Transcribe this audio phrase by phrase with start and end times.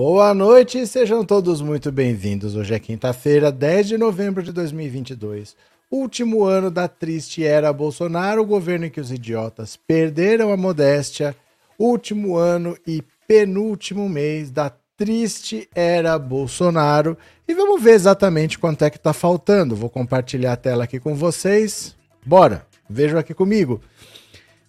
[0.00, 2.54] Boa noite e sejam todos muito bem-vindos.
[2.54, 5.56] Hoje é quinta-feira, 10 de novembro de 2022.
[5.90, 11.34] Último ano da triste era Bolsonaro, o governo em que os idiotas perderam a modéstia.
[11.76, 17.18] Último ano e penúltimo mês da triste era Bolsonaro.
[17.48, 19.74] E vamos ver exatamente quanto é que tá faltando.
[19.74, 21.96] Vou compartilhar a tela aqui com vocês.
[22.24, 23.80] Bora, vejam aqui comigo.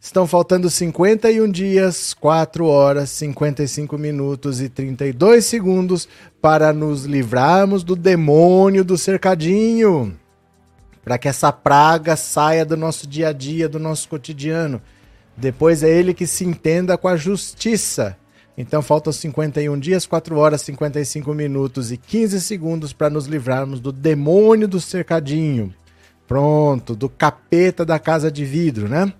[0.01, 6.07] Estão faltando 51 dias, 4 horas, 55 minutos e 32 segundos
[6.41, 10.17] para nos livrarmos do demônio do cercadinho.
[11.03, 14.81] Para que essa praga saia do nosso dia a dia, do nosso cotidiano.
[15.35, 18.15] Depois é ele que se entenda com a justiça.
[18.57, 23.91] Então faltam 51 dias, 4 horas, 55 minutos e 15 segundos para nos livrarmos do
[23.91, 25.73] demônio do cercadinho.
[26.25, 29.11] Pronto, do capeta da casa de vidro, né?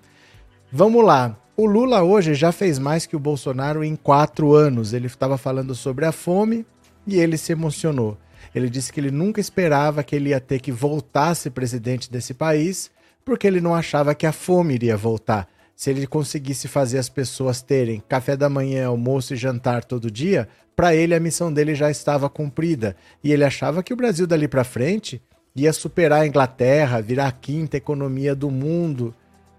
[0.72, 1.36] Vamos lá.
[1.56, 4.92] O Lula hoje já fez mais que o Bolsonaro em quatro anos.
[4.92, 6.64] Ele estava falando sobre a fome
[7.04, 8.16] e ele se emocionou.
[8.54, 12.08] Ele disse que ele nunca esperava que ele ia ter que voltar a ser presidente
[12.08, 12.88] desse país,
[13.24, 15.48] porque ele não achava que a fome iria voltar.
[15.74, 20.48] Se ele conseguisse fazer as pessoas terem café da manhã, almoço e jantar todo dia,
[20.76, 22.94] para ele a missão dele já estava cumprida.
[23.24, 25.20] E ele achava que o Brasil dali para frente
[25.56, 29.12] ia superar a Inglaterra, virar a quinta economia do mundo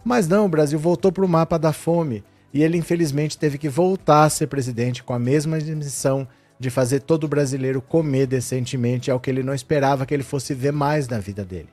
[0.04, 3.70] mas não, o Brasil voltou para o mapa da fome e ele infelizmente teve que
[3.70, 6.28] voltar a ser presidente com a mesma missão
[6.60, 10.54] de fazer todo brasileiro comer decentemente, é o que ele não esperava que ele fosse
[10.54, 11.70] ver mais na vida dele.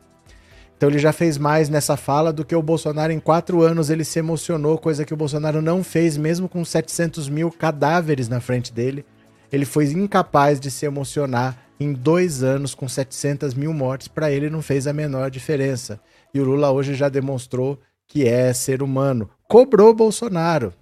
[0.79, 4.05] Então ele já fez mais nessa fala do que o Bolsonaro em quatro anos ele
[4.05, 8.73] se emocionou, coisa que o Bolsonaro não fez mesmo com 700 mil cadáveres na frente
[8.73, 9.05] dele.
[9.51, 14.07] Ele foi incapaz de se emocionar em dois anos com 700 mil mortes.
[14.07, 16.01] Para ele não fez a menor diferença.
[16.33, 19.29] E o Lula hoje já demonstrou que é ser humano.
[19.47, 20.73] Cobrou Bolsonaro.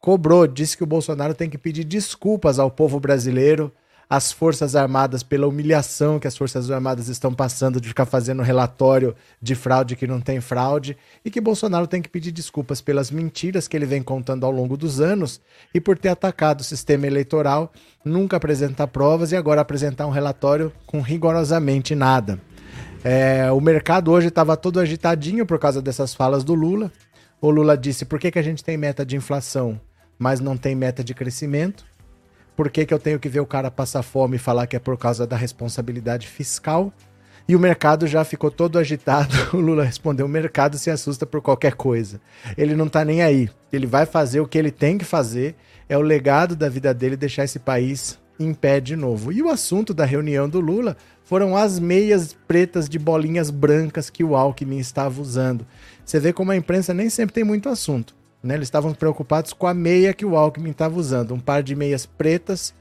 [0.00, 3.70] Cobrou, disse que o Bolsonaro tem que pedir desculpas ao povo brasileiro,
[4.08, 9.14] às Forças Armadas, pela humilhação que as Forças Armadas estão passando de ficar fazendo relatório
[9.40, 13.66] de fraude que não tem fraude, e que Bolsonaro tem que pedir desculpas pelas mentiras
[13.66, 15.40] que ele vem contando ao longo dos anos
[15.72, 17.72] e por ter atacado o sistema eleitoral,
[18.04, 22.38] nunca apresentar provas e agora apresentar um relatório com rigorosamente nada.
[23.06, 26.90] É, o mercado hoje estava todo agitadinho por causa dessas falas do Lula.
[27.38, 29.78] O Lula disse: por que, que a gente tem meta de inflação,
[30.18, 31.84] mas não tem meta de crescimento?
[32.56, 34.78] Por que, que eu tenho que ver o cara passar fome e falar que é
[34.78, 36.90] por causa da responsabilidade fiscal?
[37.46, 39.34] E o mercado já ficou todo agitado.
[39.52, 42.18] O Lula respondeu: o mercado se assusta por qualquer coisa.
[42.56, 43.50] Ele não está nem aí.
[43.70, 45.54] Ele vai fazer o que ele tem que fazer.
[45.86, 49.30] É o legado da vida dele deixar esse país em pé de novo.
[49.30, 54.22] E o assunto da reunião do Lula foram as meias pretas de bolinhas brancas que
[54.22, 55.66] o Alckmin estava usando.
[56.04, 58.14] Você vê como a imprensa nem sempre tem muito assunto.
[58.42, 58.54] Né?
[58.54, 61.32] Eles estavam preocupados com a meia que o Alckmin estava usando.
[61.32, 62.74] Um par de meias pretas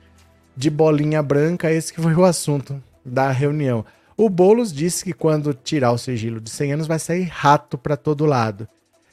[0.55, 3.85] de bolinha branca, esse que foi o assunto da reunião.
[4.15, 7.97] O Boulos disse que quando tirar o sigilo de 100 anos vai sair rato para
[7.97, 8.67] todo lado.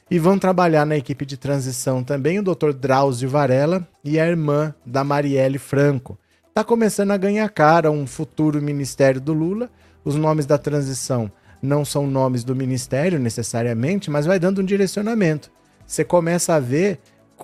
[0.09, 2.73] E vão trabalhar na equipe de transição também o Dr.
[2.73, 6.19] Drauzio Varela e a irmã da Marielle Franco
[6.51, 9.69] está começando a ganhar cara um futuro ministério do Lula.
[10.03, 11.31] Os nomes da transição
[11.61, 15.49] não são nomes do ministério necessariamente, mas vai dando um direcionamento.
[15.87, 16.99] Você começa a ver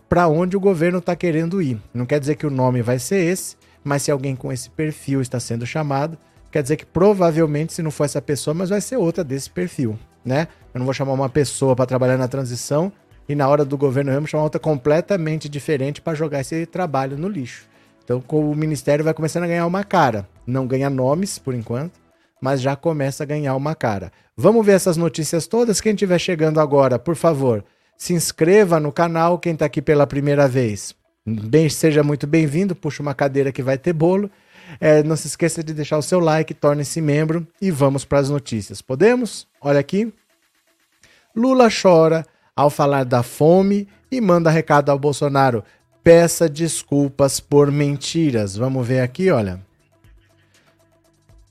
[0.09, 1.81] para onde o governo está querendo ir.
[1.93, 5.21] Não quer dizer que o nome vai ser esse, mas se alguém com esse perfil
[5.21, 6.17] está sendo chamado,
[6.51, 9.97] quer dizer que provavelmente, se não for essa pessoa, mas vai ser outra desse perfil,
[10.25, 10.49] né?
[10.73, 12.91] Eu não vou chamar uma pessoa para trabalhar na transição
[13.29, 17.29] e na hora do governo mesmo chamar outra completamente diferente para jogar esse trabalho no
[17.29, 17.67] lixo.
[18.07, 20.29] Então o ministério vai começando a ganhar uma cara.
[20.45, 21.99] Não ganha nomes por enquanto,
[22.41, 24.13] mas já começa a ganhar uma cara.
[24.37, 25.81] Vamos ver essas notícias todas.
[25.81, 27.65] Quem estiver chegando agora, por favor,
[27.97, 29.37] se inscreva no canal.
[29.37, 30.95] Quem está aqui pela primeira vez,
[31.25, 32.73] bem, seja muito bem-vindo.
[32.73, 34.31] Puxa uma cadeira que vai ter bolo.
[34.79, 38.29] É, não se esqueça de deixar o seu like, torne-se membro e vamos para as
[38.29, 38.81] notícias.
[38.81, 39.45] Podemos?
[39.59, 40.13] Olha aqui.
[41.35, 42.25] Lula chora
[42.55, 45.61] ao falar da fome e manda recado ao Bolsonaro
[46.07, 48.55] peça desculpas por mentiras.
[48.55, 49.59] Vamos ver aqui, olha.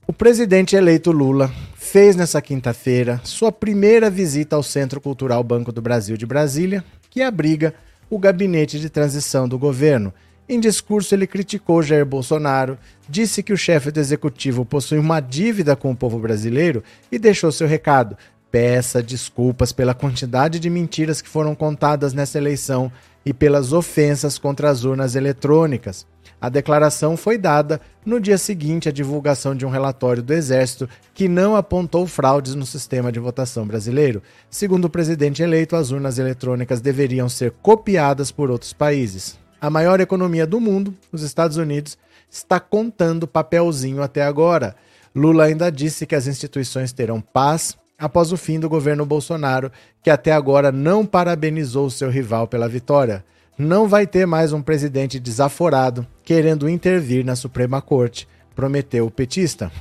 [0.06, 5.82] O presidente eleito Lula fez nessa quinta-feira sua primeira visita ao Centro Cultural Banco do
[5.82, 7.74] Brasil de Brasília, que abriga
[8.08, 10.10] o gabinete de transição do governo.
[10.48, 15.76] Em discurso, ele criticou Jair Bolsonaro, disse que o chefe do executivo possui uma dívida
[15.76, 16.82] com o povo brasileiro
[17.12, 18.16] e deixou seu recado:
[18.50, 22.90] peça desculpas pela quantidade de mentiras que foram contadas nessa eleição
[23.26, 26.06] e pelas ofensas contra as urnas eletrônicas.
[26.40, 31.26] A declaração foi dada no dia seguinte à divulgação de um relatório do Exército que
[31.26, 34.22] não apontou fraudes no sistema de votação brasileiro.
[34.48, 39.36] Segundo o presidente eleito, as urnas eletrônicas deveriam ser copiadas por outros países.
[39.60, 41.98] A maior economia do mundo, os Estados Unidos,
[42.30, 44.76] está contando papelzinho até agora.
[45.14, 49.72] Lula ainda disse que as instituições terão paz após o fim do governo Bolsonaro,
[50.02, 53.24] que até agora não parabenizou seu rival pela vitória.
[53.58, 59.72] Não vai ter mais um presidente desaforado querendo intervir na Suprema Corte, prometeu o petista.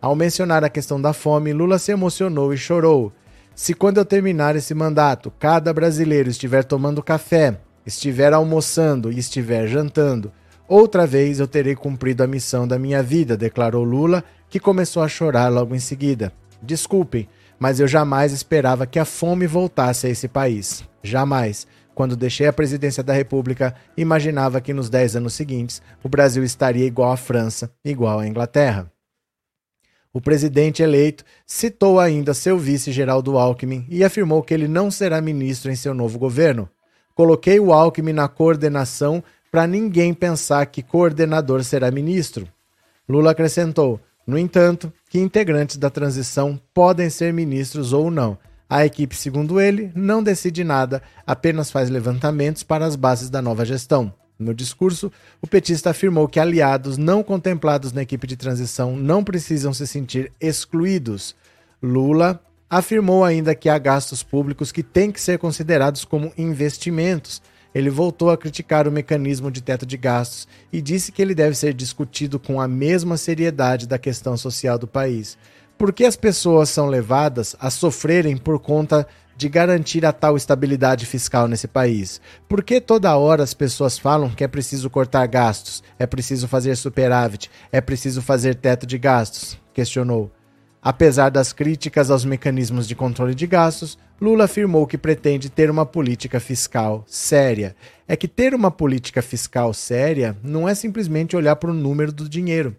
[0.00, 3.12] Ao mencionar a questão da fome, Lula se emocionou e chorou.
[3.54, 9.66] Se quando eu terminar esse mandato, cada brasileiro estiver tomando café, estiver almoçando e estiver
[9.66, 10.32] jantando,
[10.68, 15.08] outra vez eu terei cumprido a missão da minha vida, declarou Lula, que começou a
[15.08, 16.32] chorar logo em seguida.
[16.60, 17.28] Desculpem,
[17.58, 20.84] mas eu jamais esperava que a fome voltasse a esse país.
[21.02, 21.66] Jamais.
[21.94, 26.84] Quando deixei a presidência da República, imaginava que nos 10 anos seguintes o Brasil estaria
[26.84, 28.92] igual à França, igual à Inglaterra.
[30.12, 35.20] O presidente eleito citou ainda seu vice Geraldo Alckmin e afirmou que ele não será
[35.20, 36.68] ministro em seu novo governo.
[37.14, 42.46] Coloquei o Alckmin na coordenação para ninguém pensar que coordenador será ministro.
[43.08, 48.38] Lula acrescentou, no entanto, que integrantes da transição podem ser ministros ou não.
[48.68, 53.64] A equipe, segundo ele, não decide nada, apenas faz levantamentos para as bases da nova
[53.64, 54.12] gestão.
[54.38, 55.10] No discurso,
[55.40, 60.30] o petista afirmou que aliados não contemplados na equipe de transição não precisam se sentir
[60.40, 61.34] excluídos.
[61.82, 67.40] Lula afirmou ainda que há gastos públicos que têm que ser considerados como investimentos.
[67.76, 71.54] Ele voltou a criticar o mecanismo de teto de gastos e disse que ele deve
[71.54, 75.36] ser discutido com a mesma seriedade da questão social do país.
[75.76, 79.06] Por que as pessoas são levadas a sofrerem por conta
[79.36, 82.18] de garantir a tal estabilidade fiscal nesse país?
[82.48, 86.76] Por que toda hora as pessoas falam que é preciso cortar gastos, é preciso fazer
[86.76, 89.58] superávit, é preciso fazer teto de gastos?
[89.74, 90.32] Questionou.
[90.88, 95.84] Apesar das críticas aos mecanismos de controle de gastos, Lula afirmou que pretende ter uma
[95.84, 97.74] política fiscal séria.
[98.06, 102.28] É que ter uma política fiscal séria não é simplesmente olhar para o número do
[102.28, 102.76] dinheiro.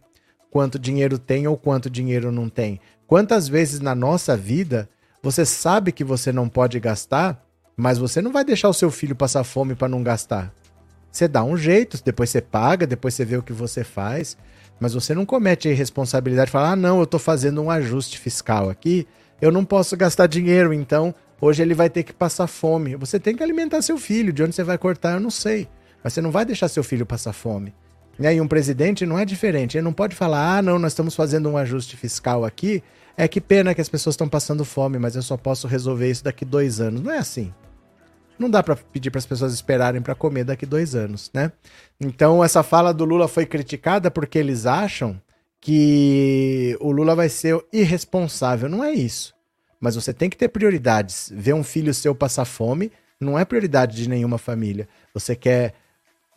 [0.49, 2.79] Quanto dinheiro tem ou quanto dinheiro não tem.
[3.05, 4.87] Quantas vezes na nossa vida
[5.21, 7.45] você sabe que você não pode gastar,
[7.75, 10.53] mas você não vai deixar o seu filho passar fome para não gastar.
[11.11, 14.37] Você dá um jeito, depois você paga, depois você vê o que você faz,
[14.79, 18.19] mas você não comete a irresponsabilidade de falar: ah, não, eu estou fazendo um ajuste
[18.19, 19.07] fiscal aqui,
[19.41, 22.95] eu não posso gastar dinheiro, então hoje ele vai ter que passar fome.
[22.95, 25.67] Você tem que alimentar seu filho, de onde você vai cortar, eu não sei.
[26.03, 27.73] Mas você não vai deixar seu filho passar fome.
[28.19, 29.77] E aí, um presidente não é diferente.
[29.77, 32.83] Ele não pode falar: ah, não, nós estamos fazendo um ajuste fiscal aqui,
[33.15, 36.23] é que pena que as pessoas estão passando fome, mas eu só posso resolver isso
[36.23, 37.01] daqui dois anos.
[37.01, 37.53] Não é assim.
[38.37, 41.51] Não dá para pedir para as pessoas esperarem para comer daqui dois anos, né?
[41.99, 45.19] Então essa fala do Lula foi criticada porque eles acham
[45.59, 48.69] que o Lula vai ser irresponsável.
[48.69, 49.33] Não é isso.
[49.79, 51.31] Mas você tem que ter prioridades.
[51.33, 54.87] Ver um filho seu passar fome não é prioridade de nenhuma família.
[55.13, 55.73] Você quer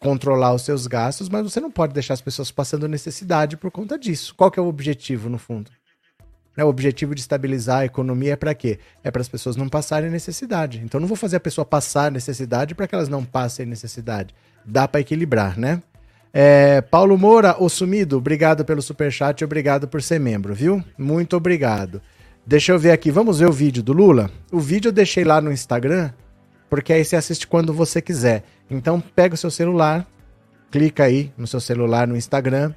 [0.00, 3.98] controlar os seus gastos, mas você não pode deixar as pessoas passando necessidade por conta
[3.98, 4.34] disso.
[4.34, 5.70] Qual que é o objetivo no fundo?
[6.60, 6.64] Né?
[6.64, 8.78] O objetivo de estabilizar a economia é para quê?
[9.02, 10.82] É para as pessoas não passarem necessidade.
[10.84, 14.34] Então não vou fazer a pessoa passar necessidade para que elas não passem necessidade.
[14.62, 15.82] Dá para equilibrar, né?
[16.32, 20.84] É, Paulo Moura, o sumido, obrigado pelo superchat e obrigado por ser membro, viu?
[20.98, 22.00] Muito obrigado.
[22.46, 24.30] Deixa eu ver aqui, vamos ver o vídeo do Lula?
[24.52, 26.10] O vídeo eu deixei lá no Instagram,
[26.68, 28.44] porque aí você assiste quando você quiser.
[28.70, 30.06] Então pega o seu celular,
[30.70, 32.74] clica aí no seu celular no Instagram,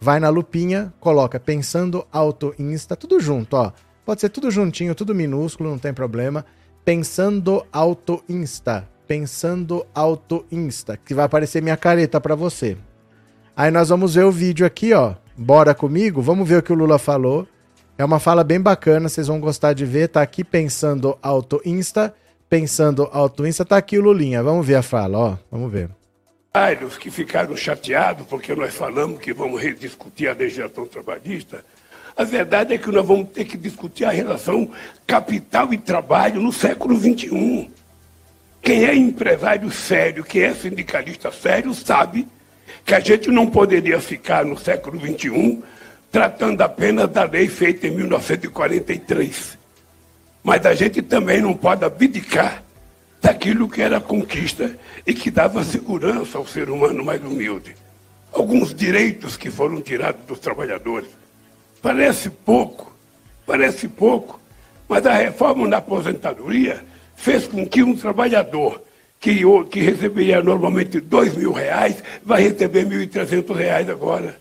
[0.00, 3.72] vai na lupinha, coloca Pensando Auto Insta, tudo junto, ó.
[4.04, 6.44] Pode ser tudo juntinho, tudo minúsculo, não tem problema.
[6.84, 12.76] Pensando Auto Insta, Pensando Auto Insta, que vai aparecer minha careta para você.
[13.56, 15.14] Aí nós vamos ver o vídeo aqui, ó.
[15.36, 16.22] Bora comigo?
[16.22, 17.46] Vamos ver o que o Lula falou.
[17.96, 20.08] É uma fala bem bacana, vocês vão gostar de ver.
[20.08, 22.14] Tá aqui Pensando Auto Insta,
[22.48, 24.42] Pensando Auto Insta, tá aqui o Lulinha.
[24.42, 25.36] Vamos ver a fala, ó.
[25.50, 25.97] Vamos ver
[26.98, 31.64] que ficaram chateados porque nós falamos que vamos rediscutir a legislação trabalhista.
[32.16, 34.68] A verdade é que nós vamos ter que discutir a relação
[35.06, 37.70] capital e trabalho no século XXI.
[38.60, 42.26] Quem é empresário sério, quem é sindicalista sério, sabe
[42.84, 45.62] que a gente não poderia ficar no século XXI
[46.10, 49.56] tratando apenas da lei feita em 1943.
[50.42, 52.64] Mas a gente também não pode abdicar
[53.20, 54.76] daquilo que era conquista
[55.06, 57.74] e que dava segurança ao ser humano mais humilde.
[58.32, 61.08] Alguns direitos que foram tirados dos trabalhadores.
[61.80, 62.92] Parece pouco,
[63.46, 64.40] parece pouco,
[64.88, 66.84] mas a reforma na aposentadoria
[67.16, 68.82] fez com que um trabalhador
[69.20, 74.38] que, que receberia normalmente dois mil reais vai receber mil e trezentos reais agora.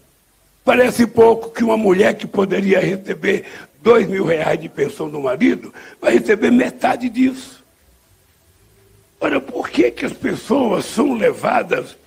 [0.63, 3.45] Parece pouco que uma mulher que poderia receber
[3.81, 7.56] dois mil reais de pensão do marido vai receber metade disso.
[9.19, 11.97] Ora, por que, que as pessoas são levadas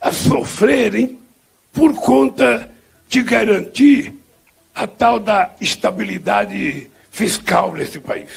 [0.00, 1.18] a sofrerem
[1.72, 2.70] por conta
[3.08, 4.14] de garantir
[4.74, 8.30] a tal da estabilidade fiscal nesse país.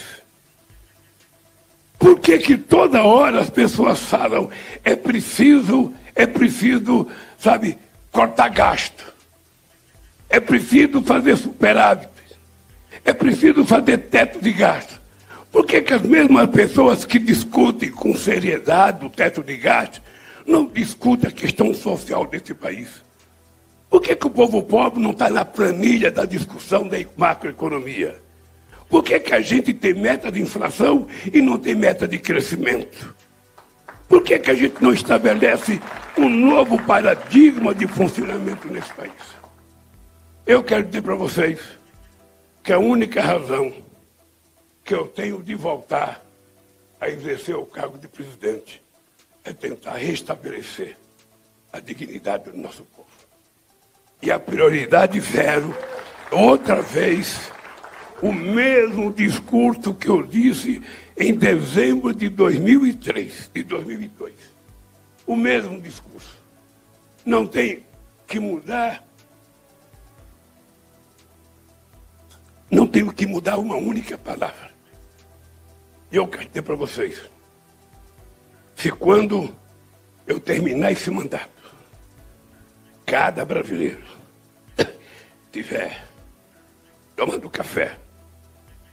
[1.98, 4.50] Por que, que toda hora as pessoas falam
[4.86, 7.78] é preciso, é preciso, sabe,
[8.10, 9.14] cortar gasto?
[10.30, 12.10] É preciso fazer superávit?
[13.04, 14.99] É preciso fazer teto de gasto?
[15.52, 20.02] Por que, que as mesmas pessoas que discutem com seriedade o teto de gasto
[20.46, 23.04] não discutem a questão social desse país?
[23.90, 28.22] Por que, que o povo pobre não está na planilha da discussão da macroeconomia?
[28.88, 33.16] Por que, que a gente tem meta de inflação e não tem meta de crescimento?
[34.08, 35.80] Por que, que a gente não estabelece
[36.18, 39.12] um novo paradigma de funcionamento nesse país?
[40.46, 41.60] Eu quero dizer para vocês
[42.64, 43.72] que a única razão
[44.90, 46.26] que eu tenho de voltar
[47.00, 48.82] a exercer o cargo de presidente
[49.44, 50.98] é tentar restabelecer
[51.72, 53.08] a dignidade do nosso povo.
[54.20, 55.78] E a prioridade zero,
[56.32, 57.52] outra vez,
[58.20, 60.82] o mesmo discurso que eu disse
[61.16, 64.34] em dezembro de 2003 e 2002.
[65.28, 66.36] O mesmo discurso.
[67.24, 67.86] Não tem
[68.26, 69.04] que mudar.
[72.72, 74.69] Não tenho que mudar uma única palavra.
[76.12, 77.22] E eu quero dizer para vocês:
[78.76, 79.56] se quando
[80.26, 81.50] eu terminar esse mandato,
[83.06, 84.04] cada brasileiro
[85.52, 86.06] tiver
[87.16, 87.98] tomando café,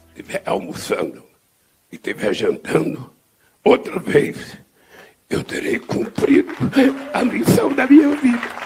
[0.09, 1.25] estiver almoçando
[1.91, 3.15] e estiver jantando,
[3.65, 4.59] outra vez
[5.31, 6.53] eu terei cumprido
[7.13, 8.66] a missão da minha vida.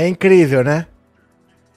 [0.00, 0.86] É incrível, né?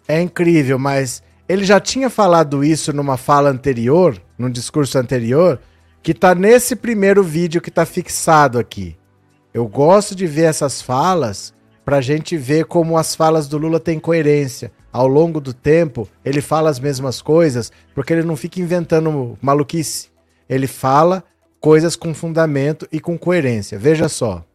[0.07, 5.59] É incrível, mas ele já tinha falado isso numa fala anterior, num discurso anterior,
[6.01, 8.95] que tá nesse primeiro vídeo que tá fixado aqui.
[9.53, 11.53] Eu gosto de ver essas falas
[11.83, 14.71] para a gente ver como as falas do Lula têm coerência.
[14.89, 20.07] Ao longo do tempo, ele fala as mesmas coisas porque ele não fica inventando maluquice.
[20.47, 21.25] Ele fala
[21.59, 23.77] coisas com fundamento e com coerência.
[23.77, 24.45] Veja só.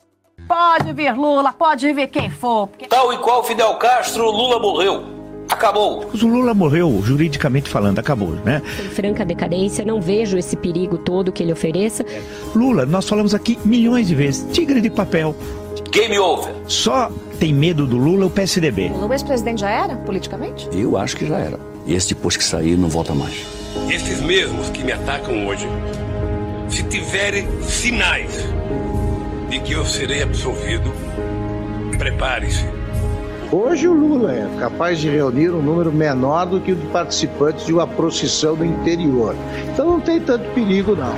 [0.47, 2.69] Pode vir Lula, pode vir quem for.
[2.69, 2.87] Porque...
[2.87, 5.19] Tal e qual Fidel Castro, Lula morreu.
[5.51, 6.11] Acabou.
[6.13, 8.63] O Lula morreu, juridicamente falando, acabou, né?
[8.79, 12.05] Em franca decadência, não vejo esse perigo todo que ele ofereça.
[12.55, 15.35] Lula, nós falamos aqui milhões de vezes, tigre de papel.
[15.91, 16.55] Game over.
[16.67, 18.91] Só tem medo do Lula o PSDB.
[18.91, 20.69] O ex-presidente já era, politicamente?
[20.73, 21.59] Eu acho que já era.
[21.87, 23.47] E esse depois que sair, não volta mais.
[23.89, 25.67] Esses mesmos que me atacam hoje,
[26.69, 28.47] se tiverem sinais
[29.49, 30.93] de que eu serei absolvido,
[31.99, 32.79] prepare-se
[33.51, 37.65] Hoje o Lula é capaz de reunir um número menor do que o de participantes
[37.65, 39.35] de uma procissão no interior.
[39.73, 41.15] Então não tem tanto perigo, não.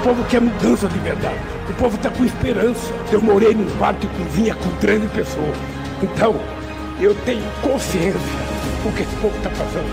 [0.00, 1.36] O povo quer mudança de verdade.
[1.68, 2.90] O povo está com esperança.
[3.12, 5.73] Eu morei num quarto e cozinha com 13 pessoas.
[6.04, 6.34] Então,
[7.00, 8.20] eu tenho consciência
[8.84, 9.88] o que esse povo está passando.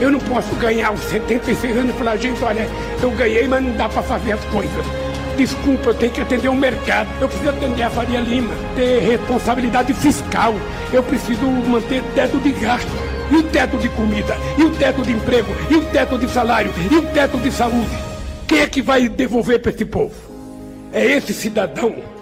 [0.00, 2.66] Eu não posso ganhar os 76 anos e falar, gente, olha,
[3.02, 4.86] eu ganhei, mas não dá para fazer as coisas.
[5.36, 7.08] Desculpa, eu tenho que atender o mercado.
[7.20, 10.54] Eu preciso atender a Faria Lima, ter responsabilidade fiscal.
[10.90, 12.88] Eu preciso manter teto de gasto.
[13.30, 14.34] E o teto de comida?
[14.56, 15.54] E o teto de emprego?
[15.70, 16.72] E o teto de salário?
[16.90, 17.98] E o teto de saúde?
[18.46, 20.14] Quem é que vai devolver para esse povo?
[20.90, 22.13] É esse cidadão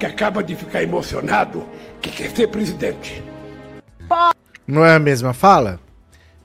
[0.00, 1.62] que acaba de ficar emocionado
[2.00, 3.22] que quer ser presidente.
[4.66, 5.78] Não é a mesma fala?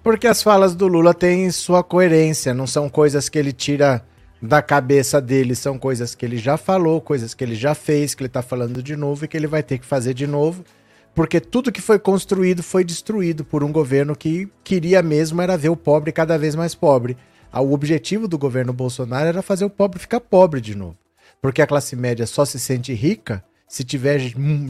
[0.03, 4.05] Porque as falas do Lula têm sua coerência, não são coisas que ele tira
[4.41, 8.23] da cabeça dele, são coisas que ele já falou, coisas que ele já fez, que
[8.23, 10.65] ele tá falando de novo e que ele vai ter que fazer de novo,
[11.15, 15.69] porque tudo que foi construído foi destruído por um governo que queria mesmo era ver
[15.69, 17.15] o pobre cada vez mais pobre.
[17.53, 20.97] O objetivo do governo Bolsonaro era fazer o pobre ficar pobre de novo.
[21.45, 24.17] Porque a classe média só se sente rica se tiver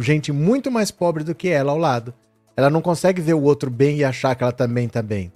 [0.01, 2.13] gente muito mais pobre do que ela ao lado.
[2.53, 5.31] Ela não consegue ver o outro bem e achar que ela também tá bem.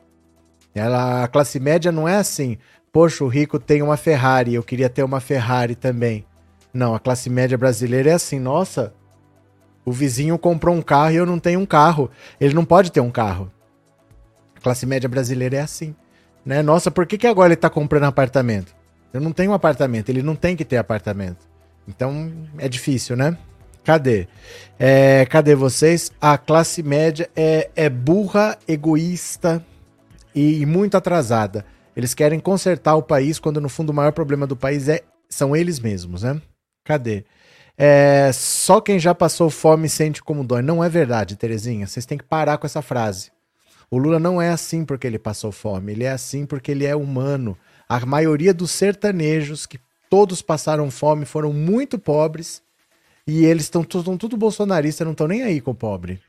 [0.75, 2.57] Ela, a classe média não é assim.
[2.91, 6.25] Poxa, o rico tem uma Ferrari, eu queria ter uma Ferrari também.
[6.73, 8.93] Não, a classe média brasileira é assim, nossa,
[9.85, 12.11] o vizinho comprou um carro e eu não tenho um carro.
[12.37, 13.49] Ele não pode ter um carro.
[14.57, 15.95] A classe média brasileira é assim.
[16.45, 16.61] Né?
[16.61, 18.77] Nossa, por que, que agora ele está comprando apartamento?
[19.13, 21.47] Eu não tenho um apartamento, ele não tem que ter apartamento.
[21.87, 23.37] Então é difícil, né?
[23.83, 24.27] Cadê?
[24.77, 26.11] É, cadê vocês?
[26.21, 29.65] A classe média é, é burra, egoísta
[30.35, 31.65] e, e muito atrasada.
[31.95, 35.55] Eles querem consertar o país quando no fundo o maior problema do país é, são
[35.55, 36.39] eles mesmos, né?
[36.83, 37.25] Cadê?
[37.77, 40.61] É, só quem já passou fome sente como dói.
[40.61, 41.87] Não é verdade, Terezinha.
[41.87, 43.31] Vocês têm que parar com essa frase.
[43.89, 45.93] O Lula não é assim porque ele passou fome.
[45.93, 47.57] Ele é assim porque ele é humano.
[47.89, 49.79] A maioria dos sertanejos, que
[50.11, 52.61] todos passaram fome, foram muito pobres.
[53.25, 56.21] E eles estão tudo bolsonaristas, não estão nem aí com o pobre.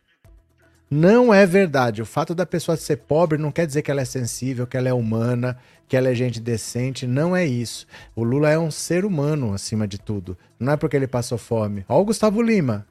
[0.91, 2.01] Não é verdade.
[2.01, 4.89] O fato da pessoa ser pobre não quer dizer que ela é sensível, que ela
[4.89, 7.07] é humana, que ela é gente decente.
[7.07, 7.87] Não é isso.
[8.17, 10.37] O Lula é um ser humano acima de tudo.
[10.59, 11.85] Não é porque ele passou fome.
[11.89, 12.87] Olha o Gustavo Lima.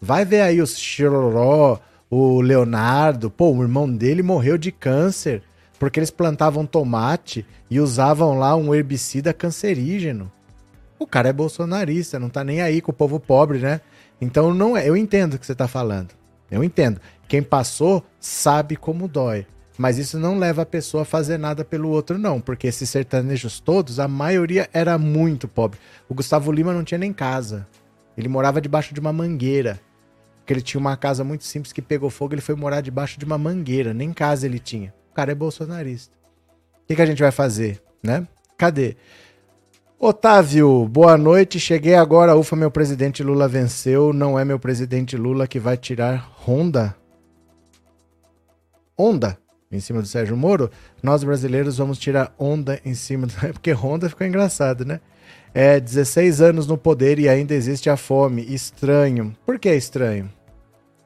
[0.00, 3.30] Vai ver aí os Chiroró, o Leonardo.
[3.30, 5.42] Pô, o irmão dele morreu de câncer
[5.80, 10.30] porque eles plantavam tomate e usavam lá um herbicida cancerígeno.
[10.98, 13.80] O cara é bolsonarista, não tá nem aí com o povo pobre, né?
[14.20, 14.86] Então não é.
[14.86, 16.10] Eu entendo o que você tá falando.
[16.50, 17.00] Eu entendo.
[17.26, 19.46] Quem passou sabe como dói.
[19.78, 22.42] Mas isso não leva a pessoa a fazer nada pelo outro, não.
[22.42, 25.78] Porque esses sertanejos todos, a maioria era muito pobre.
[26.10, 27.66] O Gustavo Lima não tinha nem casa.
[28.18, 29.80] Ele morava debaixo de uma mangueira.
[30.40, 33.24] Porque ele tinha uma casa muito simples que pegou fogo, ele foi morar debaixo de
[33.24, 33.94] uma mangueira.
[33.94, 34.92] Nem casa ele tinha.
[35.10, 36.14] O cara é bolsonarista.
[36.82, 38.26] O que, que a gente vai fazer, né?
[38.56, 38.96] Cadê?
[39.98, 41.60] Otávio, boa noite.
[41.60, 42.36] Cheguei agora.
[42.36, 44.12] Ufa, meu presidente Lula venceu.
[44.12, 46.96] Não é meu presidente Lula que vai tirar Honda
[49.00, 49.38] onda
[49.72, 50.70] em cima do Sérgio Moro,
[51.02, 53.32] nós brasileiros vamos tirar onda em cima do.
[53.54, 55.00] Porque Honda ficou engraçado, né?
[55.54, 58.42] É 16 anos no poder e ainda existe a fome.
[58.52, 59.34] Estranho.
[59.46, 60.30] Por que é estranho?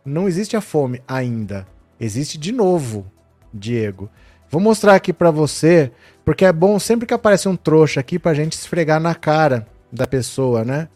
[0.05, 1.67] Não existe a fome ainda.
[2.01, 3.07] Existe de novo,
[3.55, 4.11] Diego.
[4.51, 5.91] Vou mostrar aqui para você,
[6.25, 10.07] porque é bom sempre que aparece um trouxa aqui pra gente esfregar na cara da
[10.07, 10.89] pessoa, né?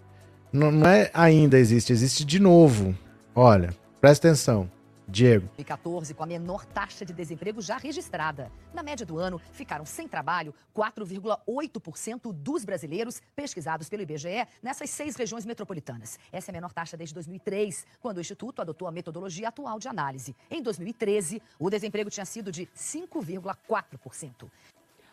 [0.52, 2.96] Não, não é ainda existe, existe de novo.
[3.34, 4.68] Olha, presta atenção.
[5.08, 5.46] Diego.
[5.56, 8.52] 2014, com a menor taxa de desemprego já registrada.
[8.74, 15.16] Na média do ano, ficaram sem trabalho 4,8% dos brasileiros pesquisados pelo IBGE nessas seis
[15.16, 16.18] regiões metropolitanas.
[16.30, 19.88] Essa é a menor taxa desde 2003, quando o Instituto adotou a metodologia atual de
[19.88, 20.36] análise.
[20.50, 24.50] Em 2013, o desemprego tinha sido de 5,4%.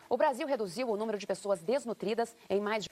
[0.08, 2.90] O Brasil reduziu o número de pessoas desnutridas em mais de.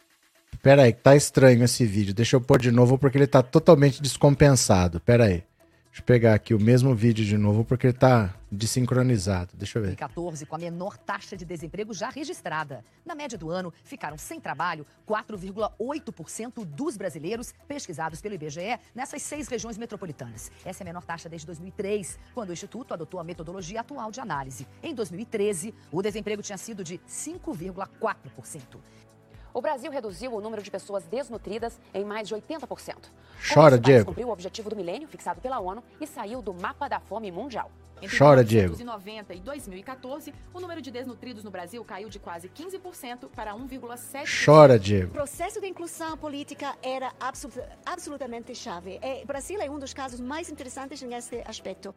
[0.62, 2.14] Pera aí, tá estranho esse vídeo.
[2.14, 5.00] Deixa eu pôr de novo porque ele tá totalmente descompensado.
[5.00, 5.44] Pera aí.
[5.94, 9.52] Deixa eu pegar aqui o mesmo vídeo de novo porque ele tá desincronizado.
[9.54, 9.94] Deixa eu ver.
[9.94, 12.84] 2014, com a menor taxa de desemprego já registrada.
[13.06, 19.46] Na média do ano, ficaram sem trabalho 4,8% dos brasileiros pesquisados pelo IBGE nessas seis
[19.46, 20.50] regiões metropolitanas.
[20.64, 24.18] Essa é a menor taxa desde 2003, quando o Instituto adotou a metodologia atual de
[24.18, 24.66] análise.
[24.82, 28.80] Em 2013, o desemprego tinha sido de 5,4%.
[29.54, 32.96] O Brasil reduziu o número de pessoas desnutridas em mais de 80%.
[33.54, 34.06] Chora, Diego.
[34.06, 37.70] cumpriu o objetivo do milênio fixado pela ONU e saiu do mapa da fome mundial.
[38.02, 38.76] Entre Chora, Diego.
[38.76, 44.44] 1990 e 2014, o número de desnutridos no Brasil caiu de quase 15% para 1,7%.
[44.44, 45.10] Chora, Diego.
[45.10, 48.98] O processo de inclusão política era absolut absolutamente chave.
[49.00, 51.94] É, o Brasil é um dos casos mais interessantes nesse aspecto.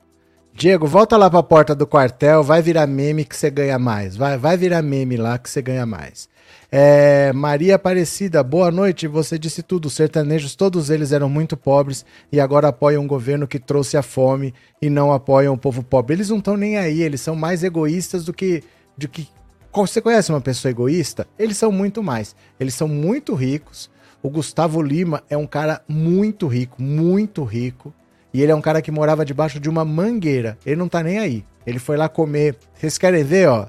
[0.54, 4.16] Diego, volta lá para a porta do quartel, vai virar meme que você ganha mais.
[4.16, 6.30] Vai, vai virar meme lá que você ganha mais.
[6.70, 9.08] É, Maria Aparecida, boa noite.
[9.08, 9.86] Você disse tudo.
[9.86, 14.02] Os sertanejos, todos eles eram muito pobres e agora apoiam um governo que trouxe a
[14.02, 16.16] fome e não apoiam o povo pobre.
[16.16, 18.64] Eles não estão nem aí, eles são mais egoístas do que.
[18.98, 19.28] Do que...
[19.74, 21.28] Você conhece uma pessoa egoísta?
[21.38, 22.36] Eles são muito mais.
[22.60, 23.90] Eles são muito ricos.
[24.24, 27.94] O Gustavo Lima é um cara muito rico, muito rico.
[28.34, 30.58] E ele é um cara que morava debaixo de uma mangueira.
[30.66, 31.46] Ele não tá nem aí.
[31.66, 32.58] Ele foi lá comer.
[32.74, 33.68] Vocês querem ver, ó?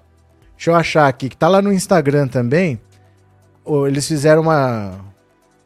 [0.57, 2.81] Deixa eu achar aqui, que tá lá no Instagram também
[3.87, 4.99] eles fizeram uma,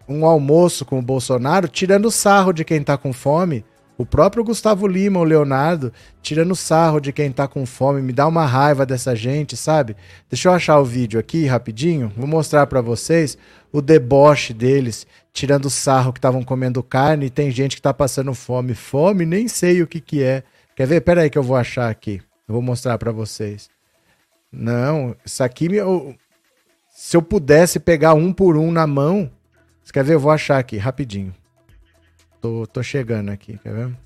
[0.09, 3.65] um almoço com o Bolsonaro, tirando sarro de quem tá com fome.
[3.97, 8.27] O próprio Gustavo Lima, o Leonardo, tirando sarro de quem tá com fome, me dá
[8.27, 9.95] uma raiva dessa gente, sabe?
[10.29, 13.38] Deixa eu achar o vídeo aqui rapidinho, vou mostrar para vocês
[13.71, 18.35] o deboche deles, tirando sarro que estavam comendo carne e tem gente que tá passando
[18.35, 18.75] fome.
[18.75, 20.43] Fome, nem sei o que que é.
[20.75, 21.03] Quer ver?
[21.03, 22.21] Pera aí que eu vou achar aqui.
[22.49, 23.71] Eu vou mostrar para vocês.
[24.51, 25.79] Não, isso aqui me,
[27.03, 29.29] se eu pudesse pegar um por um na mão.
[29.83, 30.15] Você quer ver?
[30.15, 31.35] Eu vou achar aqui, rapidinho.
[32.41, 33.97] Tô, tô chegando aqui, quer ver?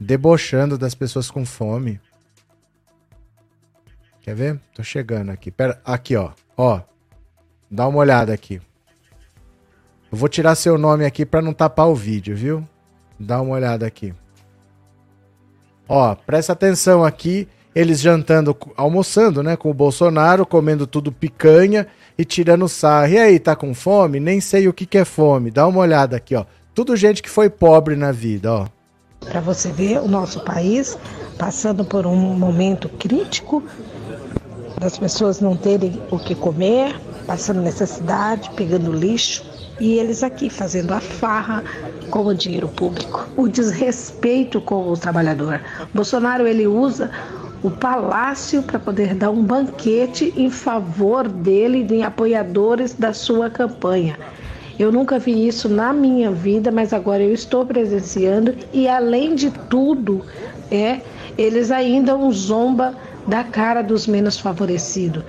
[0.00, 2.00] Debochando das pessoas com fome.
[4.22, 4.60] Quer ver?
[4.74, 5.50] Tô chegando aqui.
[5.50, 6.32] Pera, aqui, ó.
[6.56, 6.80] Ó.
[7.70, 8.54] Dá uma olhada aqui.
[10.10, 12.66] Eu vou tirar seu nome aqui para não tapar o vídeo, viu?
[13.18, 14.14] Dá uma olhada aqui.
[15.86, 21.86] Ó, presta atenção aqui, eles jantando, almoçando, né, com o Bolsonaro, comendo tudo picanha
[22.18, 23.12] e tirando sarro.
[23.12, 24.18] E aí, tá com fome?
[24.18, 25.50] Nem sei o que, que é fome.
[25.50, 26.44] Dá uma olhada aqui, ó.
[26.74, 28.66] Tudo gente que foi pobre na vida, ó.
[29.20, 30.98] Para você ver o nosso país
[31.38, 33.62] passando por um momento crítico
[34.78, 39.44] das pessoas não terem o que comer, passando necessidade, pegando lixo,
[39.78, 41.62] e eles aqui fazendo a farra
[42.10, 45.60] com o dinheiro público, o desrespeito com o trabalhador.
[45.94, 47.10] Bolsonaro ele usa
[47.62, 54.18] o palácio para poder dar um banquete em favor dele, de apoiadores da sua campanha.
[54.78, 59.50] Eu nunca vi isso na minha vida, mas agora eu estou presenciando e além de
[59.68, 60.24] tudo,
[60.70, 61.00] é
[61.36, 62.94] eles ainda um zomba
[63.26, 65.22] da cara dos menos favorecidos.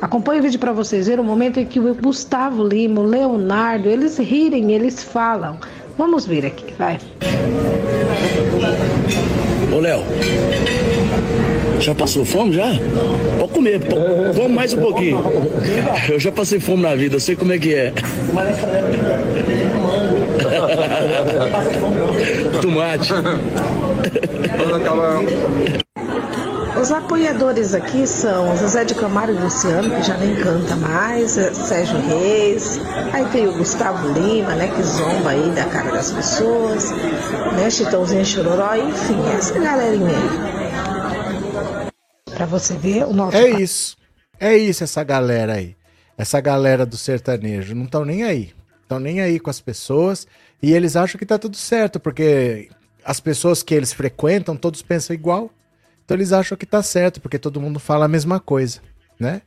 [0.00, 3.88] Acompanhe o vídeo para vocês verem o momento em que o Gustavo Lima, o Leonardo,
[3.88, 5.58] eles rirem, eles falam.
[5.96, 6.98] Vamos ver aqui, vai.
[9.76, 10.02] Ô, Léo,
[11.80, 12.72] já passou fome já?
[13.38, 13.78] Pode comer,
[14.32, 15.22] vamos mais um pouquinho.
[16.08, 17.92] Eu já passei fome na vida, sei como é que é.
[22.62, 23.12] Tomate.
[26.86, 31.52] Os apoiadores aqui são José de Camargo e Luciano, que já nem canta mais, é
[31.52, 32.78] Sérgio Reis,
[33.12, 36.92] aí tem o Gustavo Lima, né, que zomba aí da cara das pessoas,
[37.56, 41.90] né, Chitãozinho Chororó, enfim, essa galerinha aí.
[42.36, 43.36] Pra você ver o nosso...
[43.36, 43.96] É isso,
[44.38, 45.74] é isso essa galera aí,
[46.16, 50.24] essa galera do sertanejo, não estão nem aí, estão nem aí com as pessoas,
[50.62, 52.68] e eles acham que tá tudo certo, porque
[53.04, 55.50] as pessoas que eles frequentam, todos pensam igual,
[56.06, 58.78] então eles acham que tá certo, porque todo mundo fala a mesma coisa,
[59.18, 59.42] né?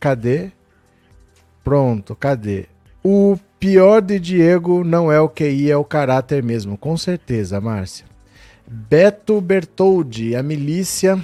[0.00, 0.50] Cadê?
[1.62, 2.64] Pronto, cadê?
[3.04, 8.06] O pior de Diego não é o QI, é o caráter mesmo, com certeza, Márcia.
[8.66, 11.22] Beto Bertoldi, a milícia,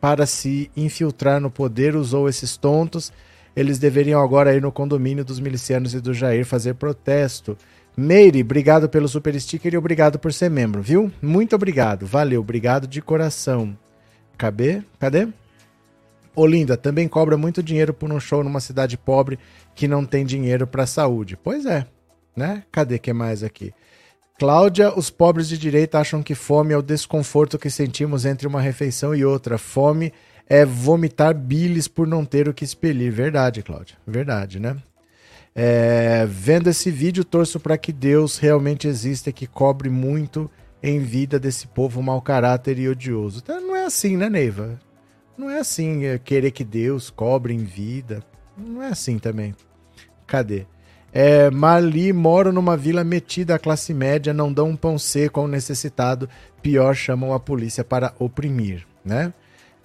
[0.00, 3.12] para se infiltrar no poder, usou esses tontos.
[3.54, 7.56] Eles deveriam agora ir no condomínio dos milicianos e do Jair fazer protesto.
[7.94, 11.12] Meire, obrigado pelo super sticker e obrigado por ser membro, viu?
[11.20, 13.76] Muito obrigado, valeu, obrigado de coração.
[14.42, 14.82] Cadê?
[14.98, 15.28] Cadê?
[16.34, 19.38] Olinda também cobra muito dinheiro por um show numa cidade pobre
[19.72, 21.36] que não tem dinheiro para saúde.
[21.36, 21.86] Pois é,
[22.34, 22.64] né?
[22.72, 23.72] Cadê que mais aqui?
[24.40, 28.60] Cláudia, os pobres de direita acham que fome é o desconforto que sentimos entre uma
[28.60, 29.58] refeição e outra.
[29.58, 30.12] Fome
[30.48, 33.12] é vomitar bilis por não ter o que expelir.
[33.12, 33.94] Verdade, Cláudia.
[34.04, 34.76] Verdade, né?
[35.54, 40.50] É, vendo esse vídeo, torço para que Deus realmente exista e que cobre muito
[40.82, 43.40] em vida desse povo mau caráter e odioso.
[43.42, 44.80] Então, não é assim, né, Neiva?
[45.38, 48.22] Não é assim é querer que Deus cobre em vida.
[48.56, 49.54] Não é assim também.
[50.26, 50.66] Cadê?
[51.12, 55.48] É, Mali moro numa vila metida à classe média, não dão um pão seco ao
[55.48, 56.28] necessitado,
[56.62, 59.32] pior chamam a polícia para oprimir, né?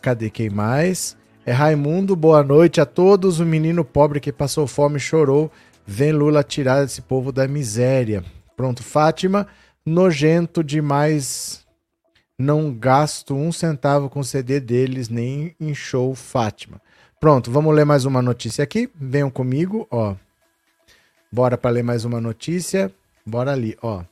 [0.02, 1.18] Cadê quem mais?
[1.46, 3.40] É Raimundo, boa noite a todos.
[3.40, 5.52] O menino pobre que passou fome chorou.
[5.86, 8.24] Vem Lula tirar esse povo da miséria.
[8.56, 9.48] Pronto, Fátima
[9.88, 11.66] nojento demais.
[12.38, 16.80] Não gasto um centavo com CD deles, nem em show Fátima.
[17.20, 18.90] Pronto, vamos ler mais uma notícia aqui.
[18.94, 20.16] Venham comigo, ó.
[21.32, 22.92] Bora para ler mais uma notícia.
[23.26, 24.04] Bora ali, ó.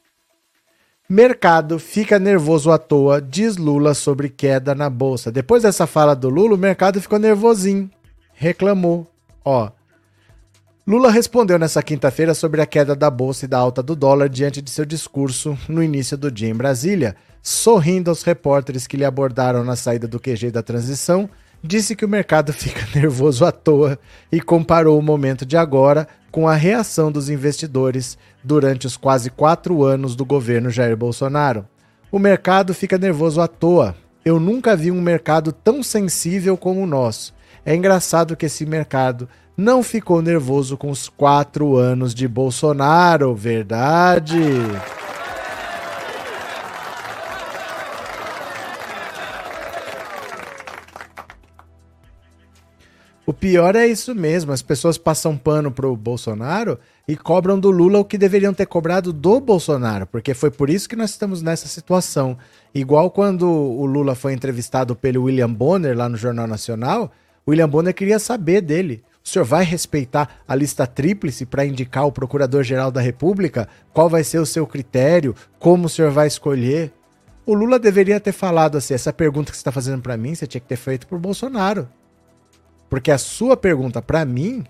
[1.08, 5.32] Mercado fica nervoso à toa, diz Lula sobre queda na bolsa.
[5.32, 7.92] Depois dessa fala do Lula, o mercado ficou nervosinho.
[8.34, 9.08] Reclamou.
[9.44, 9.70] Ó,
[10.88, 14.62] Lula respondeu nessa quinta-feira sobre a queda da bolsa e da alta do dólar diante
[14.62, 17.16] de seu discurso no início do dia em Brasília.
[17.42, 21.28] Sorrindo aos repórteres que lhe abordaram na saída do QG da transição,
[21.64, 23.98] disse que o mercado fica nervoso à toa
[24.32, 29.84] e comparou o momento de agora com a reação dos investidores durante os quase quatro
[29.84, 31.68] anos do governo Jair Bolsonaro.
[32.12, 33.96] O mercado fica nervoso à toa.
[34.24, 37.34] Eu nunca vi um mercado tão sensível como o nosso.
[37.66, 44.40] É engraçado que esse mercado não ficou nervoso com os quatro anos de Bolsonaro, verdade?
[53.26, 57.98] O pior é isso mesmo, as pessoas passam pano pro Bolsonaro e cobram do Lula
[57.98, 61.68] o que deveriam ter cobrado do Bolsonaro, porque foi por isso que nós estamos nessa
[61.68, 62.38] situação.
[62.76, 67.12] Igual quando o Lula foi entrevistado pelo William Bonner lá no Jornal Nacional,
[67.48, 72.12] William Bonner queria saber dele o senhor vai respeitar a lista tríplice para indicar o
[72.12, 73.68] Procurador-Geral da República?
[73.92, 75.34] Qual vai ser o seu critério?
[75.58, 76.94] Como o senhor vai escolher?
[77.44, 80.46] O Lula deveria ter falado assim: essa pergunta que você está fazendo para mim, você
[80.46, 81.90] tinha que ter feito para o Bolsonaro.
[82.88, 84.64] Porque a sua pergunta para mim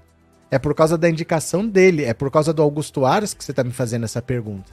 [0.50, 3.62] é por causa da indicação dele, é por causa do Augusto Aras que você tá
[3.62, 4.72] me fazendo essa pergunta.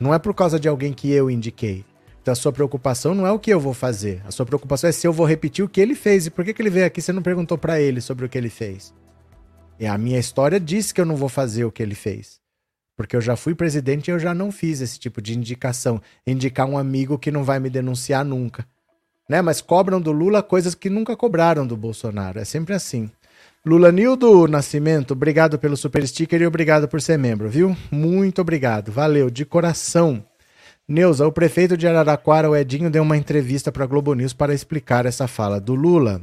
[0.00, 1.84] Não é por causa de alguém que eu indiquei.
[2.22, 4.22] Então a sua preocupação não é o que eu vou fazer.
[4.26, 6.26] A sua preocupação é se eu vou repetir o que ele fez.
[6.26, 7.00] E por que, que ele veio aqui?
[7.00, 8.92] Você não perguntou para ele sobre o que ele fez.
[9.78, 12.38] E a minha história diz que eu não vou fazer o que ele fez.
[12.94, 16.02] Porque eu já fui presidente e eu já não fiz esse tipo de indicação.
[16.26, 18.66] Indicar um amigo que não vai me denunciar nunca.
[19.26, 19.40] Né?
[19.40, 22.38] Mas cobram do Lula coisas que nunca cobraram do Bolsonaro.
[22.38, 23.10] É sempre assim.
[23.64, 27.76] Lula Nildo Nascimento, obrigado pelo super sticker e obrigado por ser membro, viu?
[27.90, 28.90] Muito obrigado.
[28.90, 30.24] Valeu, de coração.
[30.90, 34.52] Neuza, o prefeito de Araraquara, o Edinho, deu uma entrevista para a Globo News para
[34.52, 36.20] explicar essa fala do Lula.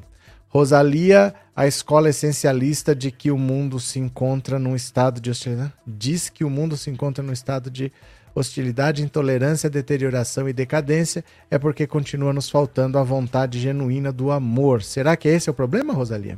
[0.49, 6.27] Rosalia, a escola essencialista de que o mundo se encontra num estado de hostilidade, diz
[6.27, 7.93] que o mundo se encontra num estado de
[8.35, 14.83] hostilidade, intolerância, deterioração e decadência, é porque continua nos faltando a vontade genuína do amor.
[14.83, 16.37] Será que esse é o problema, Rosalia?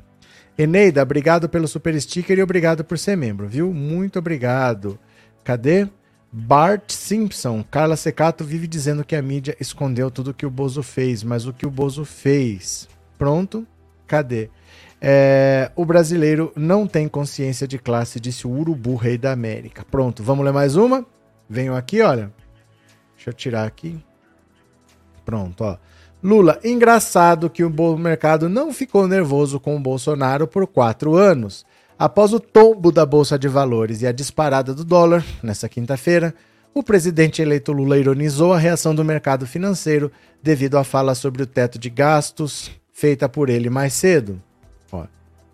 [0.56, 3.74] Eneida, obrigado pelo super sticker e obrigado por ser membro, viu?
[3.74, 5.00] Muito obrigado.
[5.44, 5.88] Cadê?
[6.32, 7.63] Bart Simpson.
[7.70, 11.54] Carla Secato vive dizendo que a mídia escondeu tudo que o Bozo fez, mas o
[11.54, 12.88] que o Bozo fez?
[13.18, 13.68] Pronto,
[14.10, 14.50] Cadê?
[15.00, 19.86] É, o brasileiro não tem consciência de classe, disse o Urubu, rei da América.
[19.89, 21.06] Pronto, vamos ler mais uma?
[21.48, 22.34] Venho aqui, olha.
[23.15, 24.04] Deixa eu tirar aqui.
[25.24, 25.78] Pronto, ó.
[26.24, 31.65] Lula, engraçado que o mercado não ficou nervoso com o Bolsonaro por quatro anos.
[32.00, 36.34] Após o tombo da Bolsa de Valores e a disparada do dólar, nessa quinta-feira,
[36.74, 40.10] o presidente eleito Lula ironizou a reação do mercado financeiro
[40.42, 44.42] devido à fala sobre o teto de gastos, feita por ele mais cedo.
[44.94, 45.04] Ó,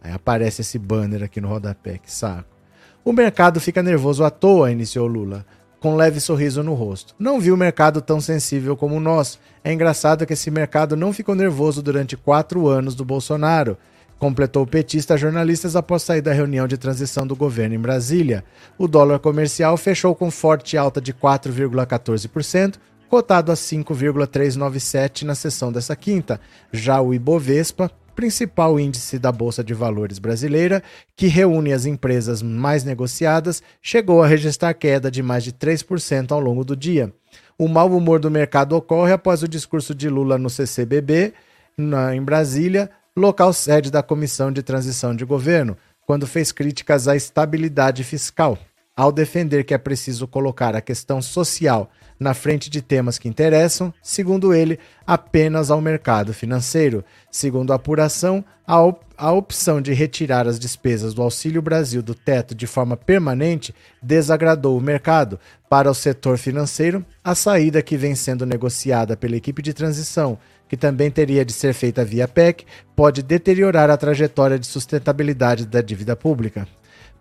[0.03, 2.55] aí aparece esse banner aqui no rodapé, que saco.
[3.03, 5.43] O mercado fica nervoso à toa, iniciou Lula,
[5.79, 7.15] com um leve sorriso no rosto.
[7.17, 9.39] Não vi o mercado tão sensível como nosso.
[9.63, 13.75] É engraçado que esse mercado não ficou nervoso durante quatro anos do Bolsonaro.
[14.17, 18.43] Completou o petista jornalistas após sair da reunião de transição do governo em Brasília.
[18.78, 22.75] O dólar comercial fechou com forte alta de 4,14%,
[23.10, 26.39] cotado a 5,397 na sessão dessa quinta.
[26.71, 30.82] Já o Ibovespa, principal índice da Bolsa de Valores brasileira,
[31.15, 36.39] que reúne as empresas mais negociadas, chegou a registrar queda de mais de 3% ao
[36.39, 37.13] longo do dia.
[37.58, 41.34] O mau humor do mercado ocorre após o discurso de Lula no CCBB,
[41.78, 47.15] na, em Brasília, local sede da Comissão de Transição de Governo, quando fez críticas à
[47.15, 48.58] estabilidade fiscal.
[48.93, 53.93] Ao defender que é preciso colocar a questão social na frente de temas que interessam,
[54.01, 57.04] segundo ele, apenas ao mercado financeiro.
[57.30, 62.13] Segundo a apuração, a, op a opção de retirar as despesas do Auxílio Brasil do
[62.13, 65.39] teto de forma permanente desagradou o mercado.
[65.69, 70.38] Para o setor financeiro, a saída que vem sendo negociada pela equipe de transição,
[70.75, 72.65] que também teria de ser feita via PEC,
[72.97, 76.67] pode deteriorar a trajetória de sustentabilidade da dívida pública.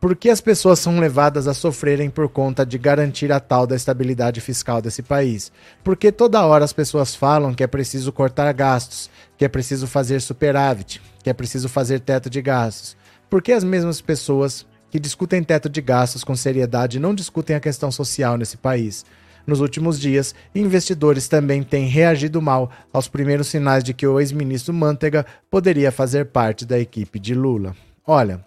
[0.00, 3.76] Por que as pessoas são levadas a sofrerem por conta de garantir a tal da
[3.76, 5.52] estabilidade fiscal desse país?
[5.84, 10.20] Porque toda hora as pessoas falam que é preciso cortar gastos, que é preciso fazer
[10.20, 12.96] superávit, que é preciso fazer teto de gastos.
[13.30, 17.60] Por que as mesmas pessoas que discutem teto de gastos com seriedade não discutem a
[17.60, 19.06] questão social nesse país?
[19.46, 24.72] Nos últimos dias, investidores também têm reagido mal aos primeiros sinais de que o ex-ministro
[24.72, 27.76] Mantega poderia fazer parte da equipe de Lula.
[28.06, 28.44] Olha,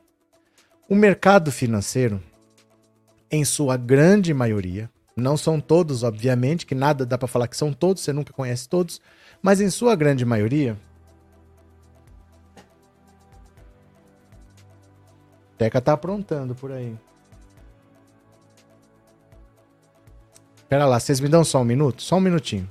[0.90, 2.22] o mercado financeiro,
[3.30, 7.74] em sua grande maioria, não são todos, obviamente, que nada dá para falar que são
[7.74, 9.02] todos, você nunca conhece todos,
[9.42, 10.78] mas em sua grande maioria,
[15.58, 16.96] Teca tá aprontando por aí.
[20.70, 22.02] Pera lá, vocês me dão só um minuto?
[22.02, 22.70] Só um minutinho.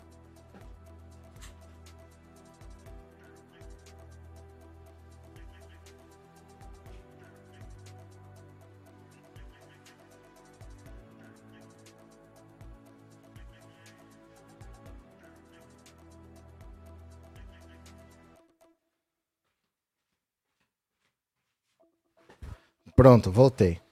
[22.95, 23.86] Pronto, voltei.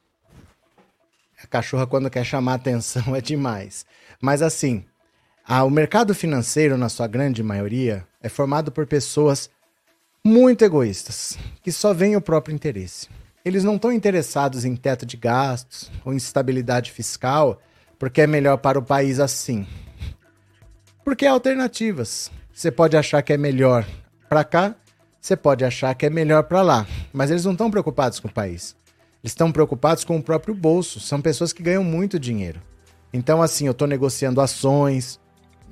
[1.54, 3.86] Cachorra, quando quer chamar atenção, é demais.
[4.20, 4.84] Mas assim,
[5.46, 9.48] a, o mercado financeiro, na sua grande maioria, é formado por pessoas
[10.26, 13.08] muito egoístas, que só veem o próprio interesse.
[13.44, 17.62] Eles não estão interessados em teto de gastos ou em estabilidade fiscal,
[18.00, 19.64] porque é melhor para o país assim.
[21.04, 22.32] Porque há alternativas.
[22.52, 23.86] Você pode achar que é melhor
[24.28, 24.74] para cá,
[25.20, 28.32] você pode achar que é melhor para lá, mas eles não estão preocupados com o
[28.32, 28.74] país.
[29.24, 31.00] Eles estão preocupados com o próprio bolso.
[31.00, 32.60] São pessoas que ganham muito dinheiro.
[33.10, 35.18] Então, assim, eu estou negociando ações,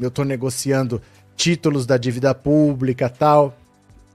[0.01, 1.03] eu estou negociando
[1.37, 3.55] títulos da dívida pública tal.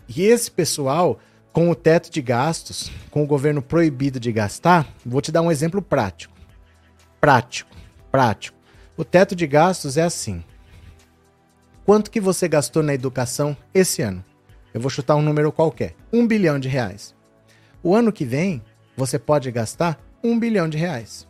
[0.10, 1.20] E esse pessoal
[1.54, 5.52] com o teto de gastos, com o governo proibido de gastar, vou te dar um
[5.52, 6.34] exemplo prático.
[7.22, 7.76] Prático,
[8.12, 8.58] prático.
[8.96, 10.44] O teto de gastos é assim.
[11.86, 14.26] Quanto que você gastou na educação esse ano?
[14.74, 15.96] Eu vou chutar um número qualquer.
[16.12, 17.14] Um bilhão de reais.
[17.84, 18.64] O ano que vem,
[18.98, 21.26] você pode gastar um bilhão de reais.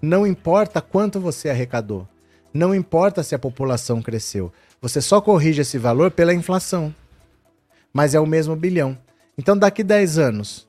[0.00, 2.06] Não importa quanto você arrecadou.
[2.54, 4.52] Não importa se a população cresceu.
[4.80, 6.94] Você só corrige esse valor pela inflação.
[7.92, 8.96] Mas é o mesmo bilhão.
[9.36, 10.66] Então, daqui 10 anos,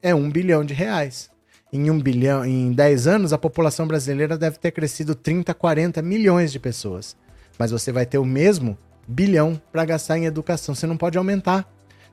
[0.00, 1.30] é um bilhão de reais.
[1.72, 6.50] Em um bilhão, em 10 anos, a população brasileira deve ter crescido 30, 40 milhões
[6.50, 7.16] de pessoas
[7.58, 10.74] mas você vai ter o mesmo bilhão para gastar em educação.
[10.74, 11.70] Você não pode aumentar.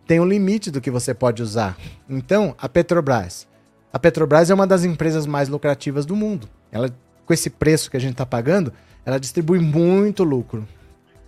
[0.09, 1.77] Tem um limite do que você pode usar.
[2.09, 3.47] Então, a Petrobras.
[3.93, 6.49] A Petrobras é uma das empresas mais lucrativas do mundo.
[6.71, 6.89] Ela,
[7.27, 8.73] com esse preço que a gente está pagando,
[9.05, 10.67] ela distribui muito lucro.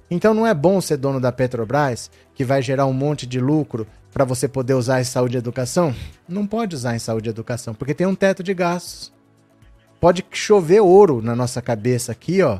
[0.09, 3.85] Então não é bom ser dono da Petrobras, que vai gerar um monte de lucro
[4.11, 5.93] para você poder usar em saúde e educação?
[6.27, 9.13] Não pode usar em saúde e educação, porque tem um teto de gastos.
[9.99, 12.57] Pode chover ouro na nossa cabeça aqui, ó,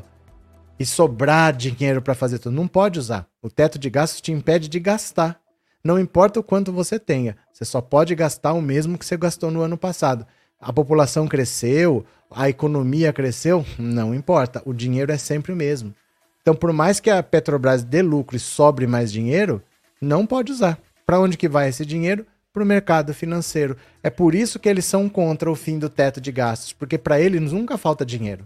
[0.78, 2.54] e sobrar dinheiro para fazer tudo.
[2.54, 3.26] Não pode usar.
[3.42, 5.41] O teto de gastos te impede de gastar.
[5.84, 9.50] Não importa o quanto você tenha, você só pode gastar o mesmo que você gastou
[9.50, 10.26] no ano passado.
[10.60, 14.62] A população cresceu, a economia cresceu, não importa.
[14.64, 15.92] O dinheiro é sempre o mesmo.
[16.40, 19.62] Então, por mais que a Petrobras dê lucro e sobre mais dinheiro,
[20.00, 20.78] não pode usar.
[21.04, 22.24] Para onde que vai esse dinheiro?
[22.52, 23.76] Para o mercado financeiro.
[24.02, 27.20] É por isso que eles são contra o fim do teto de gastos, porque para
[27.20, 28.44] eles nunca falta dinheiro.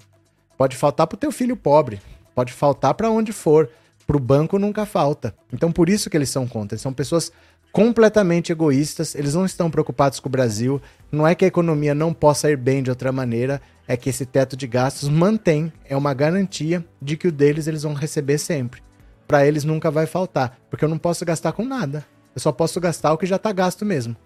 [0.57, 2.01] Pode faltar para o teu filho pobre,
[2.37, 3.71] Pode faltar para onde for.
[4.07, 5.35] Para o banco nunca falta.
[5.53, 6.75] Então por isso que eles são contra.
[6.75, 7.33] Eles são pessoas
[7.73, 9.15] completamente egoístas.
[9.15, 10.81] Eles não estão preocupados com o Brasil.
[11.11, 13.61] Não é que a economia não possa ir bem de outra maneira.
[13.89, 15.73] É que esse teto de gastos mantém.
[15.85, 18.81] É uma garantia de que o deles eles vão receber sempre.
[19.27, 20.59] Para eles nunca vai faltar.
[20.71, 22.05] Porque eu não posso gastar com nada.
[22.35, 24.17] Eu só posso gastar o que já está gasto mesmo.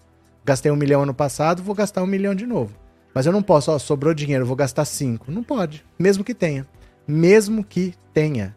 [0.43, 2.75] Gastei um milhão ano passado, vou gastar um milhão de novo.
[3.13, 5.31] Mas eu não posso, ó, sobrou dinheiro, vou gastar cinco.
[5.31, 6.65] Não pode, mesmo que tenha
[7.07, 8.55] mesmo que tenha.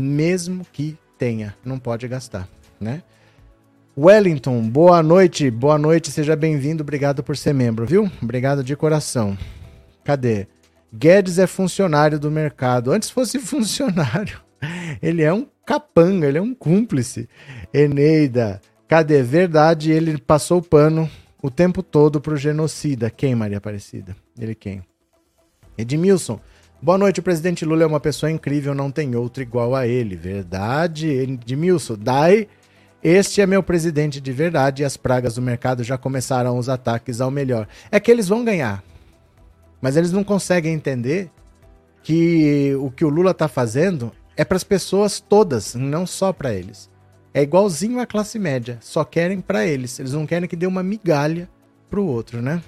[0.00, 1.54] Mesmo que tenha.
[1.64, 2.48] Não pode gastar,
[2.80, 3.02] né?
[3.96, 8.10] Wellington, boa noite, boa noite, seja bem-vindo, obrigado por ser membro, viu?
[8.22, 9.36] Obrigado de coração.
[10.04, 10.46] Cadê?
[10.92, 12.92] Guedes é funcionário do mercado.
[12.92, 14.40] Antes fosse funcionário.
[15.02, 17.28] Ele é um capanga, ele é um cúmplice.
[17.72, 19.22] Eneida, cadê?
[19.22, 21.08] Verdade, ele passou o pano
[21.42, 23.10] o tempo todo pro genocida.
[23.10, 24.16] Quem, Maria Aparecida?
[24.38, 24.82] Ele quem?
[25.76, 26.40] Edmilson,
[26.82, 30.16] Boa noite, o presidente Lula é uma pessoa incrível, não tem outro igual a ele.
[30.16, 31.94] Verdade, Edmilson.
[32.00, 32.48] Dai,
[33.04, 37.20] este é meu presidente de verdade e as pragas do mercado já começaram os ataques
[37.20, 37.68] ao melhor.
[37.92, 38.82] É que eles vão ganhar,
[39.78, 41.30] mas eles não conseguem entender
[42.02, 46.54] que o que o Lula está fazendo é para as pessoas todas, não só para
[46.54, 46.88] eles.
[47.34, 50.00] É igualzinho à classe média, só querem para eles.
[50.00, 51.46] Eles não querem que dê uma migalha
[51.90, 52.62] pro outro, né?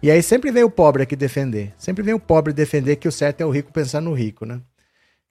[0.00, 1.74] E aí sempre vem o pobre aqui defender.
[1.76, 4.60] Sempre vem o pobre defender que o certo é o rico pensar no rico, né?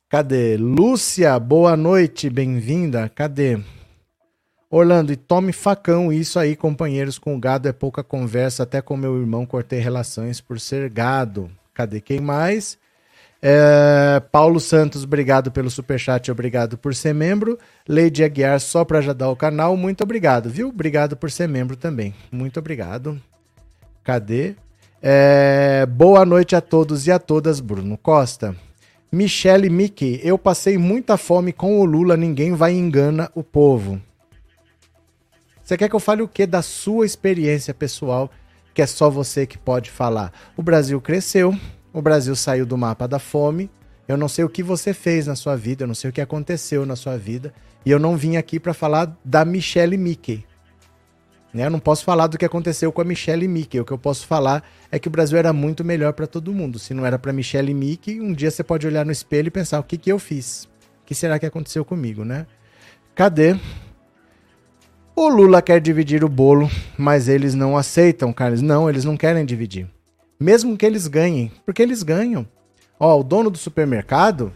[0.10, 0.58] Cadê?
[0.58, 3.08] Lúcia, boa noite, bem-vinda.
[3.08, 3.60] Cadê?
[4.70, 9.18] Orlando, e tome facão, isso aí, companheiros, com gado é pouca conversa, até com meu
[9.18, 11.50] irmão cortei relações por ser gado.
[11.74, 12.78] Cadê quem mais?
[13.42, 17.58] É, Paulo Santos, obrigado pelo superchat, obrigado por ser membro.
[17.88, 20.68] Lady Aguiar, só para ajudar o canal, muito obrigado, viu?
[20.68, 22.14] Obrigado por ser membro também.
[22.30, 23.18] Muito obrigado.
[24.08, 24.56] Cadê?
[25.02, 28.56] É, boa noite a todos e a todas, Bruno Costa.
[29.12, 34.02] Michele Mickey, eu passei muita fome com o Lula, ninguém vai engana o povo.
[35.62, 38.32] Você quer que eu fale o que da sua experiência pessoal,
[38.74, 40.32] que é só você que pode falar?
[40.56, 41.54] O Brasil cresceu,
[41.92, 43.70] o Brasil saiu do mapa da fome.
[44.08, 46.22] Eu não sei o que você fez na sua vida, eu não sei o que
[46.22, 47.54] aconteceu na sua vida,
[47.86, 50.46] e eu não vim aqui para falar da Michelle Mickey.
[51.58, 51.66] Né?
[51.66, 53.80] Eu não posso falar do que aconteceu com a Michelle e Mickey.
[53.80, 56.78] O que eu posso falar é que o Brasil era muito melhor para todo mundo.
[56.78, 59.52] Se não era para Michelle e Mickey, um dia você pode olhar no espelho e
[59.52, 60.66] pensar: o que, que eu fiz?
[61.02, 62.46] O que será que aconteceu comigo, né?
[63.16, 63.58] Cadê?
[65.16, 68.62] O Lula quer dividir o bolo, mas eles não aceitam, Carlos.
[68.62, 69.88] Não, eles não querem dividir.
[70.40, 72.48] Mesmo que eles ganhem, porque eles ganham.
[73.00, 74.54] Ó, o dono do supermercado,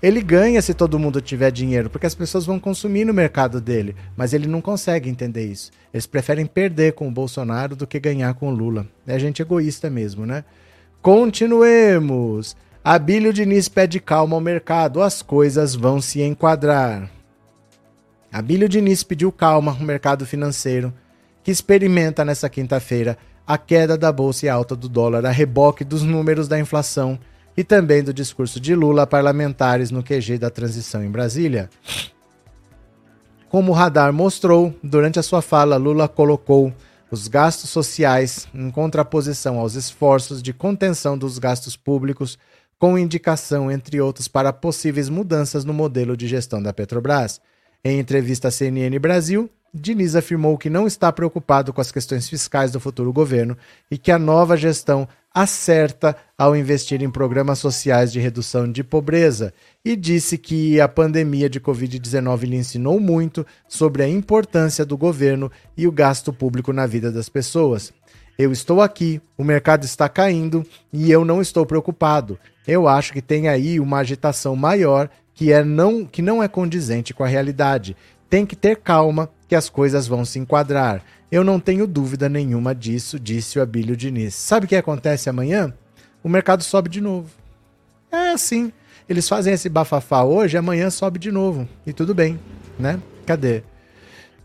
[0.00, 3.96] ele ganha se todo mundo tiver dinheiro, porque as pessoas vão consumir no mercado dele,
[4.16, 5.72] mas ele não consegue entender isso.
[5.92, 8.86] Eles preferem perder com o Bolsonaro do que ganhar com o Lula.
[9.06, 10.44] É gente egoísta mesmo, né?
[11.02, 12.56] Continuemos.
[12.84, 17.10] Abílio Diniz pede calma ao mercado, as coisas vão se enquadrar.
[18.32, 20.92] Abílio Diniz pediu calma ao mercado financeiro,
[21.42, 26.02] que experimenta nessa quinta-feira a queda da bolsa e alta do dólar a reboque dos
[26.02, 27.18] números da inflação
[27.58, 31.68] e também do discurso de Lula a parlamentares no QG da transição em Brasília.
[33.48, 36.72] Como o radar mostrou, durante a sua fala, Lula colocou
[37.10, 42.38] os gastos sociais em contraposição aos esforços de contenção dos gastos públicos,
[42.78, 47.40] com indicação, entre outros, para possíveis mudanças no modelo de gestão da Petrobras.
[47.82, 52.70] Em entrevista à CNN Brasil, Diniz afirmou que não está preocupado com as questões fiscais
[52.70, 53.56] do futuro governo
[53.90, 59.52] e que a nova gestão acerta ao investir em programas sociais de redução de pobreza
[59.84, 65.50] e disse que a pandemia de Covid-19 lhe ensinou muito sobre a importância do governo
[65.76, 67.92] e o gasto público na vida das pessoas.
[68.38, 72.38] Eu estou aqui, o mercado está caindo e eu não estou preocupado.
[72.66, 77.12] Eu acho que tem aí uma agitação maior que, é não, que não é condizente
[77.12, 77.96] com a realidade.
[78.30, 81.02] Tem que ter calma que as coisas vão se enquadrar.
[81.30, 84.34] Eu não tenho dúvida nenhuma disso, disse o Abílio Diniz.
[84.34, 85.72] Sabe o que acontece amanhã?
[86.22, 87.28] O mercado sobe de novo.
[88.10, 88.72] É assim.
[89.08, 91.68] Eles fazem esse bafafá hoje, amanhã sobe de novo.
[91.86, 92.38] E tudo bem,
[92.78, 92.98] né?
[93.26, 93.62] Cadê?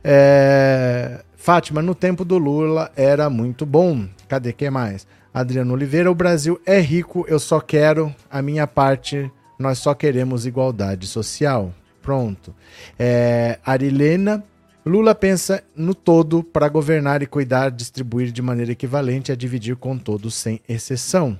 [0.03, 1.21] É...
[1.37, 4.05] Fátima, no tempo do Lula era muito bom.
[4.27, 4.51] Cadê?
[4.53, 5.07] Quem mais?
[5.33, 10.45] Adriano Oliveira, o Brasil é rico, eu só quero a minha parte, nós só queremos
[10.45, 11.73] igualdade social.
[12.01, 12.53] Pronto.
[12.99, 13.57] É...
[13.65, 14.43] Arilena,
[14.85, 19.97] Lula pensa no todo para governar e cuidar, distribuir de maneira equivalente a dividir com
[19.97, 21.39] todos, sem exceção.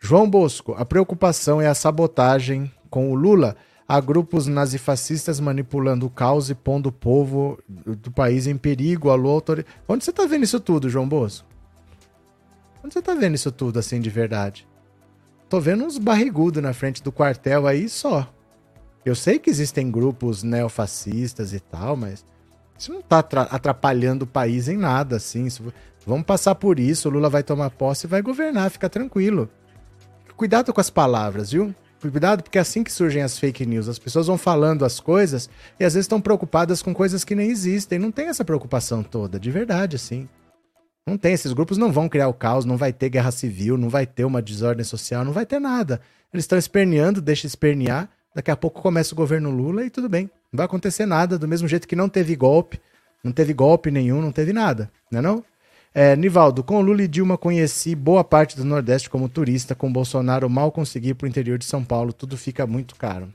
[0.00, 3.56] João Bosco, a preocupação é a sabotagem com o Lula.
[3.88, 9.10] Há grupos nazifascistas manipulando o caos e pondo o povo do país em perigo.
[9.10, 9.72] Alô, autoridade.
[9.88, 11.46] Onde você está vendo isso tudo, João Bosco?
[12.82, 14.66] Onde você está vendo isso tudo assim de verdade?
[15.48, 18.28] Tô vendo uns barrigudos na frente do quartel aí só.
[19.04, 22.24] Eu sei que existem grupos neofascistas e tal, mas
[22.78, 25.46] isso não está atrapalhando o país em nada, assim.
[25.46, 25.72] Isso,
[26.06, 29.48] vamos passar por isso, o Lula vai tomar posse e vai governar, fica tranquilo.
[30.36, 31.74] Cuidado com as palavras, viu?
[32.00, 33.88] Cuidado, porque é assim que surgem as fake news.
[33.88, 35.48] As pessoas vão falando as coisas
[35.80, 37.98] e às vezes estão preocupadas com coisas que nem existem.
[37.98, 40.28] Não tem essa preocupação toda, de verdade, assim.
[41.06, 41.32] Não tem.
[41.32, 44.24] Esses grupos não vão criar o caos, não vai ter guerra civil, não vai ter
[44.24, 46.00] uma desordem social, não vai ter nada.
[46.32, 48.10] Eles estão esperneando, deixa espernear.
[48.34, 50.30] Daqui a pouco começa o governo Lula e tudo bem.
[50.52, 52.80] Não vai acontecer nada, do mesmo jeito que não teve golpe,
[53.22, 55.44] não teve golpe nenhum, não teve nada, não é não?
[55.94, 60.48] É, Nivaldo, com Lula e Dilma conheci boa parte do Nordeste como turista, com Bolsonaro
[60.50, 63.32] mal consegui para o interior de São Paulo, tudo fica muito caro.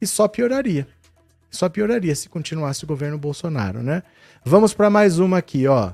[0.00, 0.86] E só pioraria.
[1.50, 4.02] Só pioraria se continuasse o governo Bolsonaro, né?
[4.44, 5.92] Vamos para mais uma aqui, ó.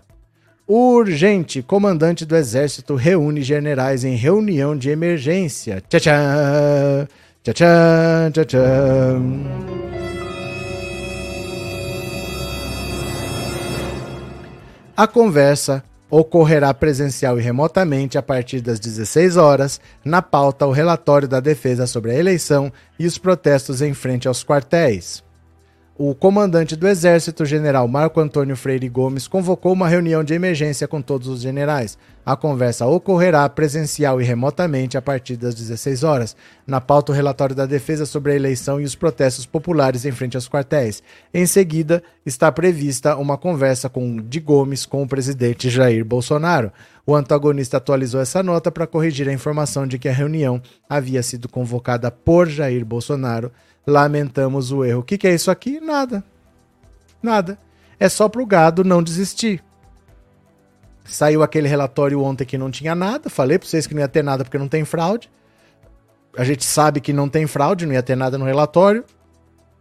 [0.66, 5.82] Urgente, comandante do exército reúne generais em reunião de emergência.
[5.88, 7.08] Tchau, tchau.
[7.42, 9.91] Tchau, tchau, tchau, tchau.
[14.97, 19.80] A conversa ocorrerá presencial e remotamente a partir das 16 horas.
[20.05, 24.45] Na pauta, o relatório da defesa sobre a eleição e os protestos em frente aos
[24.45, 25.24] quartéis
[26.05, 31.00] o comandante do Exército, general Marco Antônio Freire Gomes, convocou uma reunião de emergência com
[31.00, 31.96] todos os generais.
[32.26, 36.36] A conversa ocorrerá presencial e remotamente a partir das 16 horas.
[36.66, 40.36] Na pauta, o relatório da defesa sobre a eleição e os protestos populares em frente
[40.36, 41.05] aos quartéis.
[41.32, 46.72] Em seguida, está prevista uma conversa com de Gomes com o presidente Jair Bolsonaro.
[47.07, 51.48] O antagonista atualizou essa nota para corrigir a informação de que a reunião havia sido
[51.48, 53.53] convocada por Jair Bolsonaro
[53.87, 55.01] Lamentamos o erro.
[55.01, 55.80] O que, que é isso aqui?
[55.80, 56.22] Nada.
[57.22, 57.59] Nada.
[57.99, 59.62] É só para o gado não desistir.
[61.05, 63.28] Saiu aquele relatório ontem que não tinha nada.
[63.28, 65.30] Falei para vocês que não ia ter nada porque não tem fraude.
[66.37, 69.05] A gente sabe que não tem fraude, não ia ter nada no relatório.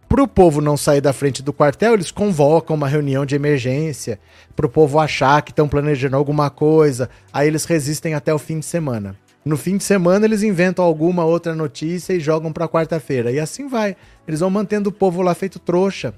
[0.08, 4.20] Para o povo não sair da frente do quartel, eles convocam uma reunião de emergência.
[4.54, 7.08] Para o povo achar que estão planejando alguma coisa.
[7.32, 9.16] Aí eles resistem até o fim de semana.
[9.44, 13.32] No fim de semana eles inventam alguma outra notícia e jogam para quarta-feira.
[13.32, 13.96] E assim vai.
[14.26, 16.14] Eles vão mantendo o povo lá feito trouxa.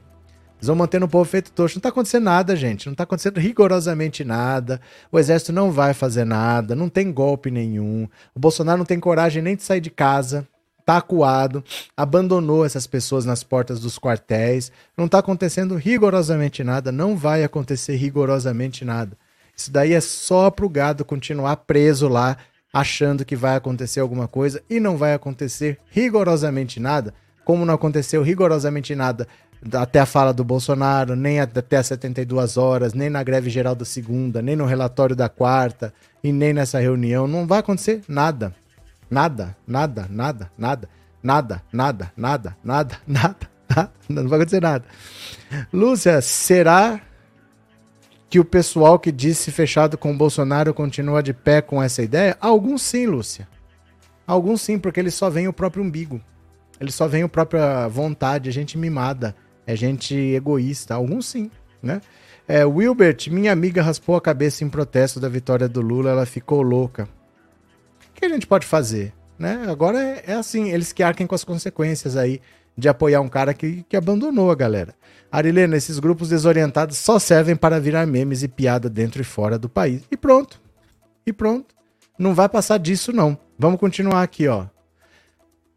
[0.59, 1.77] Eles vão mantendo o povo feito trouxa.
[1.77, 2.87] Não tá acontecendo nada, gente.
[2.87, 4.79] Não tá acontecendo rigorosamente nada.
[5.11, 6.75] O exército não vai fazer nada.
[6.75, 8.07] Não tem golpe nenhum.
[8.35, 10.47] O Bolsonaro não tem coragem nem de sair de casa.
[10.85, 11.65] Tá acuado.
[11.97, 14.71] Abandonou essas pessoas nas portas dos quartéis.
[14.99, 16.93] Não tá acontecendo rigorosamente nada.
[16.93, 19.17] Não vai acontecer rigorosamente nada.
[19.57, 22.37] Isso daí é só pro gado continuar preso lá
[22.75, 27.15] achando que vai acontecer alguma coisa e não vai acontecer rigorosamente nada,
[27.45, 29.29] como não aconteceu rigorosamente nada
[29.73, 33.85] até a fala do Bolsonaro, nem até as 72 horas, nem na greve geral da
[33.85, 37.27] segunda, nem no relatório da quarta e nem nessa reunião.
[37.27, 38.55] Não vai acontecer nada.
[39.11, 40.89] Nada, nada, nada, nada,
[41.23, 43.93] nada, nada, nada, nada, nada, nada.
[44.09, 44.85] Não vai acontecer nada.
[45.73, 47.01] Lúcia, será
[48.29, 52.37] que o pessoal que disse fechado com o Bolsonaro continua de pé com essa ideia?
[52.41, 53.49] Alguns sim, Lúcia.
[54.27, 56.21] Alguns sim, porque eles só veem o próprio umbigo.
[56.81, 59.35] Eles só veem a própria vontade, a gente mimada.
[59.67, 61.51] É gente egoísta, alguns sim,
[61.83, 62.01] né?
[62.47, 66.61] É, Wilbert, minha amiga raspou a cabeça em protesto da vitória do Lula, ela ficou
[66.61, 67.09] louca.
[68.11, 69.15] O que a gente pode fazer?
[69.39, 69.65] Né?
[69.69, 72.41] Agora é, é assim, eles que arquem com as consequências aí
[72.77, 74.95] de apoiar um cara que, que abandonou a galera.
[75.31, 79.69] Arilena, esses grupos desorientados só servem para virar memes e piada dentro e fora do
[79.69, 80.03] país.
[80.11, 80.61] E pronto.
[81.27, 81.75] E pronto.
[82.19, 83.37] Não vai passar disso, não.
[83.59, 84.67] Vamos continuar aqui, ó.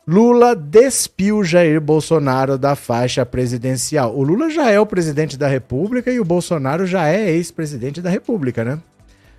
[0.08, 4.16] Lula despiu Jair Bolsonaro da faixa presidencial.
[4.16, 8.10] O Lula já é o presidente da República e o Bolsonaro já é ex-presidente da
[8.10, 8.80] República, né?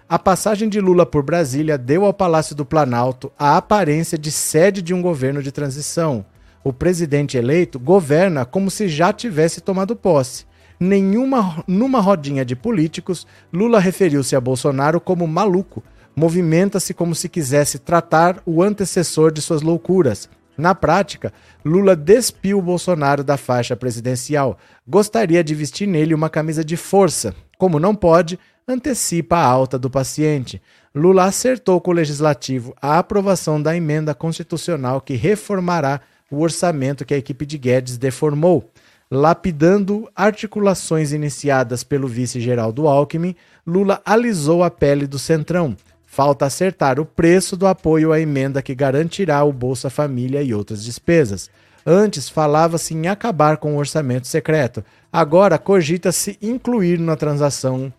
[0.06, 4.82] A passagem de Lula por Brasília deu ao Palácio do Planalto a aparência de sede
[4.82, 6.24] de um governo de transição.
[6.64, 10.46] O presidente eleito governa como se já tivesse tomado posse.
[10.78, 15.82] Nenhuma numa rodinha de políticos, Lula referiu-se a Bolsonaro como maluco.
[16.14, 20.28] Movimenta-se como se quisesse tratar o antecessor de suas loucuras
[20.58, 21.32] na prática,
[21.64, 24.58] Lula despiu Bolsonaro da faixa presidencial.
[24.84, 27.32] Gostaria de vestir nele uma camisa de força.
[27.56, 28.36] Como não pode,
[28.66, 30.60] antecipa a alta do paciente.
[30.92, 36.00] Lula acertou com o legislativo a aprovação da emenda constitucional que reformará
[36.30, 38.70] o orçamento que a equipe de Guedes deformou.
[39.10, 43.34] Lapidando articulações iniciadas pelo vice-geral do Alckmin,
[43.66, 45.76] Lula alisou a pele do Centrão.
[46.06, 50.84] Falta acertar o preço do apoio à emenda que garantirá o Bolsa Família e outras
[50.84, 51.50] despesas.
[51.86, 54.84] Antes falava-se em acabar com o orçamento secreto.
[55.10, 57.92] Agora cogita-se incluir na transação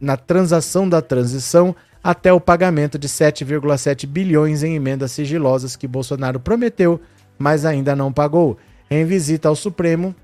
[0.00, 6.38] na transação da transição até o pagamento de 7,7 bilhões em emendas sigilosas que Bolsonaro
[6.38, 7.00] prometeu,
[7.38, 8.58] mas ainda não pagou.
[8.90, 10.14] Em visita ao Supremo,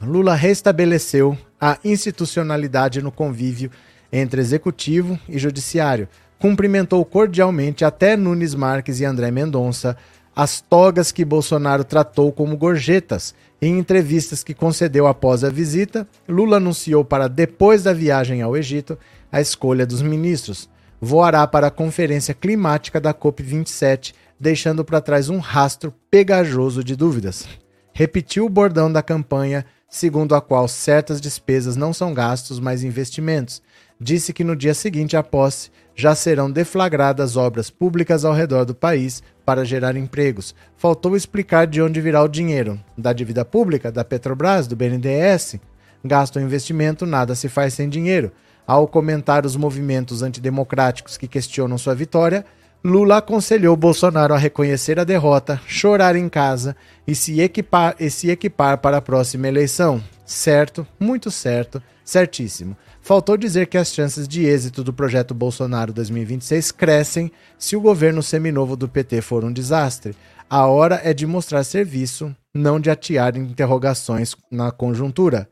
[0.00, 3.70] Lula restabeleceu a institucionalidade no convívio
[4.12, 6.08] entre executivo e judiciário
[6.44, 9.96] cumprimentou cordialmente até Nunes Marques e André Mendonça,
[10.36, 13.34] as togas que Bolsonaro tratou como gorjetas.
[13.62, 18.98] Em entrevistas que concedeu após a visita, Lula anunciou para depois da viagem ao Egito
[19.32, 20.68] a escolha dos ministros.
[21.00, 27.46] Voará para a Conferência Climática da COP27, deixando para trás um rastro pegajoso de dúvidas.
[27.92, 33.62] Repetiu o bordão da campanha, segundo a qual certas despesas não são gastos, mas investimentos.
[34.00, 38.74] Disse que no dia seguinte à posse já serão deflagradas obras públicas ao redor do
[38.74, 40.54] país para gerar empregos.
[40.76, 42.80] Faltou explicar de onde virá o dinheiro.
[42.98, 45.60] Da dívida pública, da Petrobras, do BNDES?
[46.04, 48.32] Gasto ou investimento, nada se faz sem dinheiro.
[48.66, 52.44] Ao comentar os movimentos antidemocráticos que questionam sua vitória,
[52.82, 58.30] Lula aconselhou Bolsonaro a reconhecer a derrota, chorar em casa e se equipar, e se
[58.30, 60.02] equipar para a próxima eleição.
[60.26, 62.76] Certo, muito certo, certíssimo.
[63.00, 68.22] Faltou dizer que as chances de êxito do projeto Bolsonaro 2026 crescem se o governo
[68.22, 70.14] seminovo do PT for um desastre.
[70.48, 75.48] A hora é de mostrar serviço, não de atear interrogações na conjuntura.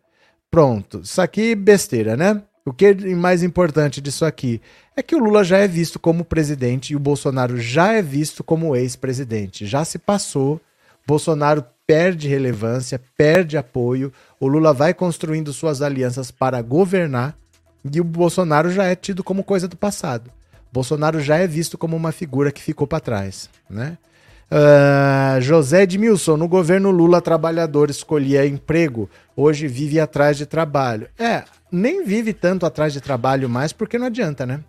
[0.50, 2.42] Pronto, isso aqui besteira, né?
[2.64, 4.60] O que é mais importante disso aqui
[4.96, 8.44] é que o Lula já é visto como presidente e o Bolsonaro já é visto
[8.44, 9.66] como ex-presidente.
[9.66, 10.60] Já se passou.
[11.04, 14.12] Bolsonaro perde relevância, perde apoio.
[14.38, 17.36] O Lula vai construindo suas alianças para governar
[17.92, 20.30] e o Bolsonaro já é tido como coisa do passado.
[20.72, 23.98] Bolsonaro já é visto como uma figura que ficou para trás, né?
[24.50, 31.08] Uh, José Edmilson, no governo Lula, trabalhador escolhia emprego, hoje vive atrás de trabalho.
[31.18, 34.62] É, nem vive tanto atrás de trabalho mais porque não adianta, né?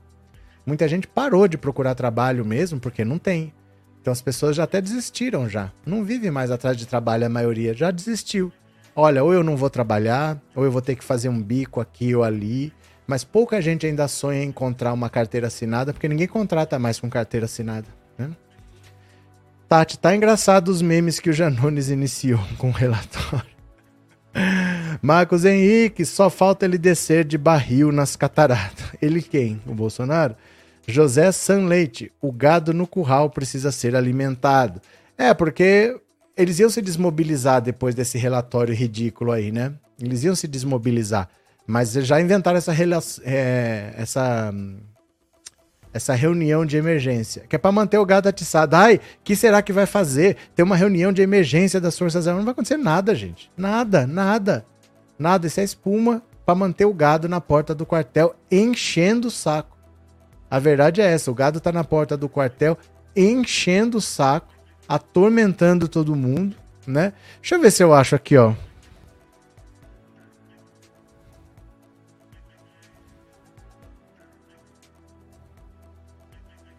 [0.66, 3.54] Muita gente parou de procurar trabalho mesmo porque não tem.
[4.01, 5.72] Então as pessoas já até desistiram já.
[5.86, 8.51] Não vive mais atrás de trabalho a maioria, já desistiu.
[8.95, 12.16] Olha, ou eu não vou trabalhar, ou eu vou ter que fazer um bico aqui
[12.16, 12.72] ou ali
[13.08, 17.10] mas pouca gente ainda sonha em encontrar uma carteira assinada, porque ninguém contrata mais com
[17.10, 17.88] carteira assinada.
[18.18, 18.30] Né?
[19.68, 23.53] Tati, tá engraçado os memes que o Janones iniciou com o relatório.
[25.02, 28.86] Marcos Henrique, só falta ele descer de barril nas cataratas.
[29.02, 29.62] Ele quem?
[29.68, 30.36] O Bolsonaro?
[30.88, 34.82] José Sanleite, o gado no curral precisa ser alimentado.
[35.18, 35.96] É, porque
[36.36, 39.74] eles iam se desmobilizar depois desse relatório ridículo aí, né?
[40.02, 41.30] Eles iam se desmobilizar.
[41.66, 42.74] Mas já inventaram essa,
[43.24, 44.54] é, essa,
[45.94, 48.76] essa reunião de emergência, que é para manter o gado atiçado.
[48.76, 50.38] Ai, que será que vai fazer?
[50.56, 52.39] Ter uma reunião de emergência das Forças Armadas.
[52.39, 53.52] Não vai acontecer nada, gente.
[53.56, 54.66] Nada, nada.
[55.20, 55.48] Nada.
[55.48, 59.78] Isso é espuma para manter o gado na porta do quartel, enchendo o saco.
[60.50, 62.78] A verdade é essa: o gado tá na porta do quartel,
[63.16, 64.54] enchendo o saco,
[64.88, 66.56] atormentando todo mundo,
[66.88, 67.14] né?
[67.39, 68.54] Deixa eu ver se eu acho aqui, ó.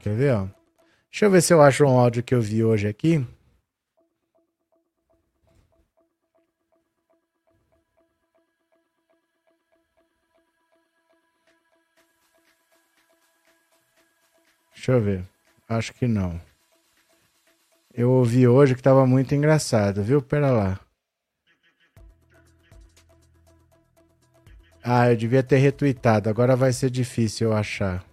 [0.04, 0.46] Quer ver, ó?
[1.10, 3.26] Deixa eu ver se eu acho um áudio que eu vi hoje aqui.
[14.74, 15.24] Deixa eu ver.
[15.66, 16.38] Acho que não.
[17.94, 20.20] Eu ouvi hoje que tava muito engraçado, viu?
[20.20, 20.80] Pera lá.
[24.82, 26.28] Ah, eu devia ter retweetado.
[26.28, 28.04] Agora vai ser difícil eu achar.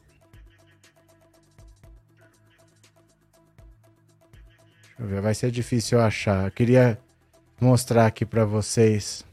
[5.21, 6.45] Vai ser difícil eu achar.
[6.45, 6.97] Eu queria
[7.59, 9.25] mostrar aqui para vocês.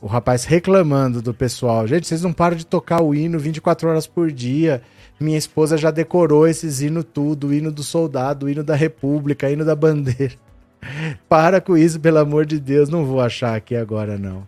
[0.00, 1.86] O rapaz reclamando do pessoal.
[1.86, 4.82] Gente, vocês não param de tocar o hino 24 horas por dia.
[5.18, 9.46] Minha esposa já decorou esses hinos tudo, o hino do soldado, o hino da república,
[9.46, 10.34] o hino da bandeira.
[11.28, 14.46] Para com isso, pelo amor de Deus, não vou achar aqui agora não.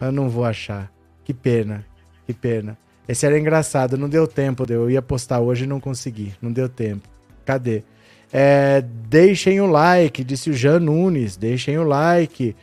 [0.00, 0.90] Eu não vou achar.
[1.24, 1.84] Que pena,
[2.26, 2.78] que pena.
[3.08, 6.68] Esse era engraçado, não deu tempo, eu ia postar hoje e não consegui, não deu
[6.68, 7.08] tempo.
[7.44, 7.82] Cadê?
[8.32, 12.54] É, deixem o like, disse o Jean Nunes, deixem o like.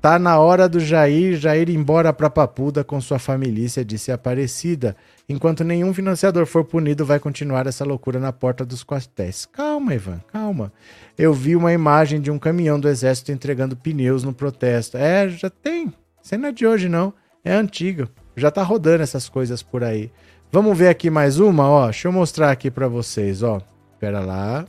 [0.00, 4.94] Tá na hora do Jair, Jair embora pra Papuda com sua família, disse Aparecida.
[5.28, 9.46] Enquanto nenhum financiador for punido, vai continuar essa loucura na porta dos quartéis.
[9.46, 10.72] Calma, Ivan, calma.
[11.18, 14.96] Eu vi uma imagem de um caminhão do exército entregando pneus no protesto.
[14.96, 15.92] É, já tem.
[16.22, 17.12] Cena de hoje não,
[17.44, 18.08] é antiga.
[18.36, 20.12] Já tá rodando essas coisas por aí.
[20.52, 21.84] Vamos ver aqui mais uma, ó.
[21.86, 23.60] Deixa eu mostrar aqui para vocês, ó.
[23.98, 24.64] Pera lá.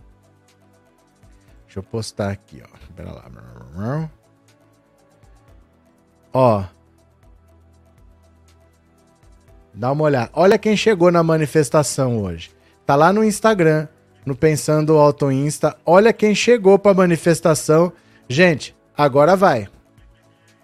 [1.77, 2.93] Deixa eu postar aqui, ó.
[2.95, 4.09] Pera lá.
[6.33, 6.63] Ó.
[9.75, 10.31] Dá uma olhada.
[10.33, 12.49] Olha quem chegou na manifestação hoje.
[12.83, 13.87] Tá lá no Instagram,
[14.25, 15.77] no Pensando Auto Insta.
[15.85, 17.93] Olha quem chegou pra manifestação.
[18.27, 19.67] Gente, agora vai.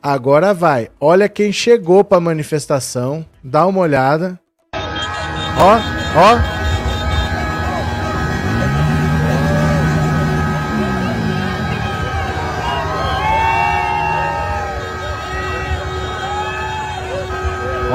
[0.01, 0.89] Agora vai.
[0.99, 3.23] Olha quem chegou pra manifestação.
[3.43, 4.39] Dá uma olhada.
[4.73, 5.75] Ó,
[6.19, 6.62] ó.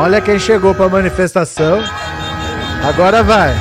[0.00, 1.82] Olha quem chegou para a manifestação.
[2.88, 3.52] Agora vai.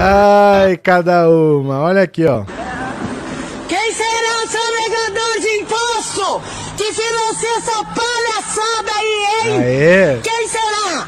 [0.00, 1.78] Ai, cada uma.
[1.82, 2.42] Olha aqui, ó.
[3.68, 6.42] Quem será o sonegador de imposto
[6.76, 9.58] que financia essa palhaçada aí, hein?
[9.62, 10.18] Aê.
[10.24, 11.06] Quem será?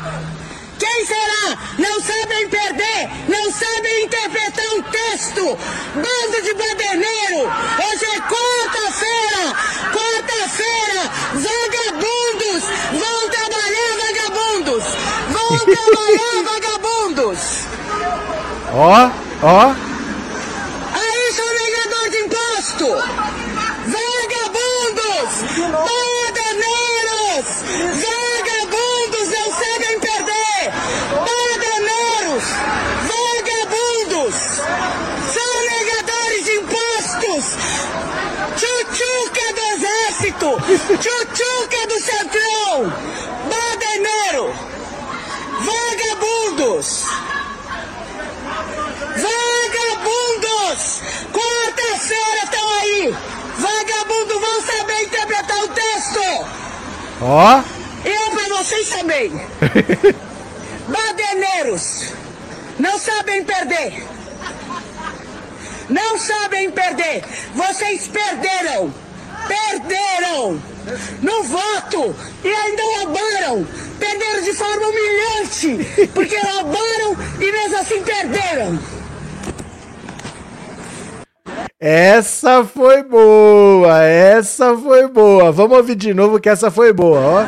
[0.79, 1.59] Quem será?
[1.77, 5.59] Não sabem perder, não sabem interpretar um texto.
[5.95, 7.41] Bando de baderneiro.
[7.41, 9.55] Hoje é quarta-feira.
[9.93, 11.11] Quarta-feira.
[11.35, 12.63] Vagabundos.
[12.93, 14.85] Vão trabalhar, vagabundos.
[15.31, 17.39] Vão trabalhar, vagabundos.
[18.73, 19.11] Ó,
[19.43, 19.75] ó.
[20.95, 22.87] Aí, sonegador de imposto.
[27.41, 30.73] Vagabundos não sabem perder.
[31.15, 32.45] Baderneiros.
[33.09, 34.35] Vagabundos.
[35.33, 37.45] Sonegadores de impostos.
[38.57, 40.60] Tchutchuca do exército.
[40.79, 42.93] Tchutchuca do centrão.
[43.51, 44.55] Baderneiro.
[45.67, 47.05] Vagabundos.
[49.17, 51.03] Vagabundos!
[51.33, 53.15] Quarta-feira estão aí!
[53.59, 56.21] Vagabundo vão saber interpretar o texto!
[57.21, 57.63] Ó.
[58.05, 59.31] Eu pra vocês também!
[60.87, 62.13] Badeneiros!
[62.79, 64.07] Não sabem perder!
[65.89, 67.25] Não sabem perder!
[67.57, 68.95] Vocês perderam!
[69.49, 70.61] Perderam!
[71.23, 72.15] No voto!
[72.45, 73.67] E ainda roubaram!
[73.99, 76.09] Perderam de forma humilhante!
[76.15, 78.79] Porque roubaram e mesmo assim perderam!
[81.83, 85.51] Essa foi boa, essa foi boa.
[85.51, 87.45] Vamos ouvir de novo que essa foi boa, ó.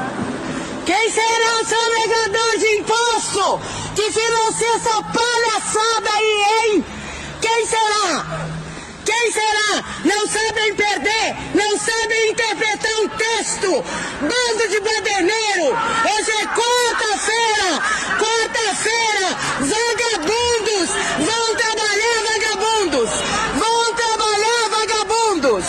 [0.86, 3.60] Quem será o sonegador de imposto
[3.94, 6.84] que financia essa palhaçada aí, hein?
[7.42, 8.51] Quem será?
[9.30, 9.84] Será?
[10.04, 13.84] Não sabem perder, não sabem interpretar um texto.
[14.20, 15.66] Bando de baderneiro.
[15.66, 17.80] Hoje é quarta-feira.
[18.18, 19.36] Quarta-feira.
[19.60, 23.10] Vagabundos vão trabalhar, vagabundos.
[23.58, 25.66] Vão trabalhar, vagabundos.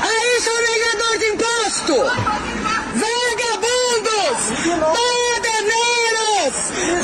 [0.00, 1.96] Aí, sonegador de imposto.
[3.02, 4.38] Vagabundos.
[4.94, 6.56] Baderneiros.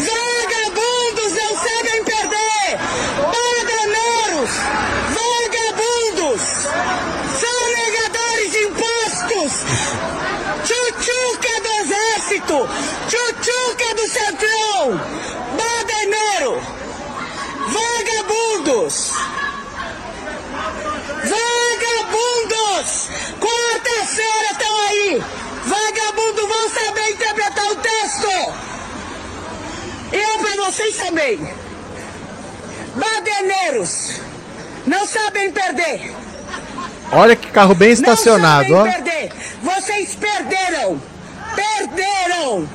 [0.07, 2.79] Vagabundos não sabem perder.
[3.33, 4.51] Baderneiros.
[5.17, 6.43] Vagabundos.
[7.41, 9.53] Sonegadores de impostos.
[10.65, 12.69] Tchutchuca do exército.
[13.09, 15.01] Tchutchuca do centrão.
[15.57, 16.53] Baderneiro.
[17.69, 19.13] Vagabundos.
[21.31, 23.09] Vagabundos!
[23.41, 25.23] Quarta-feira estão aí!
[25.67, 27.77] Vagabundo vão saber interpretar o
[31.21, 31.71] também!
[33.41, 34.21] Caminhoneiros
[34.87, 36.13] não sabem perder.
[37.13, 38.85] Olha que carro bem estacionado, não ó.
[38.87, 39.33] sabem perder.
[39.63, 41.01] Vocês perderam.
[41.55, 42.69] Perderam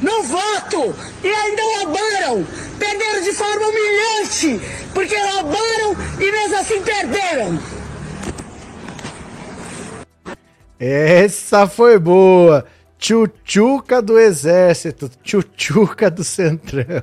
[0.00, 2.46] no voto e ainda roubaram.
[2.78, 4.60] Perderam de forma humilhante,
[4.94, 7.58] porque roubaram e mesmo assim perderam.
[10.78, 12.64] Essa foi boa.
[12.98, 17.02] Tchutchuca do exército, tchutchuca do centrão.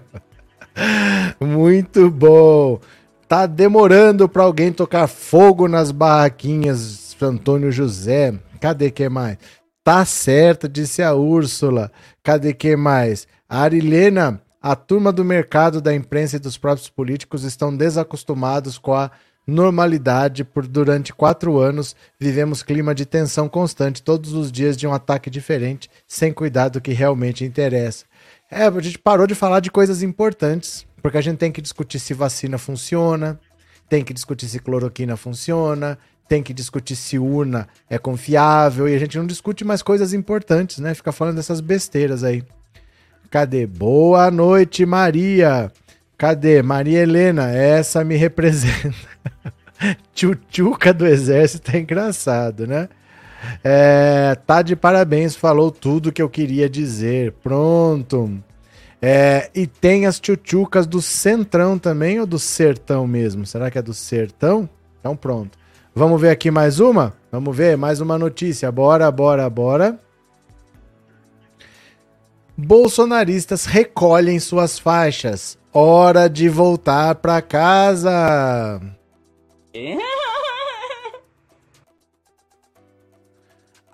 [1.39, 2.79] Muito bom.
[3.27, 8.33] Tá demorando para alguém tocar fogo nas barraquinhas, Antônio José.
[8.59, 9.37] Cadê que mais?
[9.83, 11.91] Tá certo, disse a Úrsula.
[12.23, 13.27] Cadê que mais?
[13.47, 18.93] A Arilena, a turma do mercado, da imprensa e dos próprios políticos estão desacostumados com
[18.93, 19.11] a
[19.47, 20.43] normalidade.
[20.43, 25.29] Por durante quatro anos vivemos clima de tensão constante, todos os dias de um ataque
[25.29, 28.05] diferente, sem cuidar do que realmente interessa.
[28.51, 31.99] É, a gente parou de falar de coisas importantes, porque a gente tem que discutir
[31.99, 33.39] se vacina funciona,
[33.87, 35.97] tem que discutir se cloroquina funciona,
[36.27, 40.79] tem que discutir se urna é confiável, e a gente não discute mais coisas importantes,
[40.79, 40.93] né?
[40.93, 42.43] Fica falando dessas besteiras aí.
[43.29, 43.67] Cadê?
[43.67, 45.71] Boa noite, Maria.
[46.17, 46.63] Cadê?
[46.63, 48.95] Maria Helena, essa me representa.
[50.13, 52.89] Tchutchuca do exército é engraçado, né?
[53.63, 57.33] É, tá de parabéns, falou tudo que eu queria dizer.
[57.43, 58.39] Pronto.
[59.01, 63.45] É, e tem as tchutchucas do Centrão também ou do Sertão mesmo?
[63.45, 64.69] Será que é do Sertão?
[64.99, 65.57] Então pronto.
[65.95, 67.13] Vamos ver aqui mais uma?
[67.31, 68.71] Vamos ver mais uma notícia.
[68.71, 69.97] Bora, bora, bora.
[72.57, 75.57] Bolsonaristas recolhem suas faixas.
[75.73, 78.81] Hora de voltar para casa.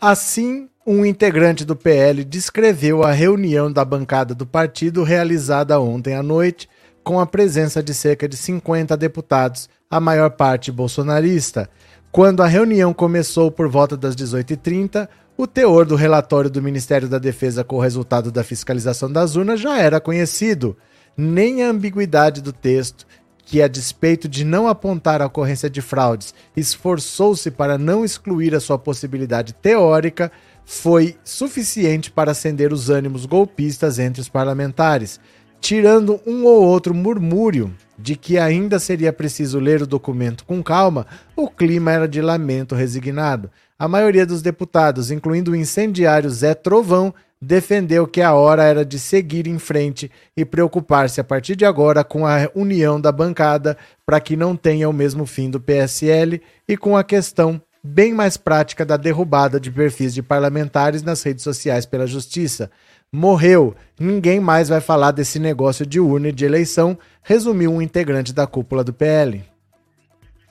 [0.07, 6.21] Assim, um integrante do PL descreveu a reunião da bancada do partido realizada ontem à
[6.21, 6.69] noite,
[7.03, 11.67] com a presença de cerca de 50 deputados, a maior parte bolsonarista.
[12.11, 17.17] Quando a reunião começou por volta das 18h30, o teor do relatório do Ministério da
[17.17, 20.77] Defesa com o resultado da fiscalização das urnas já era conhecido.
[21.17, 23.07] Nem a ambiguidade do texto,
[23.45, 28.59] que, a despeito de não apontar a ocorrência de fraudes, esforçou-se para não excluir a
[28.59, 30.31] sua possibilidade teórica,
[30.65, 35.19] foi suficiente para acender os ânimos golpistas entre os parlamentares,
[35.61, 41.05] tirando um ou outro murmúrio de que ainda seria preciso ler o documento com calma,
[41.35, 43.49] o clima era de lamento resignado.
[43.77, 48.97] A maioria dos deputados, incluindo o incendiário Zé Trovão, defendeu que a hora era de
[48.97, 54.19] seguir em frente e preocupar-se a partir de agora com a união da bancada para
[54.19, 58.83] que não tenha o mesmo fim do PSL e com a questão bem mais prática
[58.83, 62.71] da derrubada de perfis de parlamentares nas redes sociais pela justiça.
[63.11, 68.33] Morreu, ninguém mais vai falar desse negócio de urna e de eleição, resumiu um integrante
[68.33, 69.43] da cúpula do PL.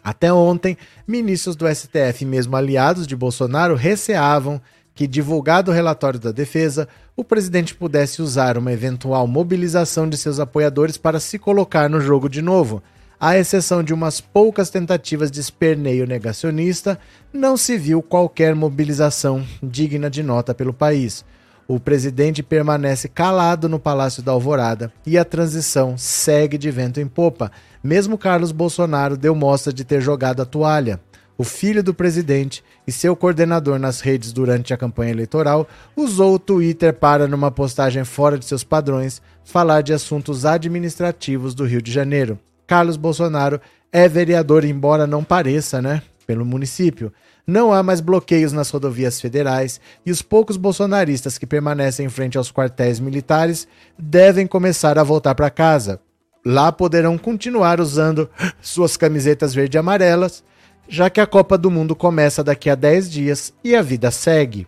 [0.02, 0.76] Até ontem,
[1.08, 4.60] ministros do STF, mesmo aliados de Bolsonaro, receavam
[4.94, 10.38] que, divulgado o relatório da defesa, o presidente pudesse usar uma eventual mobilização de seus
[10.38, 12.82] apoiadores para se colocar no jogo de novo.
[13.18, 16.98] À exceção de umas poucas tentativas de esperneio negacionista,
[17.32, 21.24] não se viu qualquer mobilização digna de nota pelo país.
[21.66, 27.06] O presidente permanece calado no Palácio da Alvorada e a transição segue de vento em
[27.06, 27.50] popa.
[27.82, 31.00] Mesmo Carlos Bolsonaro deu mostra de ter jogado a toalha.
[31.36, 35.66] O filho do presidente e seu coordenador nas redes durante a campanha eleitoral
[35.96, 41.64] usou o Twitter para, numa postagem fora de seus padrões, falar de assuntos administrativos do
[41.64, 42.38] Rio de Janeiro.
[42.68, 43.60] Carlos Bolsonaro
[43.92, 46.02] é vereador, embora não pareça, né?
[46.24, 47.12] Pelo município.
[47.44, 52.38] Não há mais bloqueios nas rodovias federais e os poucos bolsonaristas que permanecem em frente
[52.38, 53.66] aos quartéis militares
[53.98, 56.00] devem começar a voltar para casa.
[56.46, 58.30] Lá poderão continuar usando
[58.62, 60.44] suas camisetas verde e amarelas,
[60.88, 64.66] já que a Copa do Mundo começa daqui a 10 dias e a vida segue.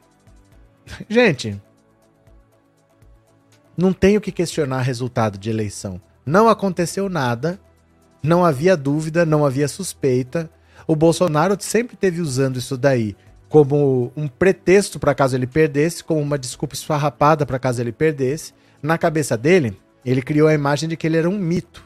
[1.09, 1.61] Gente,
[3.77, 6.01] não tenho que questionar resultado de eleição.
[6.25, 7.61] Não aconteceu nada,
[8.23, 10.51] não havia dúvida, não havia suspeita.
[10.87, 13.17] O Bolsonaro sempre teve usando isso daí
[13.49, 18.53] como um pretexto para caso ele perdesse, como uma desculpa esfarrapada para caso ele perdesse.
[18.83, 21.85] Na cabeça dele, ele criou a imagem de que ele era um mito.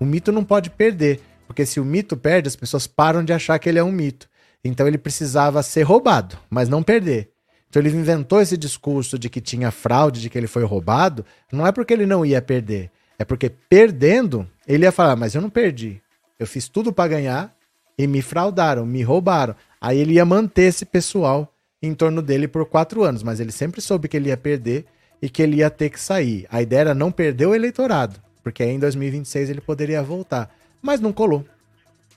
[0.00, 1.20] O mito não pode perder,
[1.52, 4.26] porque se o mito perde, as pessoas param de achar que ele é um mito.
[4.64, 7.28] Então ele precisava ser roubado, mas não perder.
[7.68, 11.66] Então ele inventou esse discurso de que tinha fraude, de que ele foi roubado, não
[11.66, 15.50] é porque ele não ia perder, é porque perdendo, ele ia falar: Mas eu não
[15.50, 16.00] perdi.
[16.38, 17.54] Eu fiz tudo para ganhar
[17.98, 19.54] e me fraudaram, me roubaram.
[19.78, 23.82] Aí ele ia manter esse pessoal em torno dele por quatro anos, mas ele sempre
[23.82, 24.86] soube que ele ia perder
[25.20, 26.46] e que ele ia ter que sair.
[26.50, 30.50] A ideia era não perder o eleitorado, porque aí em 2026 ele poderia voltar.
[30.82, 31.46] Mas não colou.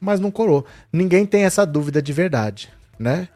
[0.01, 0.65] mas não colou.
[0.91, 3.29] Ninguém tem essa dúvida de verdade, né?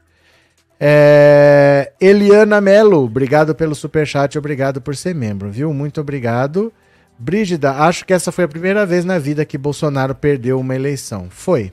[0.80, 1.92] É...
[2.00, 5.74] Eliana Melo, obrigado pelo superchat, obrigado por ser membro, viu?
[5.74, 6.72] Muito obrigado.
[7.18, 11.28] Brígida, acho que essa foi a primeira vez na vida que Bolsonaro perdeu uma eleição.
[11.30, 11.72] Foi.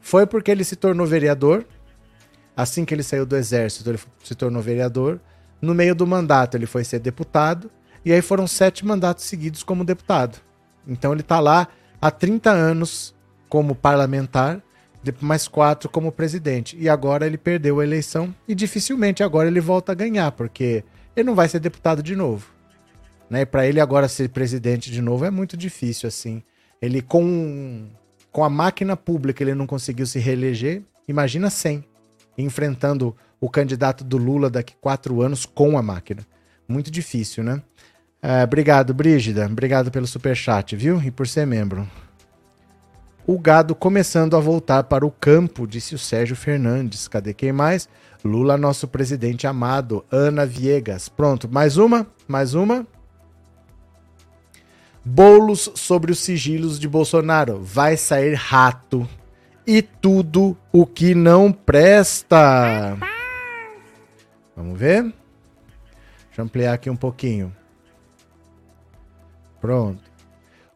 [0.00, 1.64] Foi porque ele se tornou vereador.
[2.56, 5.20] Assim que ele saiu do exército, ele se tornou vereador.
[5.60, 7.70] No meio do mandato, ele foi ser deputado.
[8.04, 10.38] E aí foram sete mandatos seguidos como deputado.
[10.86, 11.68] Então ele está lá
[12.02, 13.14] há 30 anos
[13.48, 14.60] como parlamentar,
[15.20, 16.76] mais quatro como presidente.
[16.76, 20.84] E agora ele perdeu a eleição e dificilmente agora ele volta a ganhar, porque
[21.14, 22.50] ele não vai ser deputado de novo.
[23.30, 23.44] Né?
[23.44, 26.42] Para ele agora ser presidente de novo é muito difícil assim.
[26.80, 27.86] Ele com
[28.32, 31.84] com a máquina pública ele não conseguiu se reeleger, imagina sem
[32.36, 36.26] enfrentando o candidato do Lula daqui quatro anos com a máquina.
[36.66, 37.62] Muito difícil, né?
[38.22, 39.46] É, obrigado, Brígida.
[39.46, 41.02] Obrigado pelo superchat, viu?
[41.02, 41.90] E por ser membro.
[43.26, 47.08] O gado começando a voltar para o campo, disse o Sérgio Fernandes.
[47.08, 47.88] Cadê quem mais?
[48.24, 50.04] Lula, nosso presidente amado.
[50.10, 51.08] Ana Viegas.
[51.08, 52.06] Pronto, mais uma?
[52.28, 52.86] Mais uma?
[55.04, 57.60] Bolos sobre os sigilos de Bolsonaro.
[57.60, 59.08] Vai sair rato.
[59.66, 62.96] E tudo o que não presta.
[64.56, 65.02] Vamos ver?
[65.02, 67.52] Deixa eu ampliar aqui um pouquinho.
[69.62, 70.02] Pronto.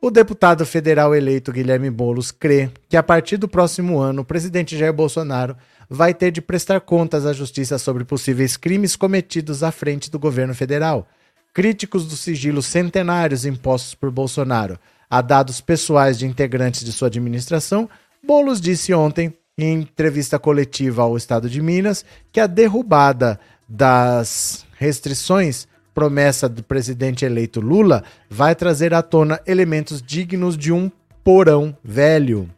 [0.00, 4.78] O deputado federal eleito Guilherme Boulos crê que a partir do próximo ano o presidente
[4.78, 5.56] Jair Bolsonaro
[5.90, 10.54] vai ter de prestar contas à justiça sobre possíveis crimes cometidos à frente do governo
[10.54, 11.08] federal.
[11.52, 14.78] Críticos dos sigilos centenários impostos por Bolsonaro
[15.10, 17.88] a dados pessoais de integrantes de sua administração,
[18.24, 25.66] Boulos disse ontem, em entrevista coletiva ao Estado de Minas, que a derrubada das restrições
[25.96, 30.92] promessa do presidente eleito Lula vai trazer à tona elementos dignos de um
[31.24, 32.50] porão velho.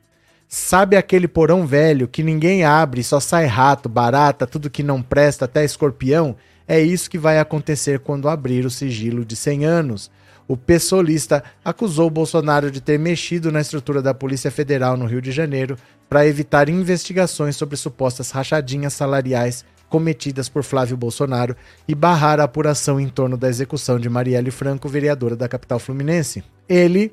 [0.49, 5.45] Sabe aquele porão velho que ninguém abre, só sai rato, barata, tudo que não presta,
[5.45, 6.35] até escorpião?
[6.67, 10.11] É isso que vai acontecer quando abrir o sigilo de 100 anos.
[10.49, 15.31] O pessoalista acusou Bolsonaro de ter mexido na estrutura da Polícia Federal no Rio de
[15.31, 15.77] Janeiro
[16.09, 23.01] para evitar investigações sobre supostas rachadinhas salariais cometidas por Flávio Bolsonaro e barrar a apuração
[23.01, 26.45] em torno da execução de Marielle Franco, vereadora da capital fluminense.
[26.69, 27.13] Ele,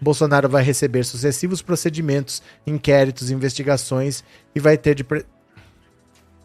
[0.00, 4.24] Bolsonaro, vai receber sucessivos procedimentos, inquéritos, investigações
[4.54, 5.04] e vai ter de.
[5.04, 5.24] Pre...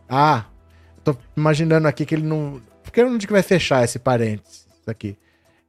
[0.08, 0.46] Ah,
[1.04, 2.62] tô imaginando aqui que ele não.
[2.84, 5.18] Porque onde que vai fechar esse parênteses aqui?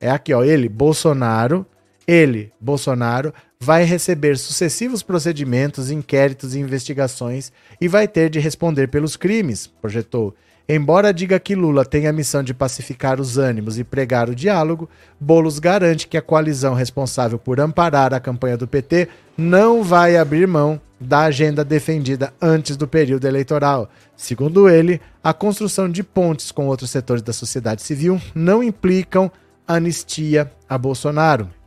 [0.01, 0.43] É aqui, ó.
[0.43, 1.65] Ele, Bolsonaro,
[2.07, 3.33] ele, Bolsonaro,
[3.63, 10.35] vai receber sucessivos procedimentos, inquéritos e investigações e vai ter de responder pelos crimes, projetou.
[10.69, 14.91] Embora diga que Lula tem a missão de pacificar os ânimos e pregar o diálogo,
[15.19, 19.09] Bolos garante que a coalizão responsável por amparar a campanha do PT
[19.39, 23.89] não vai abrir mão da agenda defendida antes do período eleitoral.
[24.17, 29.31] Segundo ele, a construção de pontes com outros setores da sociedade civil não implicam
[29.69, 31.62] anistia a Bolsonaro.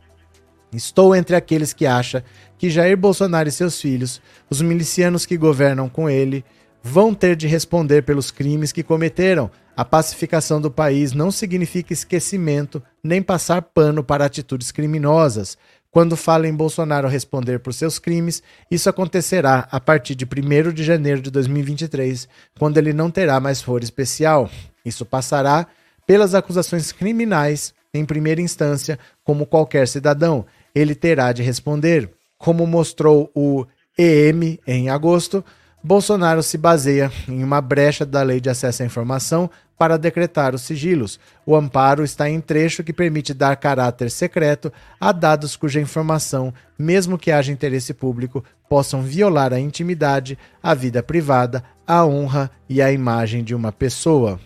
[0.76, 2.22] Estou entre aqueles que acham
[2.58, 4.20] que Jair Bolsonaro e seus filhos,
[4.50, 6.44] os milicianos que governam com ele,
[6.82, 9.50] vão ter de responder pelos crimes que cometeram.
[9.74, 15.56] A pacificação do país não significa esquecimento nem passar pano para atitudes criminosas.
[15.90, 20.84] Quando fala em Bolsonaro responder por seus crimes, isso acontecerá a partir de 1 de
[20.84, 24.50] janeiro de 2023, quando ele não terá mais foro especial.
[24.84, 25.66] Isso passará
[26.06, 30.44] pelas acusações criminais em primeira instância, como qualquer cidadão
[30.76, 32.10] ele terá de responder.
[32.36, 33.64] Como mostrou o
[33.98, 35.42] EM em agosto,
[35.82, 39.48] Bolsonaro se baseia em uma brecha da Lei de Acesso à Informação
[39.78, 41.18] para decretar os sigilos.
[41.46, 44.70] O amparo está em trecho que permite dar caráter secreto
[45.00, 51.02] a dados cuja informação, mesmo que haja interesse público, possam violar a intimidade, a vida
[51.02, 54.38] privada, a honra e a imagem de uma pessoa.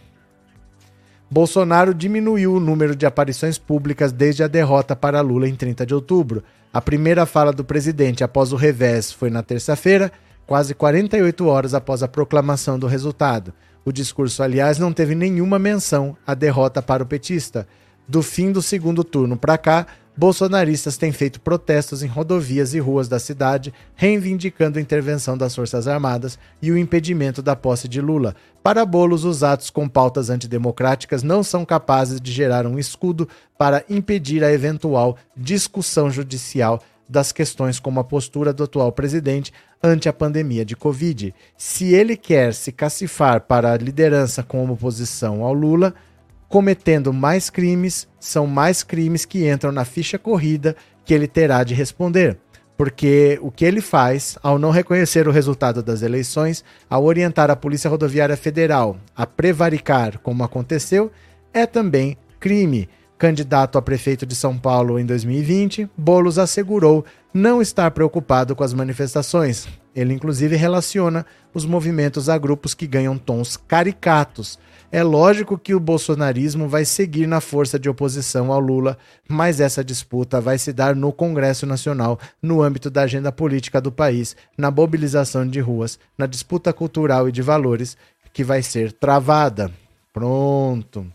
[1.33, 5.95] Bolsonaro diminuiu o número de aparições públicas desde a derrota para Lula em 30 de
[5.95, 6.43] outubro.
[6.73, 10.11] A primeira fala do presidente após o revés foi na terça-feira,
[10.45, 13.53] quase 48 horas após a proclamação do resultado.
[13.85, 17.65] O discurso, aliás, não teve nenhuma menção à derrota para o petista.
[18.09, 19.87] Do fim do segundo turno para cá,
[20.17, 25.89] bolsonaristas têm feito protestos em rodovias e ruas da cidade, reivindicando a intervenção das Forças
[25.89, 28.35] Armadas e o impedimento da posse de Lula.
[28.63, 33.85] Para Bolos, os atos com pautas antidemocráticas não são capazes de gerar um escudo para
[33.89, 39.53] impedir a eventual discussão judicial das questões como a postura do atual presidente
[39.83, 41.35] ante a pandemia de Covid.
[41.57, 45.93] Se ele quer se cacifar para a liderança como oposição ao Lula,
[46.51, 51.73] cometendo mais crimes, são mais crimes que entram na ficha corrida que ele terá de
[51.73, 52.37] responder.
[52.77, 57.55] porque o que ele faz ao não reconhecer o resultado das eleições, ao orientar a
[57.55, 61.13] Polícia Rodoviária Federal a prevaricar como aconteceu,
[61.53, 62.89] é também crime.
[63.19, 68.73] Candidato a prefeito de São Paulo em 2020, Bolos assegurou não estar preocupado com as
[68.73, 69.69] manifestações.
[69.95, 74.59] Ele, inclusive, relaciona os movimentos a grupos que ganham tons caricatos.
[74.93, 79.85] É lógico que o bolsonarismo vai seguir na força de oposição ao Lula, mas essa
[79.85, 84.69] disputa vai se dar no Congresso Nacional, no âmbito da agenda política do país, na
[84.69, 87.97] mobilização de ruas, na disputa cultural e de valores
[88.33, 89.71] que vai ser travada.
[90.13, 91.07] Pronto.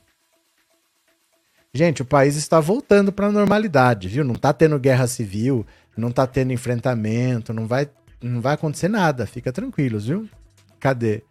[1.74, 4.24] Gente, o país está voltando para a normalidade, viu?
[4.24, 5.66] Não está tendo guerra civil,
[5.98, 7.90] não está tendo enfrentamento, não vai,
[8.24, 9.26] não vai acontecer nada.
[9.26, 10.30] Fica tranquilos, viu?
[10.80, 11.24] Cadê?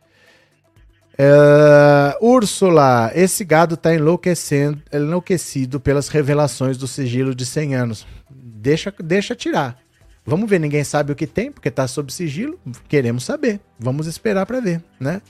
[1.16, 8.06] É, Úrsula, esse gado está enlouquecendo, enlouquecido pelas revelações do sigilo de 100 anos.
[8.30, 9.78] Deixa, deixa tirar.
[10.26, 12.58] Vamos ver, ninguém sabe o que tem, porque está sob sigilo.
[12.88, 13.60] Queremos saber.
[13.78, 15.20] Vamos esperar para ver, né?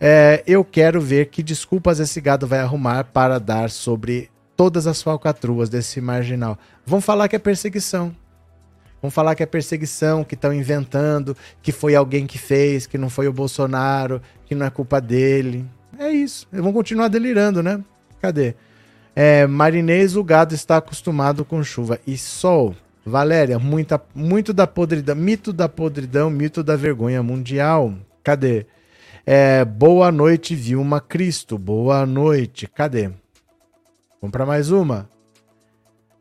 [0.00, 5.02] É, eu quero ver que desculpas esse gado vai arrumar para dar sobre todas as
[5.02, 6.58] falcatruas desse marginal.
[6.84, 8.14] Vão falar que é perseguição.
[9.04, 13.10] Vão falar que é perseguição, que estão inventando, que foi alguém que fez, que não
[13.10, 15.66] foi o Bolsonaro, que não é culpa dele.
[15.98, 16.48] É isso.
[16.50, 17.84] Eles vão continuar delirando, né?
[18.18, 18.54] Cadê?
[19.14, 22.00] É, Marinês, o gado está acostumado com chuva.
[22.06, 22.74] E sol.
[23.04, 25.14] Valéria, muita, muito da podridão.
[25.14, 27.92] Mito da podridão, mito da vergonha mundial.
[28.22, 28.64] Cadê?
[29.26, 31.58] É, boa noite, Vilma Cristo.
[31.58, 32.66] Boa noite.
[32.74, 33.10] Cadê?
[34.18, 35.10] Vamos para mais uma.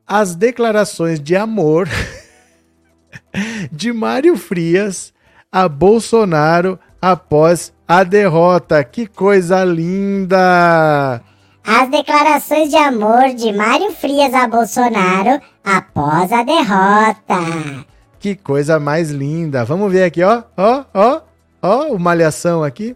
[0.06, 1.88] As declarações de amor
[3.72, 5.14] de Mário Frias
[5.52, 8.84] a Bolsonaro após a derrota.
[8.84, 11.22] Que coisa linda!
[11.66, 17.86] As declarações de amor de Mário Frias a Bolsonaro após a derrota.
[18.20, 19.64] Que coisa mais linda.
[19.64, 20.44] Vamos ver aqui, ó.
[20.58, 21.22] Ó, ó,
[21.62, 22.96] ó, o malhação aqui.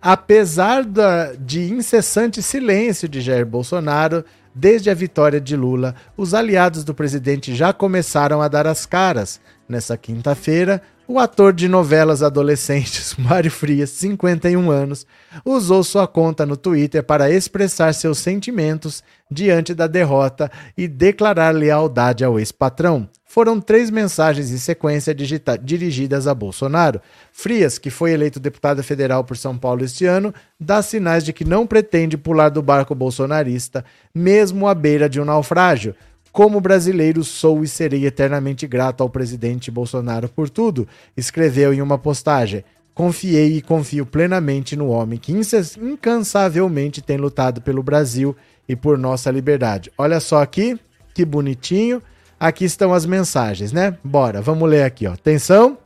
[0.00, 4.24] Apesar da, de incessante silêncio de Jair Bolsonaro,
[4.54, 9.40] desde a vitória de Lula, os aliados do presidente já começaram a dar as caras.
[9.68, 15.06] Nessa quinta-feira, o ator de novelas adolescentes Mário Frias, 51 anos,
[15.44, 22.24] usou sua conta no Twitter para expressar seus sentimentos diante da derrota e declarar lealdade
[22.24, 27.00] ao ex-patrão foram três mensagens em sequência dirigidas a Bolsonaro.
[27.32, 31.42] Frias, que foi eleito deputado federal por São Paulo este ano, dá sinais de que
[31.42, 35.94] não pretende pular do barco bolsonarista, mesmo à beira de um naufrágio.
[36.32, 41.98] Como brasileiro, sou e serei eternamente grato ao presidente Bolsonaro por tudo, escreveu em uma
[41.98, 42.64] postagem.
[42.94, 48.34] Confiei e confio plenamente no homem que incansavelmente tem lutado pelo Brasil
[48.68, 49.92] e por nossa liberdade.
[49.96, 50.78] Olha só aqui,
[51.14, 52.02] que bonitinho.
[52.40, 53.96] Aqui estão as mensagens, né?
[54.02, 55.12] Bora, vamos ler aqui, ó.
[55.12, 55.78] Atenção.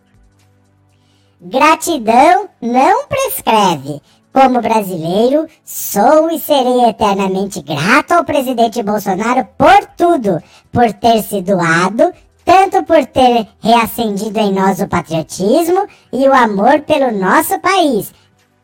[1.41, 4.01] Gratidão não prescreve.
[4.37, 11.41] Como brasileiro, sou e serei eternamente grato ao presidente Bolsonaro por tudo, por ter se
[11.41, 12.13] doado,
[12.45, 18.13] tanto por ter reacendido em nós o patriotismo e o amor pelo nosso país,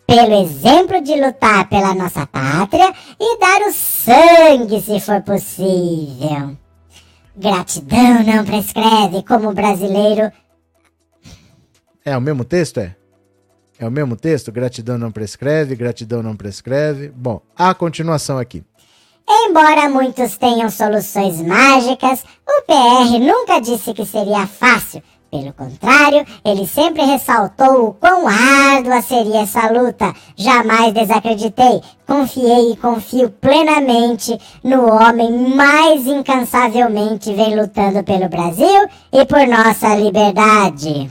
[0.06, 6.54] pelo exemplo de lutar pela nossa pátria e dar o sangue se for possível.
[7.34, 10.30] Gratidão não prescreve como brasileiro.
[12.04, 12.94] É o mesmo texto, é?
[13.82, 14.52] É o mesmo texto?
[14.52, 17.08] Gratidão não prescreve, gratidão não prescreve.
[17.08, 18.62] Bom, a continuação aqui.
[19.28, 25.02] Embora muitos tenham soluções mágicas, o PR nunca disse que seria fácil
[25.32, 30.12] pelo contrário, ele sempre ressaltou o quão árdua seria essa luta.
[30.36, 31.80] Jamais desacreditei.
[32.06, 39.94] Confiei e confio plenamente no homem mais incansavelmente vem lutando pelo Brasil e por nossa
[39.94, 41.10] liberdade.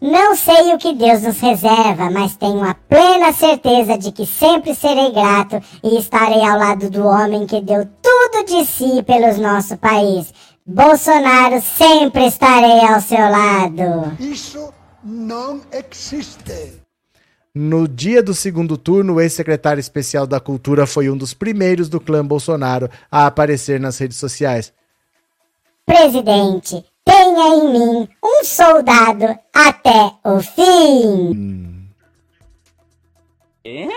[0.00, 4.74] Não sei o que Deus nos reserva, mas tenho a plena certeza de que sempre
[4.74, 9.76] serei grato e estarei ao lado do homem que deu tudo de si pelo nosso
[9.76, 10.32] país.
[10.64, 14.16] Bolsonaro, sempre estarei ao seu lado.
[14.18, 14.72] Isso
[15.04, 16.80] não existe.
[17.54, 22.00] No dia do segundo turno, o ex-secretário especial da Cultura foi um dos primeiros do
[22.00, 24.72] clã Bolsonaro a aparecer nas redes sociais.
[25.84, 31.88] Presidente, tenha em mim um soldado até o fim.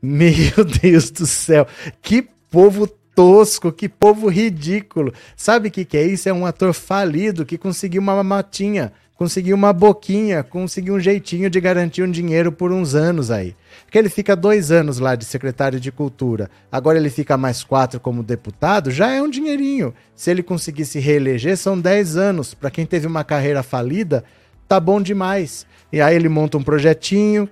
[0.00, 1.66] Meu Deus do céu,
[2.02, 5.12] que povo tosco, que povo ridículo.
[5.36, 6.28] Sabe o que, que é isso?
[6.28, 11.60] É um ator falido que conseguiu uma matinha conseguiu uma boquinha, conseguiu um jeitinho de
[11.60, 13.54] garantir um dinheiro por uns anos aí.
[13.84, 18.00] Porque ele fica dois anos lá de secretário de Cultura, agora ele fica mais quatro
[18.00, 19.94] como deputado, já é um dinheirinho.
[20.14, 22.54] Se ele conseguir se reeleger, são dez anos.
[22.54, 24.24] Para quem teve uma carreira falida,
[24.68, 25.66] tá bom demais.
[25.92, 27.48] E aí ele monta um projetinho,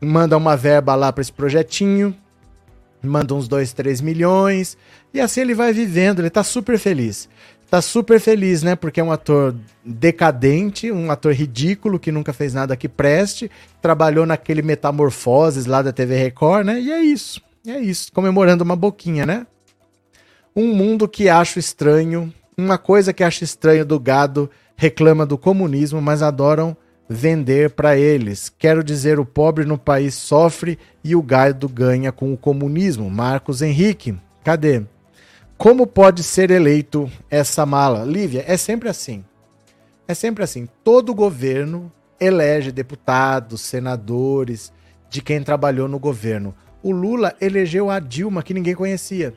[0.00, 2.14] manda uma verba lá para esse projetinho,
[3.02, 4.78] manda uns 2, 3 milhões,
[5.12, 7.28] e assim ele vai vivendo, ele tá super feliz
[7.74, 8.76] tá super feliz, né?
[8.76, 9.52] Porque é um ator
[9.84, 13.50] decadente, um ator ridículo que nunca fez nada que preste,
[13.82, 16.80] trabalhou naquele Metamorfoses lá da TV Record, né?
[16.80, 17.42] E é isso.
[17.66, 19.44] É isso, comemorando uma boquinha, né?
[20.54, 26.00] Um mundo que acho estranho, uma coisa que acho estranho do gado reclama do comunismo,
[26.00, 26.76] mas adoram
[27.08, 28.52] vender para eles.
[28.56, 33.10] Quero dizer, o pobre no país sofre e o gado ganha com o comunismo.
[33.10, 34.14] Marcos Henrique,
[34.44, 34.84] cadê?
[35.56, 38.04] Como pode ser eleito essa mala?
[38.04, 39.24] Lívia, é sempre assim.
[40.06, 40.68] É sempre assim.
[40.82, 41.90] Todo governo
[42.20, 44.72] elege deputados, senadores,
[45.08, 46.54] de quem trabalhou no governo.
[46.82, 49.32] O Lula elegeu a Dilma, que ninguém conhecia.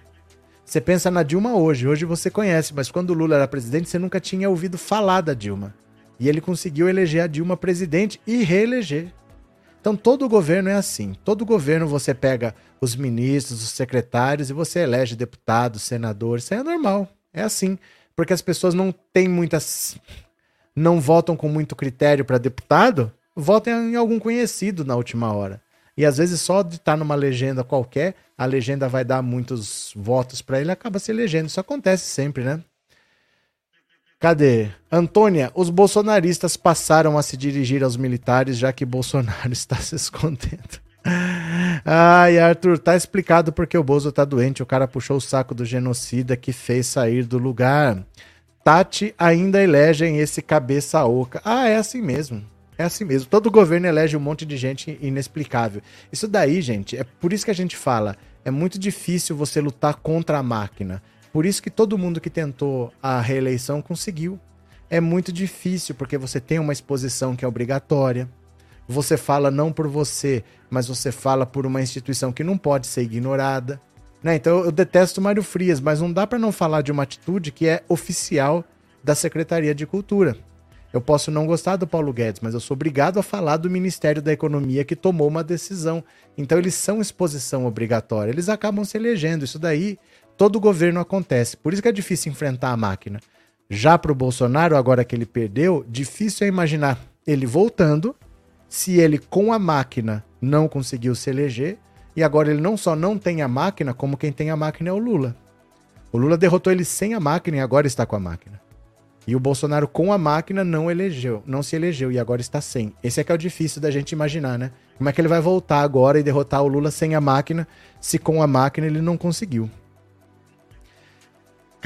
[0.66, 3.98] Você pensa na Dilma hoje, hoje você conhece, mas quando o Lula era presidente, você
[3.98, 5.74] nunca tinha ouvido falar da Dilma.
[6.20, 9.14] E ele conseguiu eleger a Dilma presidente e reeleger.
[9.80, 11.14] Então todo governo é assim.
[11.24, 16.46] Todo governo você pega os ministros, os secretários e você elege deputados, senadores.
[16.46, 17.08] Isso é normal.
[17.34, 17.78] É assim.
[18.16, 19.98] Porque as pessoas não têm muitas.
[20.76, 25.62] não votam com muito critério para deputado, votam em algum conhecido na última hora.
[25.96, 29.92] E às vezes só de estar tá numa legenda qualquer, a legenda vai dar muitos
[29.96, 31.48] votos para ele, acaba se elegendo.
[31.48, 32.64] Isso acontece sempre, né?
[34.20, 34.70] Cadê?
[34.92, 40.82] Antônia, os bolsonaristas passaram a se dirigir aos militares, já que Bolsonaro está se escondendo.
[41.86, 44.64] Ai, Arthur, tá explicado porque o Bozo tá doente.
[44.64, 48.04] O cara puxou o saco do genocida que fez sair do lugar.
[48.64, 51.40] Tati ainda elegem esse cabeça oca.
[51.46, 52.44] Ah, é assim mesmo.
[52.78, 53.30] É assim mesmo.
[53.30, 55.82] Todo governo elege um monte de gente inexplicável.
[56.12, 58.18] Isso daí, gente, é por isso que a gente fala.
[58.44, 61.02] É muito difícil você lutar contra a máquina.
[61.32, 64.40] Por isso que todo mundo que tentou a reeleição conseguiu.
[64.90, 68.30] É muito difícil, porque você tem uma exposição que é obrigatória.
[68.88, 73.02] Você fala não por você, mas você fala por uma instituição que não pode ser
[73.02, 73.82] ignorada.
[74.24, 74.36] Né?
[74.36, 77.68] Então eu detesto Mário Frias, mas não dá para não falar de uma atitude que
[77.68, 78.64] é oficial
[79.04, 80.38] da Secretaria de Cultura.
[80.94, 84.22] Eu posso não gostar do Paulo Guedes, mas eu sou obrigado a falar do Ministério
[84.22, 86.04] da Economia que tomou uma decisão.
[86.38, 89.44] Então eles são exposição obrigatória, eles acabam se elegendo.
[89.44, 90.00] Isso daí
[90.38, 91.58] todo governo acontece.
[91.58, 93.20] Por isso que é difícil enfrentar a máquina.
[93.70, 98.16] Já para o Bolsonaro, agora que ele perdeu, difícil é imaginar ele voltando,
[98.70, 101.78] se ele com a máquina não conseguiu se eleger,
[102.16, 104.94] e agora ele não só não tem a máquina, como quem tem a máquina é
[104.94, 105.36] o Lula.
[106.12, 108.62] O Lula derrotou ele sem a máquina e agora está com a máquina.
[109.28, 112.94] E o Bolsonaro com a máquina não elegeu, não se elegeu e agora está sem.
[113.04, 114.72] Esse é que é o difícil da gente imaginar, né?
[114.98, 117.68] Como é que ele vai voltar agora e derrotar o Lula sem a máquina,
[118.00, 119.70] se com a máquina ele não conseguiu?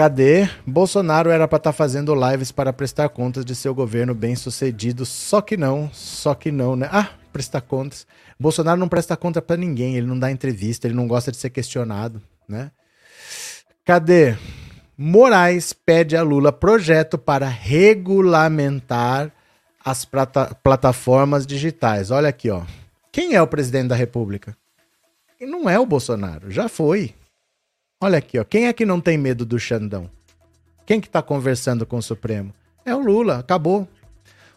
[0.01, 0.49] Cadê?
[0.65, 5.05] Bolsonaro era para estar tá fazendo lives para prestar contas de seu governo bem sucedido,
[5.05, 6.89] só que não, só que não, né?
[6.91, 8.07] Ah, prestar contas.
[8.39, 11.51] Bolsonaro não presta conta para ninguém, ele não dá entrevista, ele não gosta de ser
[11.51, 12.19] questionado,
[12.49, 12.71] né?
[13.85, 14.35] Cadê?
[14.97, 19.31] Moraes pede a Lula projeto para regulamentar
[19.85, 22.09] as plata plataformas digitais.
[22.09, 22.63] Olha aqui, ó.
[23.11, 24.57] Quem é o presidente da República?
[25.39, 27.13] Não é o Bolsonaro, já foi.
[28.03, 28.43] Olha aqui, ó.
[28.43, 30.09] Quem é que não tem medo do Xandão?
[30.87, 32.51] Quem que está conversando com o Supremo?
[32.83, 33.87] É o Lula, acabou.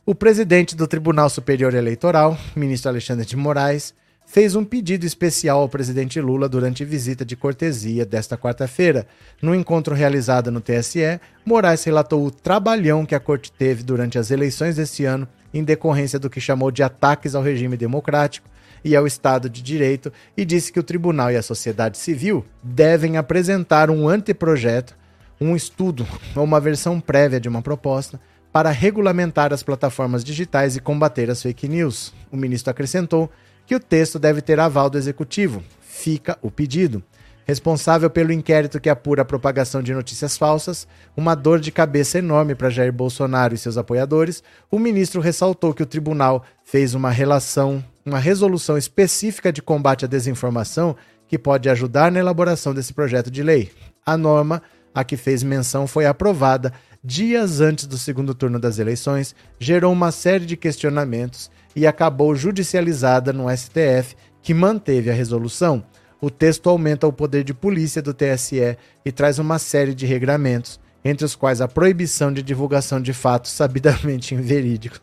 [0.06, 3.92] O presidente do Tribunal Superior Eleitoral, ministro Alexandre de Moraes,
[4.24, 9.06] fez um pedido especial ao presidente Lula durante visita de cortesia desta quarta-feira.
[9.42, 14.30] No encontro realizado no TSE, Moraes relatou o trabalhão que a corte teve durante as
[14.30, 18.48] eleições deste ano em decorrência do que chamou de ataques ao regime democrático
[18.84, 23.16] e ao Estado de Direito e disse que o tribunal e a sociedade civil devem
[23.16, 24.94] apresentar um anteprojeto,
[25.40, 26.06] um estudo
[26.36, 28.20] ou uma versão prévia de uma proposta
[28.52, 32.12] para regulamentar as plataformas digitais e combater as fake news.
[32.30, 33.28] O ministro acrescentou
[33.66, 35.62] que o texto deve ter aval do executivo.
[35.80, 37.02] Fica o pedido.
[37.46, 40.86] Responsável pelo inquérito que apura a propagação de notícias falsas,
[41.16, 45.82] uma dor de cabeça enorme para Jair Bolsonaro e seus apoiadores, o ministro ressaltou que
[45.82, 52.12] o tribunal fez uma relação uma resolução específica de combate à desinformação que pode ajudar
[52.12, 53.70] na elaboração desse projeto de lei.
[54.04, 54.62] A norma
[54.94, 56.72] a que fez menção foi aprovada
[57.02, 63.32] dias antes do segundo turno das eleições, gerou uma série de questionamentos e acabou judicializada
[63.32, 65.84] no STF, que manteve a resolução.
[66.20, 70.80] O texto aumenta o poder de polícia do TSE e traz uma série de regramentos,
[71.04, 75.02] entre os quais a proibição de divulgação de fatos sabidamente inverídicos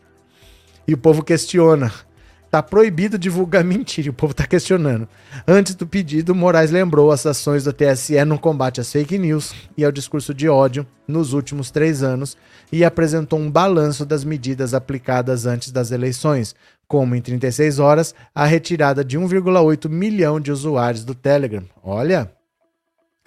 [0.88, 1.92] E o povo questiona.
[2.52, 5.08] Tá proibido divulgar mentira, o povo tá questionando.
[5.48, 9.82] Antes do pedido, Moraes lembrou as ações do TSE no combate às fake news e
[9.82, 12.36] ao discurso de ódio nos últimos três anos
[12.70, 16.54] e apresentou um balanço das medidas aplicadas antes das eleições,
[16.86, 21.64] como em 36 horas a retirada de 1,8 milhão de usuários do Telegram.
[21.82, 22.30] Olha,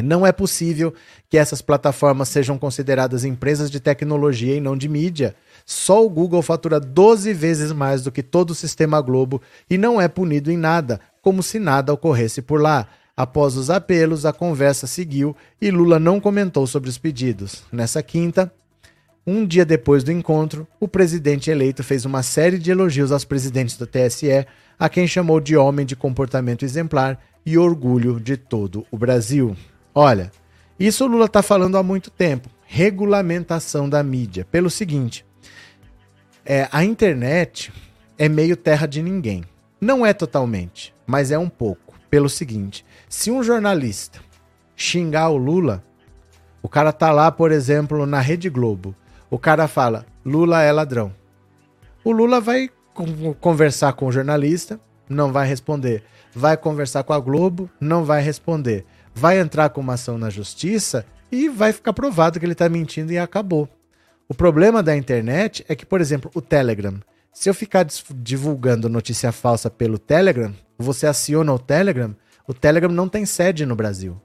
[0.03, 0.93] não é possível
[1.27, 5.35] que essas plataformas sejam consideradas empresas de tecnologia e não de mídia.
[5.65, 9.99] Só o Google fatura 12 vezes mais do que todo o sistema Globo e não
[9.99, 12.87] é punido em nada, como se nada ocorresse por lá.
[13.17, 17.63] Após os apelos, a conversa seguiu e Lula não comentou sobre os pedidos.
[17.71, 18.53] Nessa quinta,
[19.25, 23.75] um dia depois do encontro, o presidente eleito fez uma série de elogios aos presidentes
[23.75, 24.45] do TSE,
[24.77, 29.55] a quem chamou de homem de comportamento exemplar e orgulho de todo o Brasil.
[29.95, 30.31] Olha,
[30.79, 32.49] isso o Lula está falando há muito tempo.
[32.67, 34.45] Regulamentação da mídia.
[34.51, 35.25] Pelo seguinte,
[36.45, 37.73] é, a internet
[38.17, 39.43] é meio terra de ninguém.
[39.81, 41.95] Não é totalmente, mas é um pouco.
[42.09, 44.19] Pelo seguinte, se um jornalista
[44.76, 45.84] xingar o Lula,
[46.61, 48.95] o cara tá lá, por exemplo, na Rede Globo.
[49.30, 51.13] O cara fala: Lula é ladrão.
[52.03, 52.69] O Lula vai
[53.41, 56.03] conversar com o jornalista, não vai responder.
[56.34, 58.85] Vai conversar com a Globo, não vai responder
[59.15, 63.13] vai entrar com uma ação na justiça e vai ficar provado que ele está mentindo
[63.13, 63.69] e acabou.
[64.27, 66.99] O problema da internet é que, por exemplo, o Telegram.
[67.31, 67.85] Se eu ficar
[68.15, 72.15] divulgando notícia falsa pelo Telegram, você aciona o Telegram,
[72.47, 74.19] o Telegram não tem sede no Brasil.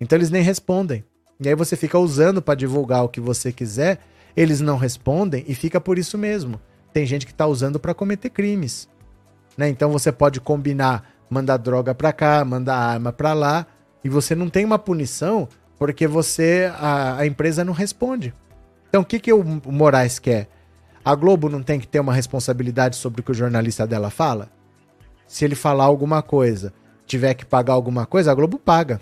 [0.00, 1.04] Então eles nem respondem.
[1.38, 4.00] E aí você fica usando para divulgar o que você quiser,
[4.36, 6.60] eles não respondem e fica por isso mesmo.
[6.92, 8.88] Tem gente que está usando para cometer crimes.
[9.58, 9.68] Né?
[9.68, 13.66] Então você pode combinar, mandar droga para cá, mandar arma para lá,
[14.02, 15.48] e você não tem uma punição
[15.78, 18.32] porque você a, a empresa não responde.
[18.94, 20.48] Então o que, que o Moraes quer?
[21.04, 24.52] A Globo não tem que ter uma responsabilidade sobre o que o jornalista dela fala?
[25.26, 26.72] Se ele falar alguma coisa,
[27.04, 29.00] tiver que pagar alguma coisa, a Globo paga.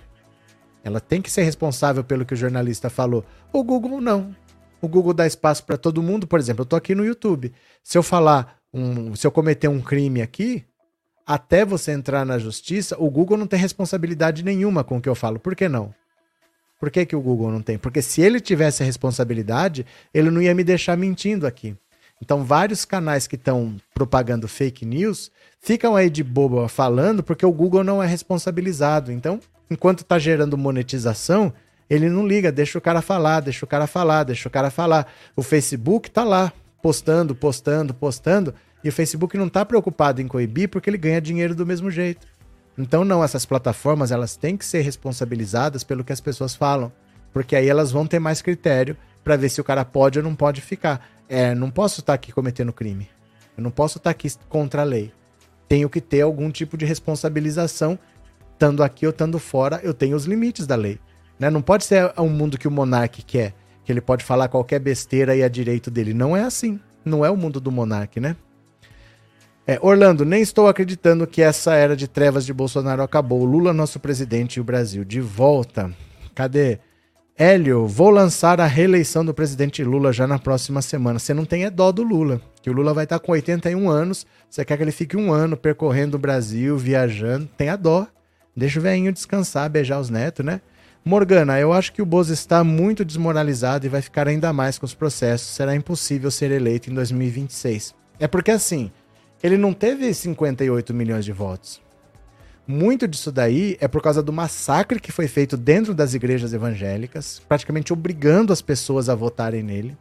[0.82, 3.22] Ela tem que ser responsável pelo que o jornalista falou.
[3.52, 4.34] O Google não.
[4.80, 6.26] O Google dá espaço para todo mundo.
[6.26, 7.52] Por exemplo, eu tô aqui no YouTube.
[7.84, 10.64] Se eu falar um, se eu cometer um crime aqui,
[11.26, 15.14] até você entrar na justiça, o Google não tem responsabilidade nenhuma com o que eu
[15.14, 15.38] falo.
[15.38, 15.94] Por que não?
[16.82, 17.78] Por que, que o Google não tem?
[17.78, 21.76] Porque se ele tivesse a responsabilidade, ele não ia me deixar mentindo aqui.
[22.20, 25.30] Então, vários canais que estão propagando fake news
[25.60, 29.12] ficam aí de boba falando porque o Google não é responsabilizado.
[29.12, 29.38] Então,
[29.70, 31.52] enquanto está gerando monetização,
[31.88, 35.06] ele não liga, deixa o cara falar, deixa o cara falar, deixa o cara falar.
[35.36, 36.52] O Facebook está lá,
[36.82, 38.52] postando, postando, postando.
[38.82, 42.26] E o Facebook não está preocupado em coibir porque ele ganha dinheiro do mesmo jeito.
[42.76, 46.92] Então, não, essas plataformas elas têm que ser responsabilizadas pelo que as pessoas falam,
[47.32, 50.34] porque aí elas vão ter mais critério para ver se o cara pode ou não
[50.34, 51.06] pode ficar.
[51.28, 53.08] É, não posso estar tá aqui cometendo crime.
[53.56, 55.12] Eu não posso estar tá aqui contra a lei.
[55.68, 57.98] Tenho que ter algum tipo de responsabilização,
[58.52, 60.98] estando aqui ou estando fora, eu tenho os limites da lei.
[61.38, 61.50] Né?
[61.50, 63.54] Não pode ser um mundo que o monarca quer,
[63.84, 66.14] que ele pode falar qualquer besteira e é direito dele.
[66.14, 66.78] Não é assim.
[67.04, 68.36] Não é o mundo do monarca, né?
[69.64, 73.44] É, Orlando, nem estou acreditando que essa era de trevas de Bolsonaro acabou.
[73.44, 75.92] Lula, nosso presidente, e o Brasil de volta.
[76.34, 76.80] Cadê?
[77.38, 81.18] Hélio, vou lançar a reeleição do presidente Lula já na próxima semana.
[81.18, 84.26] Você não tem é dó do Lula, que o Lula vai estar com 81 anos.
[84.50, 87.48] Você quer que ele fique um ano percorrendo o Brasil, viajando.
[87.56, 88.06] Tem a dó.
[88.54, 90.60] Deixa o velhinho descansar, beijar os netos, né?
[91.04, 94.86] Morgana, eu acho que o Bozo está muito desmoralizado e vai ficar ainda mais com
[94.86, 95.48] os processos.
[95.48, 97.94] Será impossível ser eleito em 2026.
[98.20, 98.90] É porque assim,
[99.42, 101.80] ele não teve 58 milhões de votos.
[102.66, 107.42] Muito disso daí é por causa do massacre que foi feito dentro das igrejas evangélicas,
[107.48, 109.96] praticamente obrigando as pessoas a votarem nele.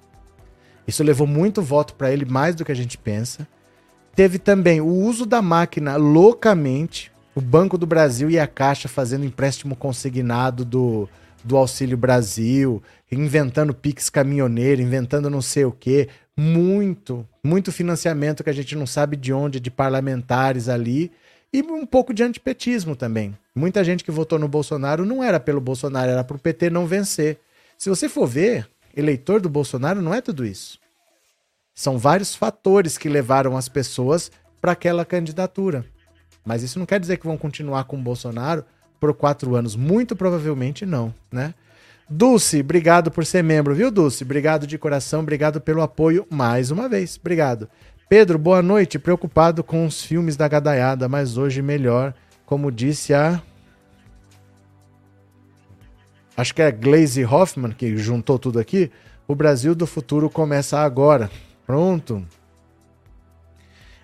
[0.87, 3.47] Isso levou muito voto para ele, mais do que a gente pensa.
[4.15, 9.25] Teve também o uso da máquina loucamente, o Banco do Brasil e a Caixa fazendo
[9.25, 11.09] empréstimo consignado do,
[11.43, 16.09] do Auxílio Brasil, inventando Pix caminhoneiro, inventando não sei o quê,
[16.41, 21.11] muito, muito financiamento que a gente não sabe de onde, de parlamentares ali,
[21.53, 23.37] e um pouco de antipetismo também.
[23.53, 26.87] Muita gente que votou no Bolsonaro não era pelo Bolsonaro, era para o PT não
[26.87, 27.39] vencer.
[27.77, 30.79] Se você for ver, eleitor do Bolsonaro não é tudo isso.
[31.75, 35.85] São vários fatores que levaram as pessoas para aquela candidatura.
[36.43, 38.65] Mas isso não quer dizer que vão continuar com o Bolsonaro
[38.99, 39.75] por quatro anos.
[39.75, 41.53] Muito provavelmente não, né?
[42.09, 44.23] Dulce, obrigado por ser membro, viu, Dulce?
[44.23, 47.17] Obrigado de coração, obrigado pelo apoio mais uma vez.
[47.19, 47.69] Obrigado.
[48.11, 48.99] Pedro, boa noite.
[48.99, 52.13] Preocupado com os filmes da gadaiada, mas hoje melhor.
[52.45, 53.41] Como disse a.
[56.35, 58.91] Acho que é Glaze Hoffman que juntou tudo aqui.
[59.25, 61.31] O Brasil do futuro começa agora.
[61.65, 62.27] Pronto.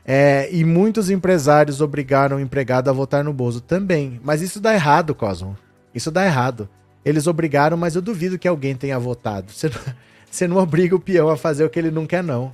[0.05, 4.21] É, e muitos empresários obrigaram o empregado a votar no Bozo também.
[4.23, 5.57] Mas isso dá errado, Cosmo.
[5.93, 6.69] Isso dá errado.
[7.07, 9.49] Eles obrigaram, mas eu duvido que alguém tenha votado.
[9.49, 9.79] Você não,
[10.29, 12.51] você não obriga o peão a fazer o que ele não quer, não.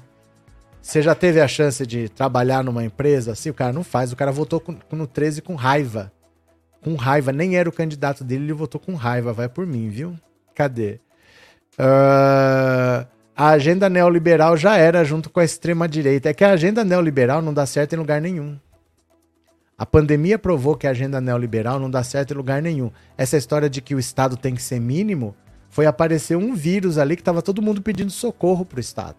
[0.79, 3.49] Você já teve a chance de trabalhar numa empresa assim?
[3.49, 4.11] O cara não faz.
[4.11, 6.11] O cara votou com, no 13 com raiva.
[6.83, 7.31] Com raiva.
[7.31, 9.33] Nem era o candidato dele, ele votou com raiva.
[9.33, 10.15] Vai por mim, viu?
[10.53, 10.99] Cadê?
[11.79, 16.29] Uh, a agenda neoliberal já era junto com a extrema-direita.
[16.29, 18.59] É que a agenda neoliberal não dá certo em lugar nenhum.
[19.83, 22.89] A pandemia provou que a agenda neoliberal não dá certo em lugar nenhum.
[23.17, 25.35] Essa história de que o Estado tem que ser mínimo
[25.69, 29.17] foi aparecer um vírus ali que estava todo mundo pedindo socorro para o Estado.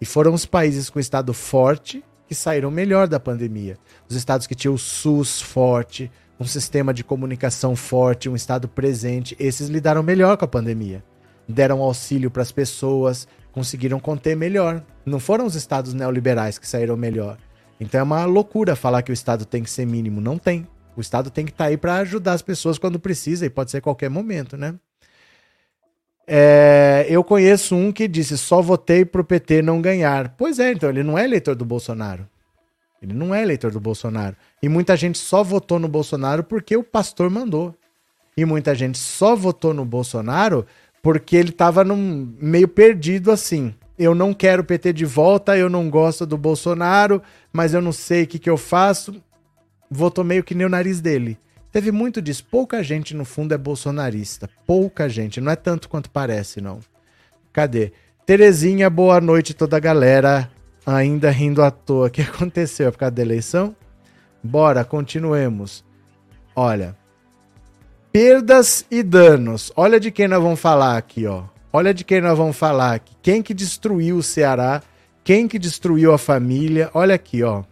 [0.00, 3.76] E foram os países com Estado forte que saíram melhor da pandemia.
[4.08, 6.10] Os estados que tinham o SUS forte,
[6.40, 11.04] um sistema de comunicação forte, um Estado presente, esses lidaram melhor com a pandemia.
[11.46, 14.82] Deram auxílio para as pessoas, conseguiram conter melhor.
[15.04, 17.36] Não foram os estados neoliberais que saíram melhor.
[17.80, 20.20] Então é uma loucura falar que o Estado tem que ser mínimo.
[20.20, 20.68] Não tem.
[20.94, 23.70] O Estado tem que estar tá aí para ajudar as pessoas quando precisa e pode
[23.70, 24.74] ser qualquer momento, né?
[26.26, 30.34] É, eu conheço um que disse só votei pro PT não ganhar.
[30.36, 32.28] Pois é, então ele não é eleitor do Bolsonaro.
[33.02, 34.36] Ele não é eleitor do Bolsonaro.
[34.62, 37.74] E muita gente só votou no Bolsonaro porque o pastor mandou.
[38.36, 40.66] E muita gente só votou no Bolsonaro
[41.02, 43.74] porque ele estava meio perdido assim.
[44.00, 47.20] Eu não quero o PT de volta, eu não gosto do Bolsonaro,
[47.52, 49.22] mas eu não sei o que, que eu faço.
[49.90, 51.38] Votou meio que nem o nariz dele.
[51.70, 52.44] Teve muito disso.
[52.50, 54.48] Pouca gente, no fundo, é bolsonarista.
[54.66, 55.38] Pouca gente.
[55.38, 56.80] Não é tanto quanto parece, não.
[57.52, 57.92] Cadê?
[58.24, 60.50] Terezinha, boa noite, toda a galera.
[60.86, 62.06] Ainda rindo à toa.
[62.06, 62.88] O que aconteceu?
[62.88, 63.76] É por causa da eleição?
[64.42, 65.84] Bora, continuemos.
[66.56, 66.96] Olha,
[68.12, 69.70] Perdas e danos.
[69.76, 71.44] Olha de quem nós vamos falar aqui, ó.
[71.72, 73.14] Olha de quem nós vamos falar aqui.
[73.22, 74.82] Quem que destruiu o Ceará?
[75.22, 76.90] Quem que destruiu a família?
[76.92, 77.62] Olha aqui, ó.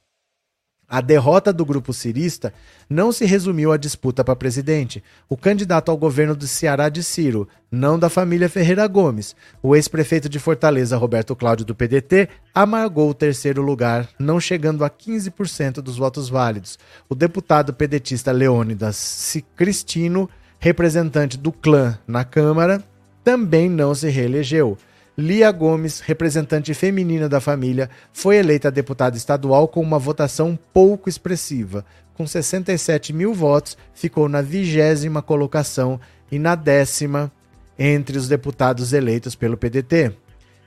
[0.89, 2.55] A derrota do grupo cirista
[2.89, 5.03] não se resumiu à disputa para presidente.
[5.29, 10.29] O candidato ao governo do Ceará de Ciro, não da família Ferreira Gomes, o ex-prefeito
[10.29, 15.97] de Fortaleza, Roberto Cláudio do PDT, amargou o terceiro lugar, não chegando a 15% dos
[15.97, 16.79] votos válidos.
[17.09, 20.31] O deputado pedetista Leônidas Cristino
[20.67, 22.83] representante do clã na Câmara,
[23.23, 24.77] também não se reelegeu.
[25.17, 31.85] Lia Gomes, representante feminina da família, foi eleita deputada estadual com uma votação pouco expressiva.
[32.15, 36.01] Com 67 mil votos, ficou na vigésima colocação
[36.33, 37.31] e na décima
[37.79, 40.17] entre os deputados eleitos pelo PDT.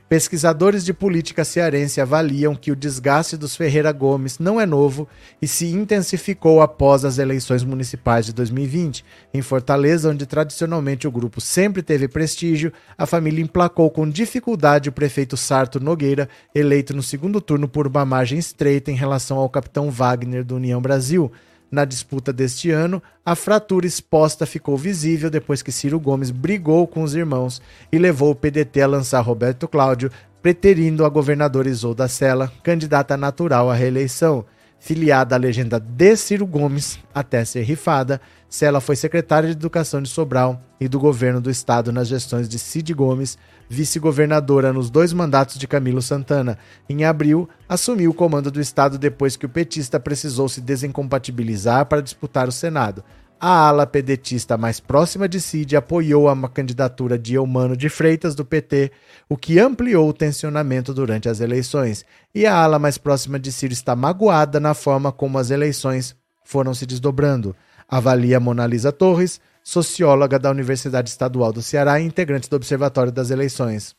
[0.10, 5.08] Pesquisadores de política cearense avaliam que o desgaste dos Ferreira Gomes não é novo
[5.40, 9.06] e se intensificou após as eleições municipais de 2020.
[9.32, 14.92] Em Fortaleza, onde tradicionalmente o grupo sempre teve prestígio, a família emplacou com dificuldade o
[14.92, 19.92] prefeito Sarto Nogueira, eleito no segundo turno por uma margem estreita em relação ao capitão
[19.92, 21.32] Wagner do União Brasil.
[21.72, 27.04] Na disputa deste ano, a fratura exposta ficou visível depois que Ciro Gomes brigou com
[27.04, 32.52] os irmãos e levou o PDT a lançar Roberto Cláudio, preterindo a governadora Isolda Sela,
[32.64, 34.46] candidata natural à reeleição.
[34.80, 40.10] Filiada à legenda de Ciro Gomes até ser rifada, Sela foi secretária de Educação de
[40.10, 43.38] Sobral e do governo do estado nas gestões de Cid Gomes,
[43.70, 46.58] vice-governadora nos dois mandatos de Camilo Santana.
[46.90, 52.02] Em abril, assumiu o comando do estado depois que o petista precisou se desincompatibilizar para
[52.02, 53.04] disputar o Senado.
[53.40, 58.44] a ala pedetista mais próxima de Cid apoiou a candidatura de Eumano de Freitas do
[58.44, 58.92] PT,
[59.30, 62.04] o que ampliou o tensionamento durante as eleições.
[62.36, 66.74] E a ala mais próxima de Ciro está magoada na forma como as eleições foram
[66.74, 67.56] se desdobrando.
[67.90, 73.96] Avalia Monalisa Torres, socióloga da Universidade Estadual do Ceará e integrante do Observatório das Eleições.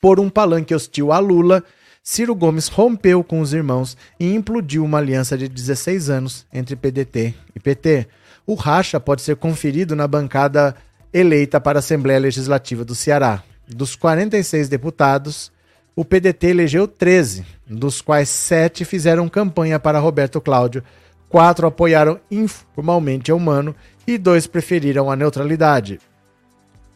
[0.00, 1.64] Por um palanque hostil a Lula,
[2.02, 7.34] Ciro Gomes rompeu com os irmãos e implodiu uma aliança de 16 anos entre PDT
[7.54, 8.06] e PT.
[8.46, 10.76] O racha pode ser conferido na bancada
[11.12, 13.42] eleita para a Assembleia Legislativa do Ceará.
[13.66, 15.50] Dos 46 deputados,
[15.96, 20.84] o PDT elegeu 13, dos quais 7 fizeram campanha para Roberto Cláudio,
[21.28, 23.74] 4 apoiaram informalmente o Mano
[24.06, 25.98] e 2 preferiram a neutralidade.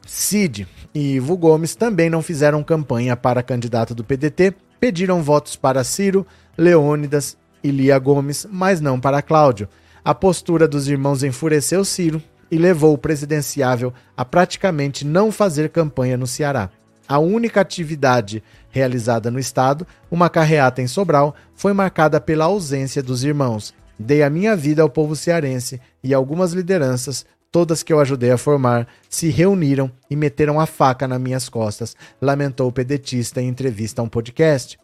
[0.06, 5.84] Cid e Ivo Gomes também não fizeram campanha para candidato do PDT, pediram votos para
[5.84, 6.26] Ciro,
[6.56, 9.68] Leônidas e Lia Gomes, mas não para Cláudio.
[10.04, 16.16] A postura dos irmãos enfureceu Ciro e levou o presidenciável a praticamente não fazer campanha
[16.16, 16.70] no Ceará.
[17.06, 23.24] A única atividade realizada no estado, uma carreata em Sobral, foi marcada pela ausência dos
[23.24, 23.74] irmãos.
[24.02, 28.38] Dei a minha vida ao povo cearense e algumas lideranças, todas que eu ajudei a
[28.38, 34.00] formar, se reuniram e meteram a faca nas minhas costas, lamentou o pedetista em entrevista
[34.00, 34.78] a um podcast.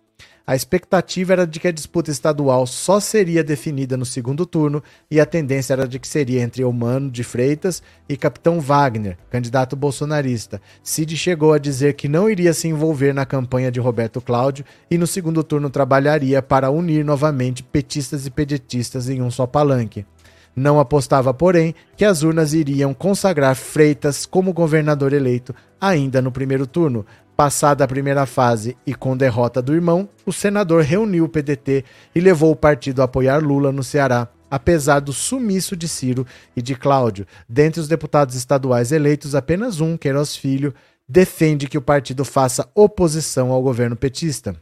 [0.48, 5.18] A expectativa era de que a disputa estadual só seria definida no segundo turno e
[5.18, 10.62] a tendência era de que seria entre Humano de Freitas e Capitão Wagner, candidato bolsonarista.
[10.84, 14.96] Cid chegou a dizer que não iria se envolver na campanha de Roberto Cláudio e
[14.96, 20.06] no segundo turno trabalharia para unir novamente petistas e pedetistas em um só palanque.
[20.54, 26.66] Não apostava, porém, que as urnas iriam consagrar Freitas como governador eleito ainda no primeiro
[26.66, 27.04] turno,
[27.36, 31.84] Passada a primeira fase e com derrota do irmão, o senador reuniu o PDT
[32.14, 36.26] e levou o partido a apoiar Lula no Ceará, apesar do sumiço de Ciro
[36.56, 37.26] e de Cláudio.
[37.46, 40.72] Dentre os deputados estaduais eleitos, apenas um, Queiroz Filho,
[41.06, 44.56] defende que o partido faça oposição ao governo petista.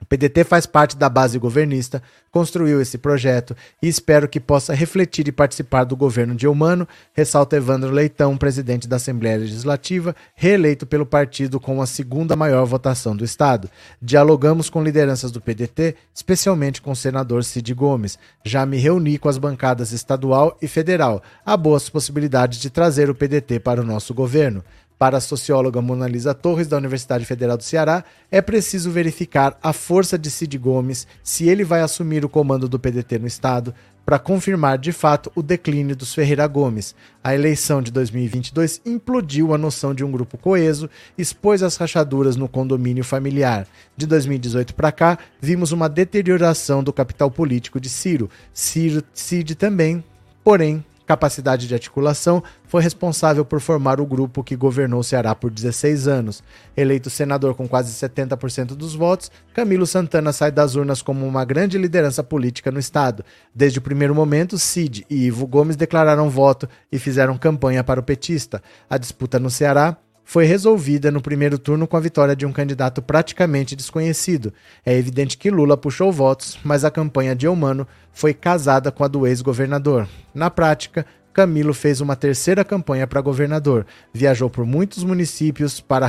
[0.00, 5.28] O PDT faz parte da base governista, construiu esse projeto e espero que possa refletir
[5.28, 11.04] e participar do governo de Humano, ressalta Evandro Leitão, presidente da Assembleia Legislativa, reeleito pelo
[11.04, 13.68] partido com a segunda maior votação do Estado.
[14.00, 18.18] Dialogamos com lideranças do PDT, especialmente com o senador Cid Gomes.
[18.44, 21.22] Já me reuni com as bancadas estadual e federal.
[21.44, 24.64] Há boas possibilidades de trazer o PDT para o nosso governo.
[25.00, 29.72] Para a socióloga Mona Lisa Torres, da Universidade Federal do Ceará, é preciso verificar a
[29.72, 33.74] força de Cid Gomes, se ele vai assumir o comando do PDT no Estado,
[34.04, 36.94] para confirmar de fato o declínio dos Ferreira Gomes.
[37.24, 42.46] A eleição de 2022 implodiu a noção de um grupo coeso, expôs as rachaduras no
[42.46, 43.66] condomínio familiar.
[43.96, 48.28] De 2018 para cá, vimos uma deterioração do capital político de Ciro.
[48.52, 50.04] Ciro Cid também,
[50.44, 55.50] porém, capacidade de articulação, foi responsável por formar o grupo que governou o Ceará por
[55.50, 56.40] 16 anos.
[56.76, 61.76] Eleito senador com quase 70% dos votos, Camilo Santana sai das urnas como uma grande
[61.78, 63.24] liderança política no estado.
[63.52, 68.04] Desde o primeiro momento, Cid e Ivo Gomes declararam voto e fizeram campanha para o
[68.04, 68.62] petista.
[68.88, 69.96] A disputa no Ceará
[70.30, 74.54] foi resolvida no primeiro turno com a vitória de um candidato praticamente desconhecido.
[74.86, 79.08] É evidente que Lula puxou votos, mas a campanha de Eumano foi casada com a
[79.08, 80.06] do ex-governador.
[80.32, 83.84] Na prática, Camilo fez uma terceira campanha para governador.
[84.14, 86.08] Viajou por muitos municípios para,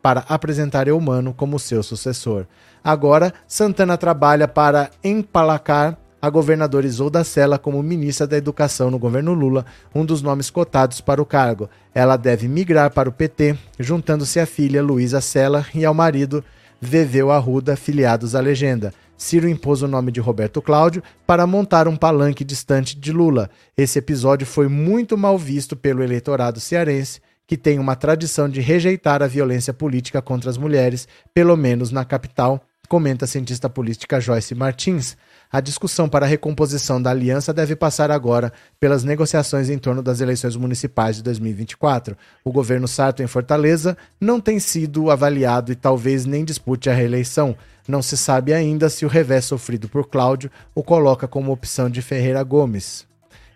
[0.00, 2.46] para apresentar Eumano como seu sucessor.
[2.84, 9.32] Agora, Santana trabalha para empalacar a governadora Isolda Sela como ministra da Educação no governo
[9.32, 9.64] Lula,
[9.94, 11.70] um dos nomes cotados para o cargo.
[11.94, 16.44] Ela deve migrar para o PT, juntando-se à filha Luísa Sela e ao marido
[16.80, 18.92] Veveu Arruda, filiados à legenda.
[19.16, 23.50] Ciro impôs o nome de Roberto Cláudio para montar um palanque distante de Lula.
[23.76, 29.22] Esse episódio foi muito mal visto pelo eleitorado cearense, que tem uma tradição de rejeitar
[29.22, 34.54] a violência política contra as mulheres, pelo menos na capital, comenta a cientista política Joyce
[34.54, 35.16] Martins.
[35.50, 40.20] A discussão para a recomposição da aliança deve passar agora pelas negociações em torno das
[40.20, 42.14] eleições municipais de 2024.
[42.44, 47.56] O governo Sarto em Fortaleza não tem sido avaliado e talvez nem dispute a reeleição.
[47.88, 52.02] Não se sabe ainda se o revés sofrido por Cláudio o coloca como opção de
[52.02, 53.06] Ferreira Gomes.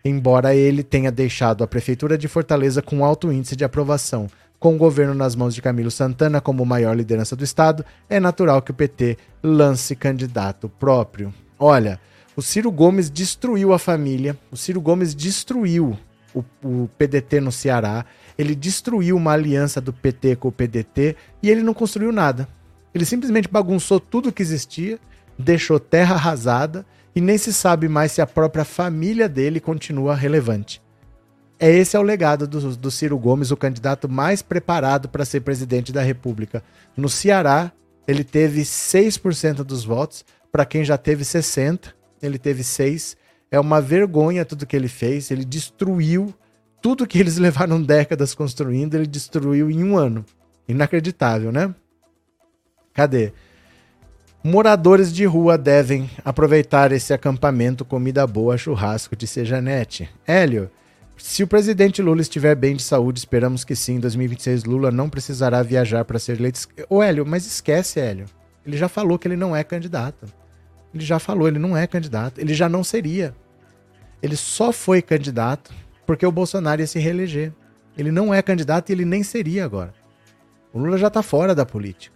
[0.02, 4.28] Embora ele tenha deixado a prefeitura de Fortaleza com alto índice de aprovação,
[4.58, 8.62] com o governo nas mãos de Camilo Santana como maior liderança do estado, é natural
[8.62, 11.34] que o PT lance candidato próprio.
[11.64, 12.00] Olha,
[12.34, 15.96] o Ciro Gomes destruiu a família, o Ciro Gomes destruiu
[16.34, 18.04] o, o, PDT no Ceará,
[18.36, 22.48] ele destruiu uma aliança do PT com o PDT e ele não construiu nada.
[22.92, 24.98] Ele simplesmente bagunçou tudo que existia,
[25.38, 26.84] deixou terra arrasada
[27.14, 30.82] e nem se sabe mais se a própria família dele continua relevante.
[31.60, 35.42] É esse é o legado do, do Ciro Gomes, o candidato mais preparado para ser
[35.42, 36.60] presidente da República.
[36.96, 37.70] No Ceará,
[38.08, 43.16] ele teve 6% dos votos, para quem já teve 60, ele teve 6.
[43.50, 46.32] É uma vergonha tudo que ele fez, ele destruiu
[46.82, 50.24] tudo que eles levaram décadas construindo, ele destruiu em um ano.
[50.68, 51.74] Inacreditável, né?
[52.92, 53.32] Cadê?
[54.44, 60.10] Moradores de rua devem aproveitar esse acampamento comida boa, churrasco de Sejanete.
[60.26, 60.68] Hélio,
[61.16, 65.08] se o presidente Lula estiver bem de saúde, esperamos que sim, em 2026 Lula não
[65.08, 66.66] precisará viajar para ser eleito.
[66.90, 68.26] Ô Hélio, mas esquece, Hélio.
[68.66, 70.26] Ele já falou que ele não é candidato.
[70.94, 72.38] Ele já falou, ele não é candidato.
[72.40, 73.34] Ele já não seria.
[74.22, 75.72] Ele só foi candidato
[76.06, 77.52] porque o Bolsonaro ia se reeleger.
[77.96, 79.94] Ele não é candidato e ele nem seria agora.
[80.72, 82.14] O Lula já está fora da política.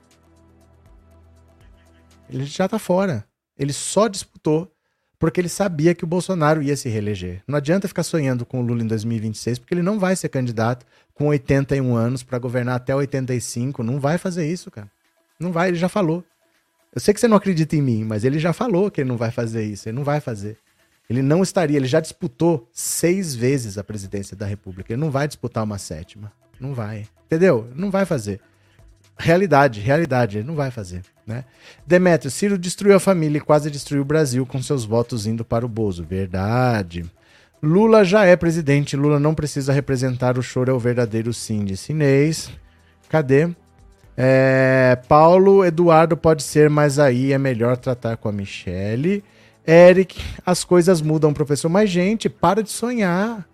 [2.29, 3.25] Ele já está fora.
[3.59, 4.71] Ele só disputou
[5.19, 7.43] porque ele sabia que o Bolsonaro ia se reeleger.
[7.47, 10.85] Não adianta ficar sonhando com o Lula em 2026, porque ele não vai ser candidato
[11.15, 13.83] com 81 anos para governar até 85.
[13.83, 14.91] Não vai fazer isso, cara.
[15.41, 16.23] Não vai, ele já falou.
[16.95, 19.17] Eu sei que você não acredita em mim, mas ele já falou que ele não
[19.17, 19.89] vai fazer isso.
[19.89, 20.57] Ele não vai fazer.
[21.09, 24.93] Ele não estaria, ele já disputou seis vezes a presidência da República.
[24.93, 26.33] Ele não vai disputar uma sétima.
[26.59, 27.07] Não vai.
[27.27, 27.69] Entendeu?
[27.75, 28.41] Não vai fazer.
[29.19, 31.03] Realidade, realidade, ele não vai fazer.
[31.27, 31.45] Né?
[31.87, 35.65] Demetrio, Ciro destruiu a família e quase destruiu o Brasil com seus votos indo para
[35.65, 36.05] o Bozo.
[36.05, 37.05] Verdade.
[37.63, 41.77] Lula já é presidente, Lula não precisa representar o choro é o verdadeiro sim de
[41.77, 42.51] Sinês.
[43.09, 43.49] Cadê?
[44.17, 49.23] É, Paulo Eduardo pode ser, mas aí é melhor tratar com a Michele.
[49.67, 51.69] Eric, as coisas mudam, professor.
[51.69, 53.47] Mas, gente, para de sonhar.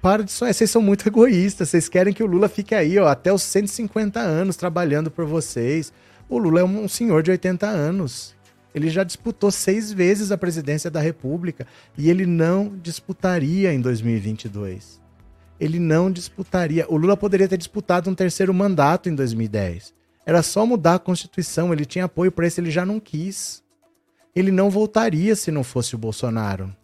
[0.00, 0.54] Para de sonhar.
[0.54, 1.70] Vocês são muito egoístas.
[1.70, 5.92] Vocês querem que o Lula fique aí, ó, até os 150 anos trabalhando por vocês.
[6.28, 8.36] O Lula é um senhor de 80 anos.
[8.74, 11.66] Ele já disputou seis vezes a presidência da República
[11.96, 14.97] e ele não disputaria em 2022.
[15.60, 16.86] Ele não disputaria.
[16.88, 19.94] O Lula poderia ter disputado um terceiro mandato em 2010.
[20.24, 21.72] Era só mudar a Constituição.
[21.72, 23.62] Ele tinha apoio para isso, ele já não quis
[24.38, 26.74] ele não voltaria se não fosse o Bolsonaro.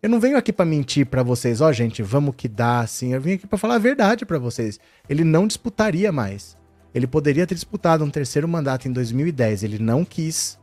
[0.00, 3.14] Eu não venho aqui para mentir para vocês, ó, oh, gente, vamos que dá assim.
[3.14, 4.78] Eu vim aqui para falar a verdade para vocês.
[5.08, 6.56] Ele não disputaria mais.
[6.94, 10.57] Ele poderia ter disputado um terceiro mandato em 2010, ele não quis.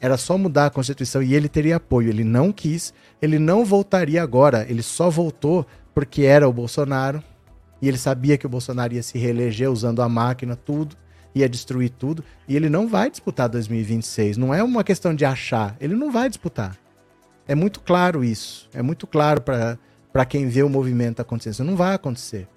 [0.00, 2.10] Era só mudar a Constituição e ele teria apoio.
[2.10, 4.66] Ele não quis, ele não voltaria agora.
[4.68, 7.22] Ele só voltou porque era o Bolsonaro
[7.80, 10.96] e ele sabia que o Bolsonaro ia se reeleger usando a máquina, tudo
[11.36, 12.24] ia destruir tudo.
[12.48, 14.36] E ele não vai disputar 2026.
[14.38, 15.76] Não é uma questão de achar.
[15.78, 16.76] Ele não vai disputar.
[17.46, 18.68] É muito claro isso.
[18.72, 21.52] É muito claro para quem vê o movimento acontecendo.
[21.52, 22.48] Isso não vai acontecer.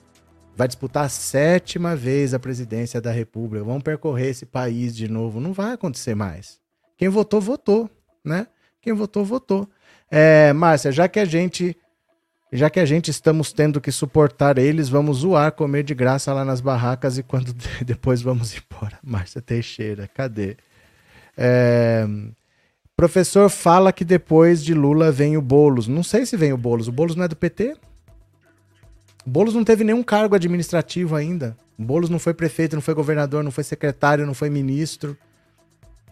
[0.55, 3.63] Vai disputar a sétima vez a presidência da República.
[3.65, 5.39] Vão percorrer esse país de novo.
[5.39, 6.58] Não vai acontecer mais.
[6.99, 7.89] Quem votou, votou.
[8.23, 8.45] Né?
[8.81, 9.69] Quem votou, votou.
[10.11, 11.75] É, Márcia, já que a gente
[12.51, 16.43] já que a gente estamos tendo que suportar eles, vamos zoar, comer de graça lá
[16.43, 17.53] nas barracas e quando
[17.85, 18.99] depois vamos embora.
[19.01, 20.57] Márcia Teixeira, cadê?
[21.37, 22.05] É...
[22.97, 25.87] Professor fala que depois de Lula vem o Bolos.
[25.87, 26.89] Não sei se vem o Bolos.
[26.89, 27.77] O Bolos não é do PT?
[29.25, 31.55] O Bolos não teve nenhum cargo administrativo ainda.
[31.77, 35.15] O Bolos não foi prefeito, não foi governador, não foi secretário, não foi ministro.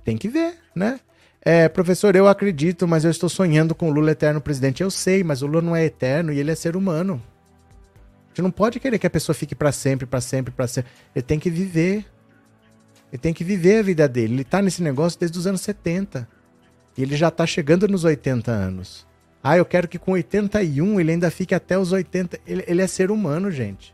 [0.08, 1.02] Tem que ver, né?
[1.42, 4.82] É, professor, eu acredito, mas eu estou sonhando com o Lula eterno presidente.
[4.82, 7.22] Eu sei, mas o Lula não é eterno e ele é ser humano.
[8.30, 10.90] Gente não pode querer que a pessoa fique para sempre, para sempre, para sempre.
[11.14, 12.06] Ele tem que viver.
[13.12, 14.36] Ele tem que viver a vida dele.
[14.36, 16.26] Ele tá nesse negócio desde os anos 70.
[16.98, 19.06] E ele já tá chegando nos 80 anos.
[19.44, 22.40] Ah, eu quero que com 81 ele ainda fique até os 80.
[22.48, 23.94] Ele, ele é ser humano, gente.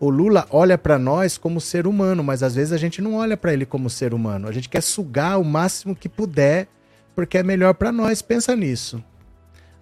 [0.00, 3.36] O Lula olha para nós como ser humano, mas às vezes a gente não olha
[3.36, 4.46] para ele como ser humano.
[4.46, 6.68] A gente quer sugar o máximo que puder
[7.14, 8.22] porque é melhor para nós.
[8.22, 9.02] Pensa nisso.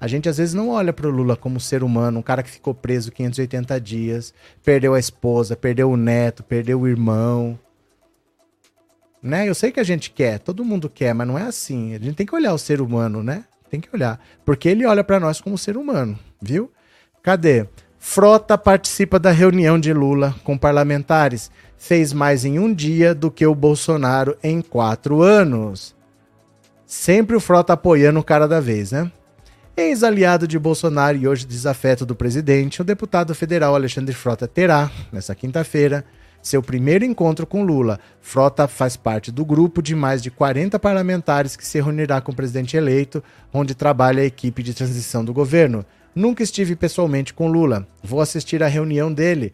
[0.00, 2.50] A gente às vezes não olha para o Lula como ser humano, um cara que
[2.50, 7.58] ficou preso 580 dias, perdeu a esposa, perdeu o neto, perdeu o irmão.
[9.22, 9.48] Né?
[9.48, 11.94] Eu sei que a gente quer, todo mundo quer, mas não é assim.
[11.94, 13.44] A gente tem que olhar o ser humano, né?
[13.70, 16.70] Tem que olhar, porque ele olha para nós como ser humano, viu?
[17.22, 17.66] Cadê?
[18.08, 21.50] Frota participa da reunião de Lula com parlamentares.
[21.76, 25.94] Fez mais em um dia do que o Bolsonaro em quatro anos.
[26.86, 29.10] Sempre o Frota apoiando o cara da vez, né?
[29.76, 35.34] Ex-aliado de Bolsonaro e hoje desafeto do presidente, o deputado federal Alexandre Frota terá, nesta
[35.34, 36.04] quinta-feira,
[36.40, 37.98] seu primeiro encontro com Lula.
[38.20, 42.36] Frota faz parte do grupo de mais de 40 parlamentares que se reunirá com o
[42.36, 43.22] presidente eleito,
[43.52, 45.84] onde trabalha a equipe de transição do governo.
[46.16, 47.86] Nunca estive pessoalmente com Lula.
[48.02, 49.52] Vou assistir à reunião dele.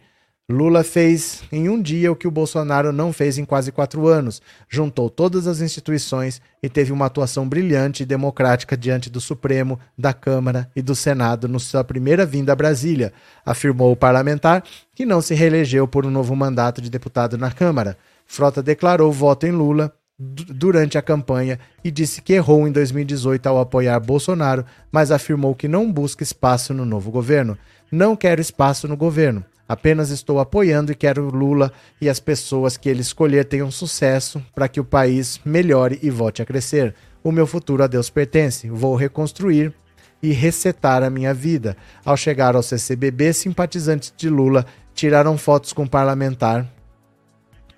[0.49, 4.41] Lula fez em um dia o que o Bolsonaro não fez em quase quatro anos.
[4.69, 10.13] Juntou todas as instituições e teve uma atuação brilhante e democrática diante do Supremo, da
[10.13, 13.11] Câmara e do Senado no sua primeira vinda a Brasília,
[13.45, 14.63] afirmou o parlamentar,
[14.95, 17.97] que não se reelegeu por um novo mandato de deputado na Câmara.
[18.25, 23.59] Frota declarou voto em Lula durante a campanha e disse que errou em 2018 ao
[23.59, 27.57] apoiar Bolsonaro, mas afirmou que não busca espaço no novo governo.
[27.91, 29.43] Não quero espaço no governo.
[29.67, 34.67] Apenas estou apoiando e quero Lula e as pessoas que ele escolher tenham sucesso para
[34.67, 36.93] que o país melhore e volte a crescer.
[37.23, 38.69] O meu futuro a Deus pertence.
[38.69, 39.73] Vou reconstruir
[40.21, 41.75] e resetar a minha vida.
[42.05, 46.69] Ao chegar ao CCBB, simpatizantes de Lula tiraram fotos com o parlamentar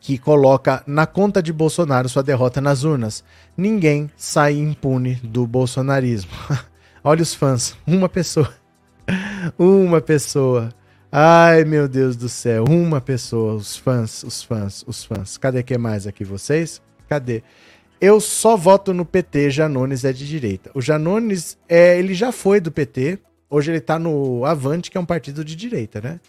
[0.06, 3.24] que coloca na conta de Bolsonaro sua derrota nas urnas.
[3.58, 6.30] Ninguém sai impune do bolsonarismo.
[7.04, 8.54] Olha os fãs, uma pessoa.
[9.58, 10.70] Uma pessoa
[11.12, 15.38] Ai, meu Deus do céu, uma pessoa, os fãs, os fãs, os fãs.
[15.38, 16.82] Cadê que mais aqui vocês?
[17.08, 17.42] Cadê?
[18.02, 20.72] Eu só voto no PT, Janones é de direita.
[20.74, 23.20] O Janones, é, ele já foi do PT,
[23.50, 26.20] hoje ele tá no Avante, que é um partido de direita, né?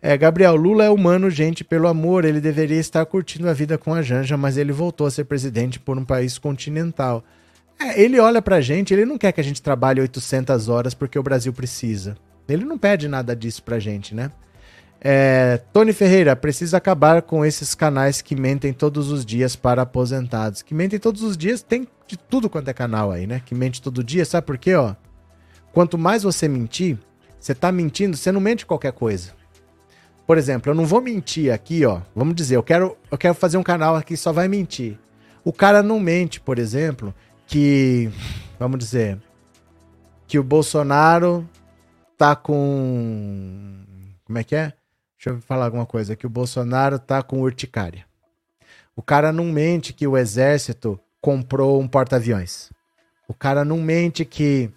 [0.00, 3.94] É, Gabriel Lula é humano, gente, pelo amor, ele deveria estar curtindo a vida com
[3.94, 7.24] a Janja, mas ele voltou a ser presidente por um país continental.
[7.78, 11.18] É, ele olha pra gente, ele não quer que a gente trabalhe 800 horas porque
[11.18, 12.16] o Brasil precisa.
[12.48, 14.30] Ele não pede nada disso pra gente, né?
[15.00, 20.62] É, Tony Ferreira, precisa acabar com esses canais que mentem todos os dias para aposentados.
[20.62, 23.42] Que mentem todos os dias, tem de tudo quanto é canal aí, né?
[23.44, 24.94] Que mente todo dia, sabe por quê, ó?
[25.72, 26.98] Quanto mais você mentir,
[27.38, 29.32] você tá mentindo, você não mente qualquer coisa.
[30.26, 32.00] Por exemplo, eu não vou mentir aqui, ó.
[32.14, 34.98] Vamos dizer, eu quero, eu quero fazer um canal aqui que só vai mentir.
[35.44, 37.14] O cara não mente, por exemplo,
[37.46, 38.10] que.
[38.58, 39.18] Vamos dizer.
[40.26, 41.48] Que o Bolsonaro
[42.18, 43.84] tá com.
[44.24, 44.72] Como é que é?
[45.16, 46.16] Deixa eu falar alguma coisa.
[46.16, 48.04] Que o Bolsonaro tá com urticária.
[48.96, 52.72] O cara não mente que o exército comprou um porta-aviões.
[53.28, 54.70] O cara não mente que,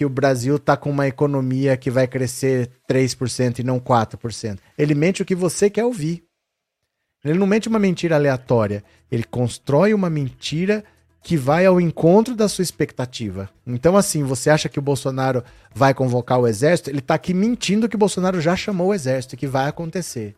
[0.00, 4.58] que o Brasil tá com uma economia que vai crescer 3% e não 4%.
[4.78, 6.24] Ele mente o que você quer ouvir.
[7.22, 8.82] Ele não mente uma mentira aleatória.
[9.12, 10.82] Ele constrói uma mentira
[11.22, 13.50] que vai ao encontro da sua expectativa.
[13.66, 15.44] Então, assim, você acha que o Bolsonaro
[15.74, 16.88] vai convocar o exército?
[16.88, 20.34] Ele está aqui mentindo que o Bolsonaro já chamou o exército, que vai acontecer.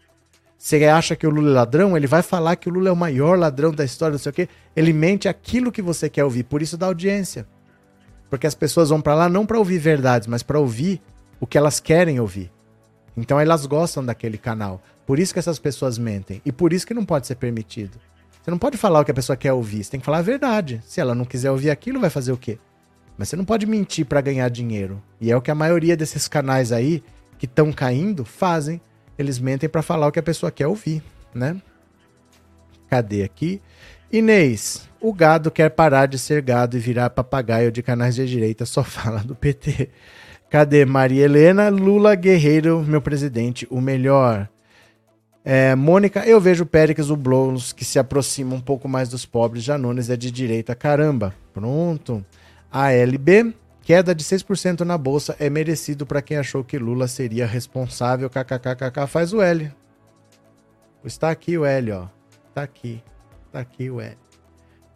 [0.58, 1.96] Você acha que o Lula é ladrão?
[1.96, 4.32] Ele vai falar que o Lula é o maior ladrão da história, não sei o
[4.32, 4.48] quê.
[4.74, 7.46] Ele mente aquilo que você quer ouvir, por isso dá audiência.
[8.32, 11.02] Porque as pessoas vão para lá não para ouvir verdades, mas para ouvir
[11.38, 12.50] o que elas querem ouvir.
[13.14, 14.80] Então elas gostam daquele canal.
[15.04, 16.40] Por isso que essas pessoas mentem.
[16.42, 17.98] E por isso que não pode ser permitido.
[18.40, 20.22] Você não pode falar o que a pessoa quer ouvir, você tem que falar a
[20.22, 20.80] verdade.
[20.86, 22.58] Se ela não quiser ouvir aquilo, vai fazer o quê?
[23.18, 25.02] Mas você não pode mentir para ganhar dinheiro.
[25.20, 27.04] E é o que a maioria desses canais aí
[27.38, 28.80] que estão caindo fazem.
[29.18, 31.02] Eles mentem para falar o que a pessoa quer ouvir,
[31.34, 31.60] né?
[32.88, 33.60] Cadê aqui?
[34.10, 38.64] Inês, o gado quer parar de ser gado e virar papagaio de canais de direita,
[38.64, 39.90] só fala do PT.
[40.48, 41.68] Cadê Maria Helena?
[41.68, 44.48] Lula Guerreiro, meu presidente, o melhor.
[45.44, 49.64] É, Mônica, eu vejo Péricles o Blons que se aproxima um pouco mais dos pobres.
[49.64, 51.34] Janones é de direita, caramba.
[51.52, 52.24] Pronto.
[52.70, 58.30] ALB, queda de 6% na bolsa é merecido para quem achou que Lula seria responsável.
[58.30, 59.72] KKKKK faz o L.
[61.04, 62.06] Está aqui o L, ó.
[62.54, 63.02] Tá aqui.
[63.50, 64.21] Tá aqui o L.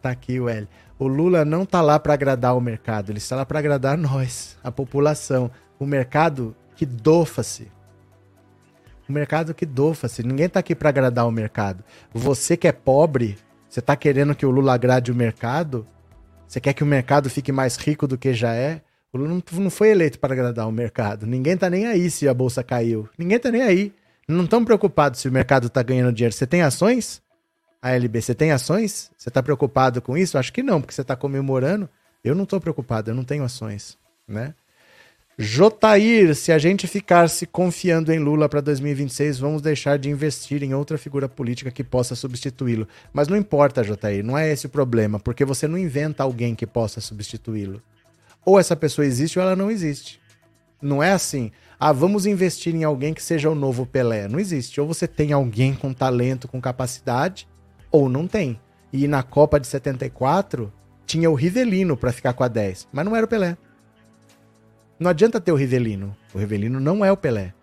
[0.01, 0.67] Tá aqui o L.
[0.99, 4.57] O Lula não tá lá para agradar o mercado, ele está lá para agradar nós,
[4.63, 5.51] a população.
[5.79, 7.71] O mercado que dofa-se
[9.07, 10.23] o mercado que dofa-se.
[10.23, 11.83] Ninguém tá aqui para agradar o mercado.
[12.13, 13.37] Você que é pobre,
[13.69, 15.87] você tá querendo que o Lula agrade o mercado?
[16.47, 18.81] Você quer que o mercado fique mais rico do que já é?
[19.11, 21.25] O Lula não, foi eleito para agradar o mercado.
[21.25, 23.07] Ninguém tá nem aí se a bolsa caiu.
[23.17, 23.93] Ninguém tá nem aí.
[24.27, 26.35] Não estão preocupados se o mercado tá ganhando dinheiro.
[26.35, 27.21] Você tem ações?
[27.81, 29.11] A LB, você tem ações?
[29.17, 30.37] Você tá preocupado com isso?
[30.37, 31.89] Acho que não, porque você tá comemorando.
[32.23, 33.97] Eu não tô preocupado, eu não tenho ações,
[34.27, 34.53] né?
[35.39, 40.63] Jotair, se a gente ficar se confiando em Lula para 2026, vamos deixar de investir
[40.63, 42.87] em outra figura política que possa substituí-lo.
[43.13, 46.65] Mas não importa, Jotair, não é esse o problema, porque você não inventa alguém que
[46.65, 47.79] possa substituí-lo.
[48.43, 50.19] Ou essa pessoa existe ou ela não existe.
[50.81, 54.27] Não é assim, ah, vamos investir em alguém que seja o novo Pelé.
[54.27, 54.81] Não existe.
[54.81, 57.47] Ou você tem alguém com talento, com capacidade,
[57.91, 58.59] ou não tem.
[58.91, 60.71] E na Copa de 74,
[61.05, 63.57] tinha o Rivelino para ficar com a 10, mas não era o Pelé.
[64.99, 66.15] Não adianta ter o Rivelino.
[66.33, 67.53] O Rivelino não é o Pelé.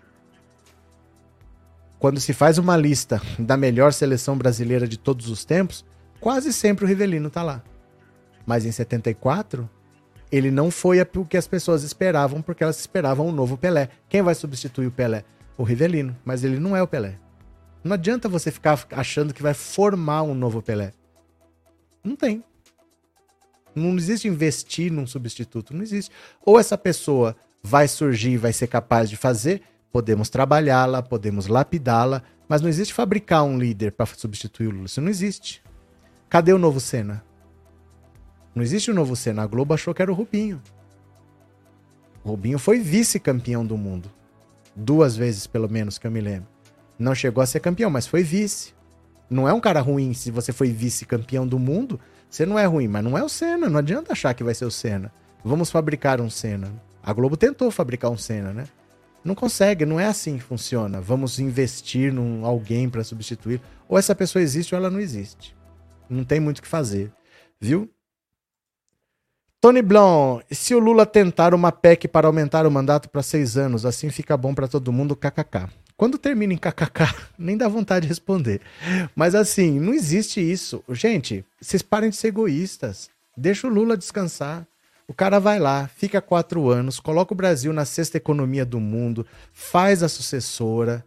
[1.98, 5.84] Quando se faz uma lista da melhor seleção brasileira de todos os tempos,
[6.20, 7.62] quase sempre o Rivelino tá lá.
[8.46, 9.68] Mas em 74,
[10.30, 13.88] ele não foi o que as pessoas esperavam, porque elas esperavam um novo Pelé.
[14.08, 15.24] Quem vai substituir o Pelé?
[15.56, 17.16] o Rivelino, mas ele não é o Pelé.
[17.84, 20.94] Não adianta você ficar achando que vai formar um novo Pelé.
[22.02, 22.42] Não tem.
[23.74, 26.10] Não existe investir num substituto, não existe.
[26.44, 29.62] Ou essa pessoa vai surgir vai ser capaz de fazer,
[29.92, 34.86] podemos trabalhá-la, podemos lapidá-la, mas não existe fabricar um líder para substituir o Lula.
[34.86, 35.62] Isso não existe.
[36.28, 37.22] Cadê o novo Senna?
[38.54, 39.42] Não existe o novo Senna.
[39.42, 40.62] A Globo achou que era o Rubinho.
[42.22, 44.10] O Rubinho foi vice-campeão do mundo.
[44.74, 46.53] Duas vezes, pelo menos, que eu me lembro.
[46.98, 48.72] Não chegou a ser campeão, mas foi vice.
[49.28, 51.98] Não é um cara ruim se você foi vice-campeão do mundo.
[52.30, 53.68] Você não é ruim, mas não é o Senna.
[53.68, 55.12] Não adianta achar que vai ser o Senna.
[55.44, 56.72] Vamos fabricar um Senna.
[57.02, 58.64] A Globo tentou fabricar um Senna, né?
[59.24, 61.00] Não consegue, não é assim que funciona.
[61.00, 63.60] Vamos investir num alguém para substituir.
[63.88, 65.56] Ou essa pessoa existe ou ela não existe.
[66.08, 67.10] Não tem muito o que fazer.
[67.60, 67.90] Viu?
[69.60, 73.86] Tony Blon, se o Lula tentar uma PEC para aumentar o mandato para seis anos,
[73.86, 75.68] assim fica bom para todo mundo, kkk.
[75.96, 78.60] Quando termina em kkk, nem dá vontade de responder.
[79.14, 80.82] Mas assim, não existe isso.
[80.88, 83.08] Gente, vocês parem de ser egoístas.
[83.36, 84.66] Deixa o Lula descansar.
[85.06, 89.26] O cara vai lá, fica quatro anos, coloca o Brasil na sexta economia do mundo,
[89.52, 91.04] faz a sucessora,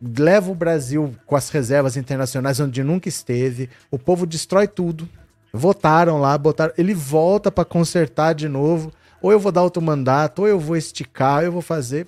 [0.00, 5.08] leva o Brasil com as reservas internacionais onde nunca esteve, o povo destrói tudo.
[5.52, 8.92] Votaram lá, botaram, ele volta para consertar de novo.
[9.20, 12.06] Ou eu vou dar outro mandato, ou eu vou esticar, ou eu vou fazer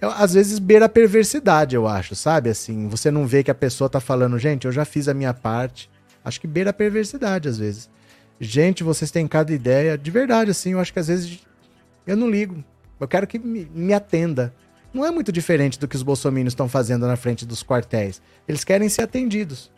[0.00, 2.50] às vezes beira a perversidade, eu acho, sabe?
[2.50, 5.32] Assim, você não vê que a pessoa tá falando, gente, eu já fiz a minha
[5.32, 5.90] parte.
[6.24, 7.88] Acho que beira a perversidade, às vezes.
[8.38, 9.96] Gente, vocês têm cada ideia.
[9.96, 11.40] De verdade, assim, eu acho que às vezes
[12.06, 12.62] eu não ligo.
[13.00, 14.52] Eu quero que me, me atenda.
[14.92, 18.20] Não é muito diferente do que os bolsominions estão fazendo na frente dos quartéis.
[18.46, 19.70] Eles querem ser atendidos.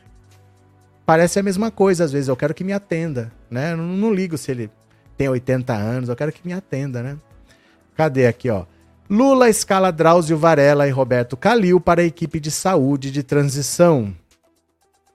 [1.05, 2.29] Parece a mesma coisa, às vezes.
[2.29, 3.73] Eu quero que me atenda, né?
[3.73, 4.71] Eu não, não ligo se ele
[5.17, 7.17] tem 80 anos, eu quero que me atenda, né?
[7.97, 8.65] Cadê aqui, ó?
[9.11, 14.15] Lula escala Drauzio Varela e Roberto Calil para a equipe de saúde de transição.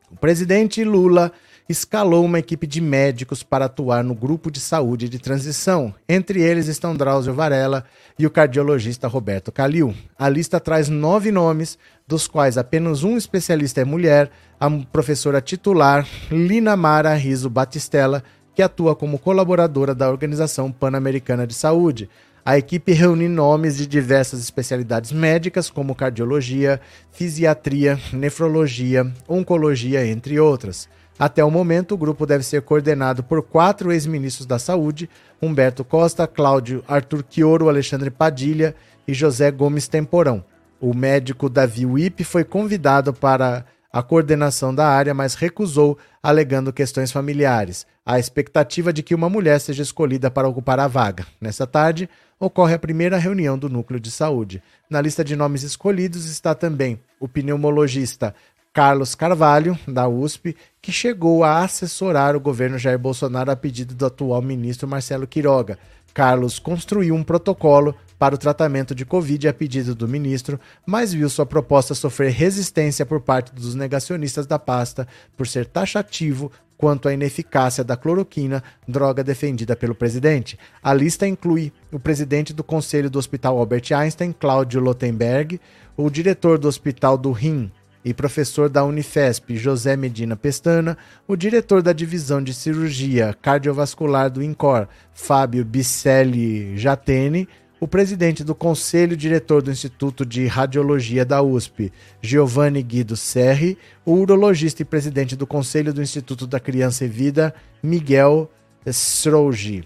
[0.10, 1.32] O presidente Lula
[1.70, 5.94] escalou uma equipe de médicos para atuar no grupo de saúde de transição.
[6.10, 7.86] Entre eles estão Drauzio Varela
[8.18, 9.94] e o cardiologista Roberto Calil.
[10.18, 16.07] A lista traz nove nomes, dos quais apenas um especialista é mulher, a professora titular
[16.32, 18.24] Lina Mara Riso Batistella,
[18.56, 22.10] que atua como colaboradora da Organização Pan-Americana de Saúde.
[22.45, 30.90] A equipe reúne nomes de diversas especialidades médicas, como cardiologia, fisiatria, nefrologia, oncologia, entre outras.
[31.18, 35.10] Até o momento, o grupo deve ser coordenado por quatro ex-ministros da Saúde:
[35.41, 38.76] Humberto Costa, Cláudio Arthur Chioro, Alexandre Padilha
[39.07, 40.44] e José Gomes Temporão.
[40.82, 43.64] O médico Davi Wip foi convidado para
[43.94, 47.86] a coordenação da área, mas recusou, alegando questões familiares.
[48.03, 51.26] A expectativa de que uma mulher seja escolhida para ocupar a vaga.
[51.40, 52.10] Nessa tarde,
[52.45, 54.61] ocorre a primeira reunião do núcleo de saúde.
[54.90, 58.36] Na lista de nomes escolhidos está também o pneumologista
[58.74, 64.06] Carlos Carvalho, da USP, que chegou a assessorar o governo Jair Bolsonaro a pedido do
[64.06, 65.78] atual ministro Marcelo Quiroga.
[66.14, 71.30] Carlos construiu um protocolo para o tratamento de Covid a pedido do ministro, mas viu
[71.30, 76.52] sua proposta sofrer resistência por parte dos negacionistas da pasta por ser taxativo
[76.84, 80.60] quanto à ineficácia da cloroquina, droga defendida pelo presidente.
[80.84, 85.62] A lista inclui o presidente do Conselho do Hospital Albert Einstein, Cláudio Lotenberg,
[85.96, 87.72] o diretor do Hospital do Rim
[88.04, 94.44] e professor da Unifesp, José Medina Pestana, o diretor da Divisão de Cirurgia Cardiovascular do
[94.44, 97.48] INCOR, Fábio Bicelli Jatene,
[97.84, 101.92] o presidente do Conselho Diretor do Instituto de Radiologia da USP,
[102.22, 107.54] Giovanni Guido Serri, o urologista e presidente do Conselho do Instituto da Criança e Vida,
[107.84, 108.50] Miguel
[108.86, 109.84] Strougi.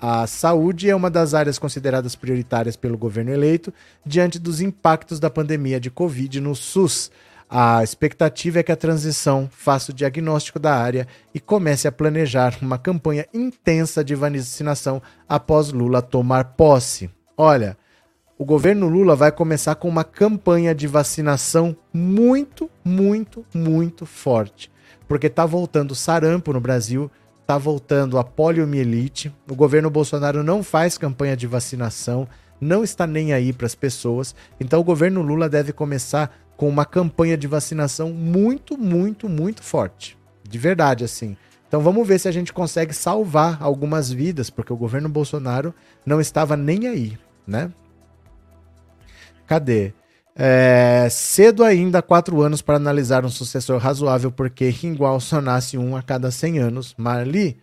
[0.00, 3.74] A saúde é uma das áreas consideradas prioritárias pelo governo eleito
[4.06, 7.10] diante dos impactos da pandemia de Covid no SUS.
[7.50, 12.56] A expectativa é que a transição faça o diagnóstico da área e comece a planejar
[12.62, 17.17] uma campanha intensa de vacinação após Lula tomar posse.
[17.40, 17.78] Olha,
[18.36, 24.72] o governo Lula vai começar com uma campanha de vacinação muito, muito, muito forte.
[25.06, 27.08] Porque tá voltando sarampo no Brasil,
[27.46, 29.32] tá voltando a poliomielite.
[29.48, 32.26] O governo Bolsonaro não faz campanha de vacinação,
[32.60, 34.34] não está nem aí para as pessoas.
[34.58, 40.18] Então o governo Lula deve começar com uma campanha de vacinação muito, muito, muito forte.
[40.42, 41.36] De verdade, assim.
[41.68, 45.72] Então vamos ver se a gente consegue salvar algumas vidas, porque o governo Bolsonaro
[46.04, 47.16] não estava nem aí
[47.48, 47.72] né?
[49.46, 49.92] Cadê?
[50.36, 55.96] É, cedo ainda, quatro anos para analisar um sucessor razoável, porque igual só nasce um
[55.96, 56.94] a cada 100 anos.
[56.96, 57.58] Marli,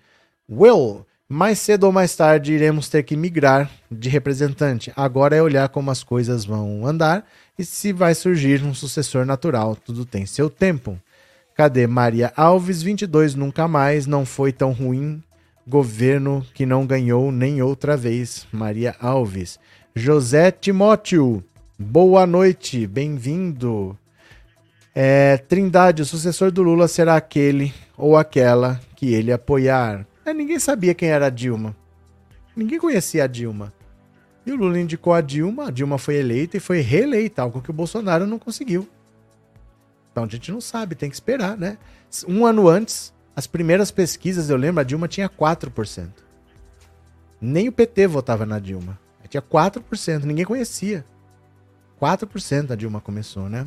[0.50, 4.94] Will, Mais cedo ou mais tarde iremos ter que migrar de representante.
[4.96, 7.26] Agora é olhar como as coisas vão andar
[7.58, 9.76] e se vai surgir um sucessor natural.
[9.76, 11.00] Tudo tem seu tempo.
[11.56, 12.84] Cadê Maria Alves?
[12.84, 15.24] 22 nunca mais, não foi tão ruim.
[15.68, 18.46] Governo que não ganhou nem outra vez.
[18.52, 19.58] Maria Alves.
[19.98, 21.42] José Timóteo.
[21.80, 23.98] Boa noite, bem-vindo.
[24.94, 30.06] É, Trindade, o sucessor do Lula será aquele ou aquela que ele apoiar.
[30.26, 31.74] É, ninguém sabia quem era a Dilma.
[32.54, 33.72] Ninguém conhecia a Dilma.
[34.46, 37.70] E o Lula indicou a Dilma, a Dilma foi eleita e foi reeleita, algo que
[37.70, 38.86] o Bolsonaro não conseguiu.
[40.12, 41.78] Então a gente não sabe, tem que esperar, né?
[42.28, 46.10] Um ano antes, as primeiras pesquisas, eu lembro, a Dilma tinha 4%.
[47.40, 49.05] Nem o PT votava na Dilma.
[49.28, 51.06] Tinha 4%, ninguém conhecia.
[52.02, 53.66] 4% a Dilma começou, né?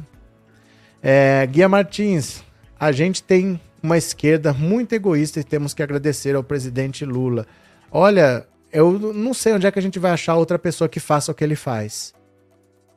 [1.03, 2.43] É, Guia Martins,
[2.79, 7.47] a gente tem uma esquerda muito egoísta e temos que agradecer ao presidente Lula.
[7.91, 11.33] Olha, eu não sei onde é que a gente vai achar outra pessoa que faça
[11.33, 12.15] o que ele faz.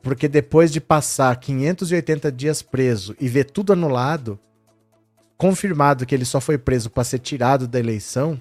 [0.02, 4.38] Porque depois de passar 580 dias preso e ver tudo anulado,
[5.36, 8.38] confirmado que ele só foi preso para ser tirado da eleição,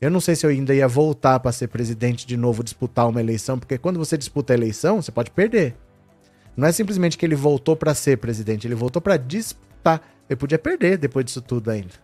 [0.00, 3.20] eu não sei se eu ainda ia voltar para ser presidente de novo, disputar uma
[3.20, 5.74] eleição, porque quando você disputa a eleição, você pode perder.
[6.56, 10.02] Não é simplesmente que ele voltou para ser presidente, ele voltou para disputar.
[10.28, 11.94] Ele podia perder depois disso tudo ainda.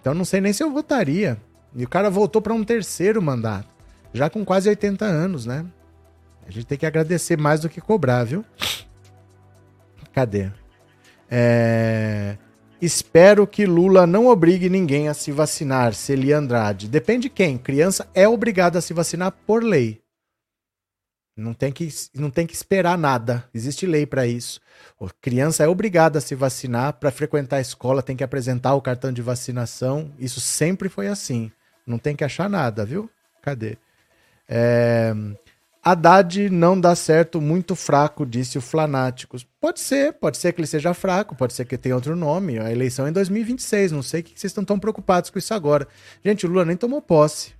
[0.00, 1.36] Então não sei nem se eu votaria.
[1.74, 3.68] E o cara voltou para um terceiro mandato,
[4.12, 5.64] já com quase 80 anos, né?
[6.46, 8.44] A gente tem que agradecer mais do que cobrar, viu?
[10.12, 10.50] Cadê?
[11.30, 12.36] É...
[12.80, 16.88] Espero que Lula não obrigue ninguém a se vacinar, Celia Andrade.
[16.88, 17.58] Depende de quem.
[17.58, 20.00] Criança é obrigada a se vacinar por lei.
[21.36, 23.44] Não tem que, não tem que esperar nada.
[23.52, 24.60] Existe lei para isso.
[25.20, 29.12] Criança é obrigada a se vacinar para frequentar a escola, tem que apresentar o cartão
[29.12, 30.10] de vacinação.
[30.18, 31.52] Isso sempre foi assim.
[31.86, 33.10] Não tem que achar nada, viu?
[33.42, 33.76] Cadê?
[34.48, 35.14] É...
[35.82, 39.46] Haddad não dá certo, muito fraco, disse o Flanáticos.
[39.60, 42.58] Pode ser, pode ser que ele seja fraco, pode ser que tenha outro nome.
[42.58, 45.54] A eleição é em 2026, não sei o que vocês estão tão preocupados com isso
[45.54, 45.88] agora.
[46.24, 47.54] Gente, o Lula nem tomou posse.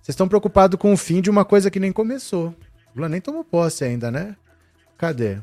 [0.00, 2.48] Vocês estão preocupados com o fim de uma coisa que nem começou.
[2.94, 4.36] O Lula nem tomou posse ainda, né?
[4.96, 5.38] Cadê?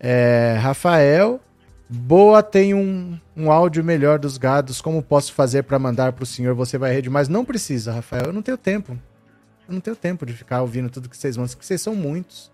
[0.00, 1.40] É, Rafael,
[1.88, 4.80] Boa tem um, um áudio melhor dos gados.
[4.80, 6.54] Como posso fazer para mandar para o senhor?
[6.54, 8.26] Você vai rir Mas não precisa, Rafael.
[8.26, 8.98] Eu não tenho tempo.
[9.68, 12.52] Eu não tenho tempo de ficar ouvindo tudo que vocês mandam, porque vocês são muitos.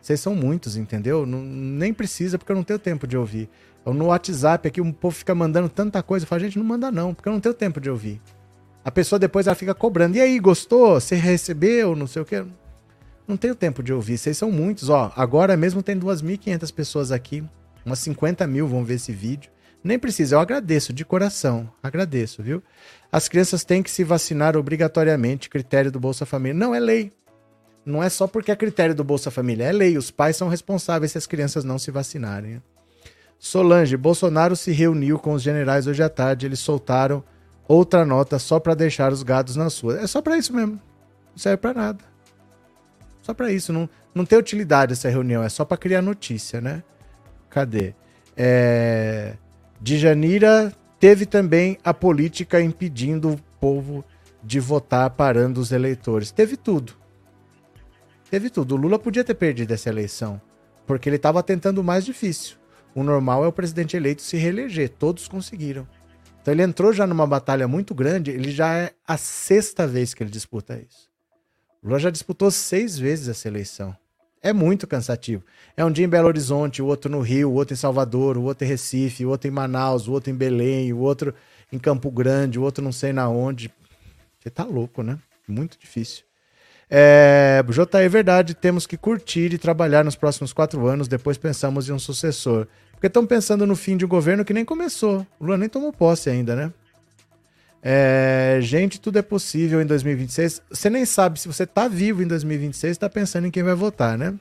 [0.00, 1.26] Vocês são muitos, entendeu?
[1.26, 3.50] Não, nem precisa, porque eu não tenho tempo de ouvir.
[3.84, 6.24] Eu, no WhatsApp aqui, um povo fica mandando tanta coisa.
[6.24, 8.20] Eu falo, gente, não manda não, porque eu não tenho tempo de ouvir.
[8.82, 10.16] A pessoa depois ela fica cobrando.
[10.16, 10.98] E aí, gostou?
[10.98, 11.94] Você recebeu?
[11.94, 12.44] Não sei o quê.
[13.28, 14.16] Não tenho tempo de ouvir.
[14.16, 14.88] Vocês são muitos.
[14.88, 17.44] Ó, agora mesmo tem 2.500 pessoas aqui.
[17.84, 19.50] Umas 50 mil vão ver esse vídeo.
[19.82, 21.70] Nem precisa, eu agradeço de coração.
[21.82, 22.62] Agradeço, viu?
[23.10, 26.58] As crianças têm que se vacinar obrigatoriamente, critério do Bolsa Família.
[26.58, 27.12] Não, é lei.
[27.84, 29.96] Não é só porque é critério do Bolsa Família, é lei.
[29.96, 32.62] Os pais são responsáveis se as crianças não se vacinarem.
[33.38, 36.44] Solange, Bolsonaro se reuniu com os generais hoje à tarde.
[36.44, 37.24] Eles soltaram
[37.66, 39.98] outra nota só para deixar os gados na sua.
[39.98, 40.72] É só para isso mesmo.
[40.72, 42.04] Não serve para nada.
[43.22, 43.72] Só para isso.
[43.72, 45.42] Não, não tem utilidade essa reunião.
[45.42, 46.82] É só para criar notícia, né?
[47.48, 47.94] Cadê?
[48.36, 49.36] É...
[49.80, 54.04] Djanira teve também a política impedindo o povo
[54.42, 56.30] de votar, parando os eleitores.
[56.30, 56.94] Teve tudo.
[58.30, 58.74] Teve tudo.
[58.74, 60.40] O Lula podia ter perdido essa eleição,
[60.86, 62.56] porque ele estava tentando o mais difícil.
[62.94, 64.90] O normal é o presidente eleito se reeleger.
[64.90, 65.86] Todos conseguiram.
[66.40, 68.30] Então ele entrou já numa batalha muito grande.
[68.30, 71.08] Ele já é a sexta vez que ele disputa isso.
[71.82, 73.96] O Lula já disputou seis vezes essa eleição.
[74.42, 75.44] É muito cansativo.
[75.76, 78.42] É um dia em Belo Horizonte, o outro no Rio, o outro em Salvador, o
[78.42, 81.34] outro em Recife, o outro em Manaus, o outro em Belém, o outro
[81.70, 83.70] em Campo Grande, o outro não sei na onde.
[84.38, 85.18] Você tá louco, né?
[85.46, 86.24] Muito difícil.
[86.88, 87.62] É,
[87.92, 91.98] é verdade, temos que curtir e trabalhar nos próximos quatro anos, depois pensamos em um
[91.98, 92.66] sucessor.
[92.92, 95.26] Porque estão pensando no fim de um governo que nem começou.
[95.38, 96.72] O Lula nem tomou posse ainda, né?
[97.82, 100.62] É, gente, tudo é possível em 2026.
[100.70, 104.18] Você nem sabe se você tá vivo em 2026, está pensando em quem vai votar,
[104.18, 104.34] né?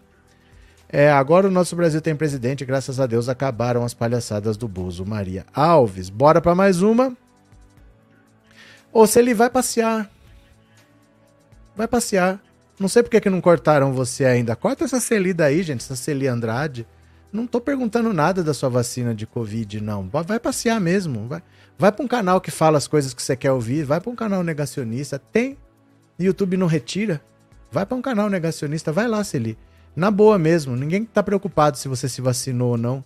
[0.91, 5.06] É, agora o nosso Brasil tem presidente, graças a Deus acabaram as palhaçadas do Bozo.
[5.06, 7.16] Maria Alves, bora para mais uma.
[8.91, 10.10] Ou se ele vai passear.
[11.76, 12.41] Vai passear.
[12.80, 14.56] Não sei porque que não cortaram você ainda.
[14.56, 16.88] Corta essa Celida aí, gente, essa Celi Andrade.
[17.32, 20.10] Não tô perguntando nada da sua vacina de Covid, não.
[20.10, 21.28] Vai passear mesmo.
[21.28, 21.44] Vai,
[21.80, 23.86] vai para um canal que fala as coisas que você quer ouvir.
[23.86, 25.18] Vai para um canal negacionista.
[25.18, 25.58] Tem.
[26.20, 27.22] YouTube não retira.
[27.72, 28.92] Vai para um canal negacionista.
[28.92, 29.58] Vai lá, Celi.
[29.96, 30.76] Na boa mesmo.
[30.76, 33.04] Ninguém tá preocupado se você se vacinou ou não.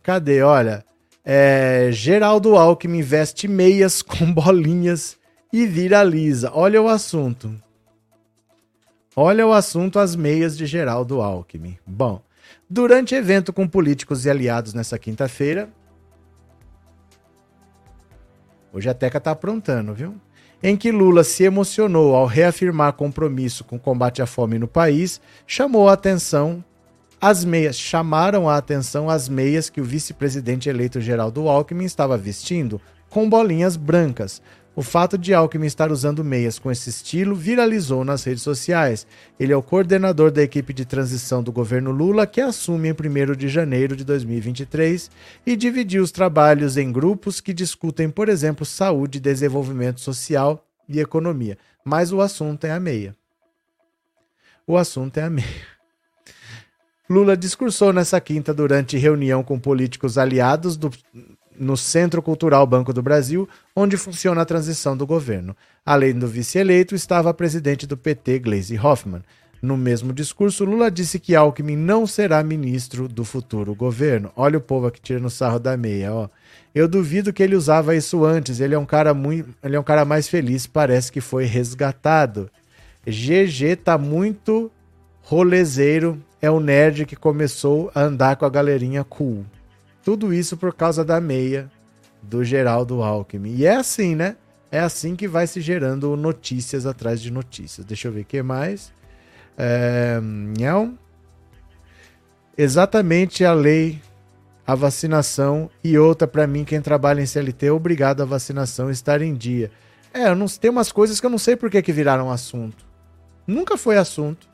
[0.00, 0.42] Cadê?
[0.42, 0.84] Olha.
[1.24, 5.18] É, Geraldo Alckmin veste meias com bolinhas
[5.52, 6.52] e viraliza.
[6.54, 7.52] Olha o assunto.
[9.16, 11.78] Olha o assunto, as meias de Geraldo Alckmin.
[11.86, 12.20] Bom,
[12.68, 15.68] durante evento com políticos e aliados nessa quinta-feira.
[18.74, 20.16] Hoje a Teca tá aprontando, viu?
[20.60, 25.20] Em que Lula se emocionou ao reafirmar compromisso com o combate à fome no país,
[25.46, 26.64] chamou a atenção
[27.20, 32.80] as meias, chamaram a atenção as meias que o vice-presidente eleito Geraldo Alckmin estava vestindo,
[33.08, 34.42] com bolinhas brancas,
[34.76, 39.06] o fato de Alckmin estar usando meias com esse estilo viralizou nas redes sociais.
[39.38, 43.36] Ele é o coordenador da equipe de transição do governo Lula, que assume em 1
[43.36, 45.10] de janeiro de 2023
[45.46, 51.56] e dividiu os trabalhos em grupos que discutem, por exemplo, saúde, desenvolvimento social e economia.
[51.84, 53.14] Mas o assunto é a meia.
[54.66, 55.74] O assunto é a meia.
[57.08, 60.90] Lula discursou nessa quinta durante reunião com políticos aliados do,
[61.58, 65.56] no Centro Cultural Banco do Brasil, onde funciona a transição do governo.
[65.84, 69.22] Além do vice-eleito, estava a presidente do PT, Gleisi Hoffmann.
[69.64, 74.30] No mesmo discurso, Lula disse que Alckmin não será ministro do futuro governo.
[74.36, 76.28] Olha o povo aqui tirando sarro da meia, ó.
[76.74, 78.60] Eu duvido que ele usava isso antes.
[78.60, 82.50] Ele é um cara muito, ele é um cara mais feliz, parece que foi resgatado.
[83.06, 84.70] GG tá muito
[85.22, 89.46] rolezeiro, é o nerd que começou a andar com a galerinha cool.
[90.04, 91.70] Tudo isso por causa da meia
[92.22, 93.54] do Geraldo Alckmin.
[93.54, 94.36] E é assim, né?
[94.70, 97.86] É assim que vai se gerando notícias atrás de notícias.
[97.86, 98.92] Deixa eu ver o que mais.
[99.56, 100.98] É, não.
[102.56, 104.00] Exatamente a lei,
[104.66, 109.34] a vacinação e outra para mim, quem trabalha em CLT, obrigado a vacinação estar em
[109.34, 109.70] dia.
[110.12, 112.84] É, eu não, tem umas coisas que eu não sei por que, que viraram assunto.
[113.46, 114.48] Nunca foi assunto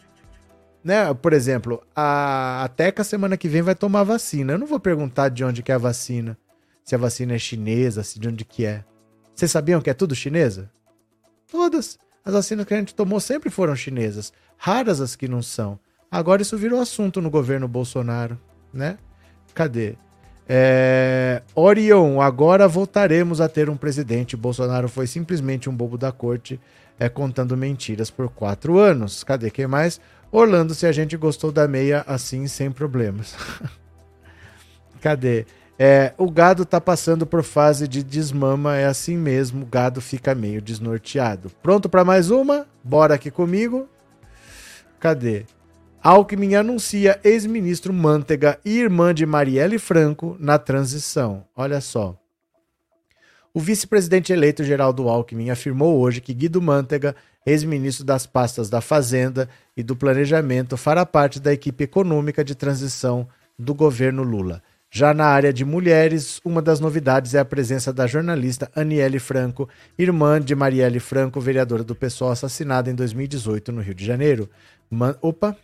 [0.83, 1.13] né?
[1.15, 4.53] Por exemplo, a, a Teca semana que vem vai tomar vacina.
[4.53, 6.37] Eu não vou perguntar de onde que é a vacina.
[6.85, 8.85] Se a vacina é chinesa, se de onde que é.
[9.35, 10.71] Vocês sabiam que é tudo chinesa?
[11.51, 11.99] Todas.
[12.25, 14.33] As vacinas que a gente tomou sempre foram chinesas.
[14.57, 15.79] Raras as que não são.
[16.11, 18.39] Agora isso virou assunto no governo Bolsonaro,
[18.73, 18.99] né?
[19.55, 19.95] Cadê?
[20.49, 21.43] É...
[21.55, 24.37] Orion, agora voltaremos a ter um presidente.
[24.37, 26.61] Bolsonaro foi simplesmente um bobo da corte,
[26.99, 29.23] é, contando mentiras por quatro anos.
[29.23, 30.01] Cadê quem mais?
[30.33, 33.35] Orlando, se a gente gostou da meia assim, sem problemas.
[35.01, 35.45] Cadê?
[35.79, 40.35] É, o gado tá passando por fase de desmama, é assim mesmo, o gado fica
[40.35, 41.51] meio desnorteado.
[41.63, 42.67] Pronto para mais uma?
[42.85, 43.89] Bora aqui comigo.
[45.01, 45.47] Cadê?
[46.03, 51.45] Alckmin anuncia ex-ministro Mantega e irmã de Marielle Franco na transição.
[51.57, 52.17] Olha só.
[53.53, 59.49] O vice-presidente eleito Geraldo Alckmin afirmou hoje que Guido Mantega ex-ministro das pastas da Fazenda
[59.77, 63.27] e do Planejamento, fará parte da equipe econômica de transição
[63.59, 64.63] do governo Lula.
[64.93, 69.69] Já na área de mulheres, uma das novidades é a presença da jornalista Aniele Franco,
[69.97, 74.51] irmã de Marielle Franco, vereadora do PSOL, assassinada em 2018 no Rio de Janeiro.
[74.91, 75.57] Man Opa!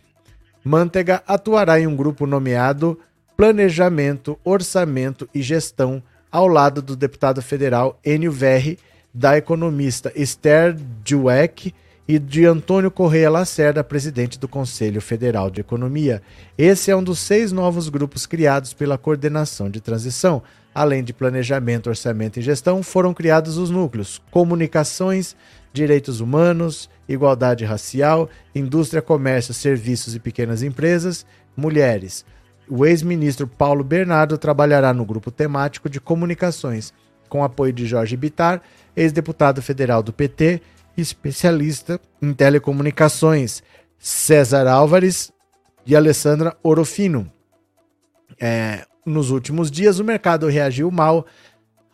[0.63, 2.97] Mantega atuará em um grupo nomeado
[3.35, 6.01] Planejamento, Orçamento e Gestão,
[6.31, 8.79] ao lado do deputado federal Enio Verri,
[9.17, 11.73] da economista Esther Dweck
[12.07, 16.21] e de Antônio Correia Lacerda, presidente do Conselho Federal de Economia.
[16.55, 20.43] Esse é um dos seis novos grupos criados pela Coordenação de Transição.
[20.73, 25.35] Além de planejamento, orçamento e gestão, foram criados os núcleos Comunicações,
[25.73, 31.25] Direitos Humanos, Igualdade Racial, Indústria, Comércio, Serviços e Pequenas Empresas,
[31.55, 32.23] Mulheres.
[32.69, 36.93] O ex-ministro Paulo Bernardo trabalhará no grupo temático de comunicações,
[37.27, 38.61] com apoio de Jorge Bitar
[38.97, 40.59] ex-deputado federal do PT,
[40.97, 43.61] especialista em telecomunicações,
[43.99, 45.31] César Álvares
[45.85, 47.31] e Alessandra Orofino.
[48.41, 51.25] É, nos últimos dias, o mercado reagiu mal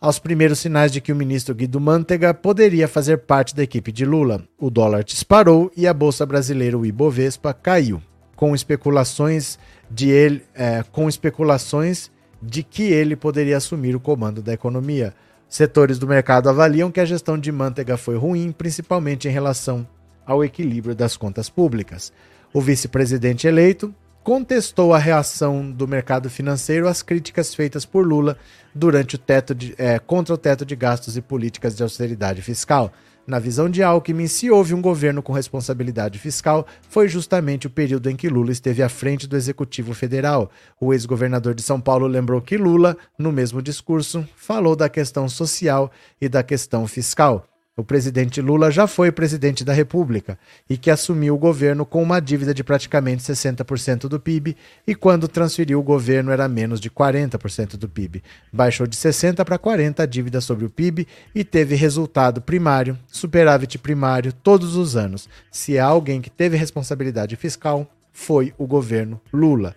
[0.00, 4.04] aos primeiros sinais de que o ministro Guido Mantega poderia fazer parte da equipe de
[4.04, 4.42] Lula.
[4.58, 8.02] O dólar disparou e a bolsa brasileira, o Ibovespa, caiu,
[8.34, 9.58] com especulações
[9.90, 12.10] de ele, é, com especulações
[12.42, 15.14] de que ele poderia assumir o comando da economia.
[15.54, 19.86] Setores do mercado avaliam que a gestão de Mantega foi ruim, principalmente em relação
[20.26, 22.12] ao equilíbrio das contas públicas.
[22.52, 23.94] O vice-presidente eleito
[24.24, 28.36] contestou a reação do mercado financeiro às críticas feitas por Lula
[28.74, 32.92] durante o teto de, é, contra o teto de gastos e políticas de austeridade fiscal.
[33.26, 38.10] Na visão de Alckmin, se houve um governo com responsabilidade fiscal, foi justamente o período
[38.10, 40.50] em que Lula esteve à frente do Executivo Federal.
[40.78, 45.90] O ex-governador de São Paulo lembrou que Lula, no mesmo discurso, falou da questão social
[46.20, 47.46] e da questão fiscal.
[47.76, 50.38] O presidente Lula já foi presidente da República
[50.70, 54.56] e que assumiu o governo com uma dívida de praticamente 60% do PIB
[54.86, 58.22] e quando transferiu o governo era menos de 40% do PIB.
[58.52, 63.76] Baixou de 60 para 40 a dívida sobre o PIB e teve resultado primário, superávit
[63.78, 65.28] primário todos os anos.
[65.50, 69.74] Se há alguém que teve responsabilidade fiscal, foi o governo Lula.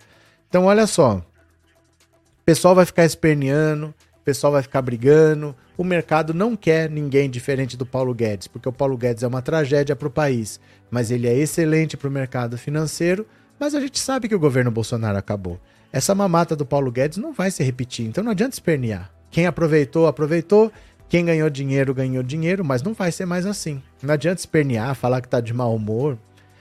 [0.48, 3.92] Então olha só, o pessoal vai ficar esperneando,
[4.28, 8.72] pessoal vai ficar brigando, o mercado não quer ninguém diferente do Paulo Guedes, porque o
[8.72, 10.60] Paulo Guedes é uma tragédia para o país,
[10.90, 13.26] mas ele é excelente para o mercado financeiro.
[13.58, 15.58] Mas a gente sabe que o governo Bolsonaro acabou.
[15.90, 19.10] Essa mamata do Paulo Guedes não vai se repetir, então não adianta espernear.
[19.30, 20.70] Quem aproveitou, aproveitou.
[21.08, 23.82] Quem ganhou dinheiro, ganhou dinheiro, mas não vai ser mais assim.
[24.02, 26.18] Não adianta espernear, falar que tá de mau humor.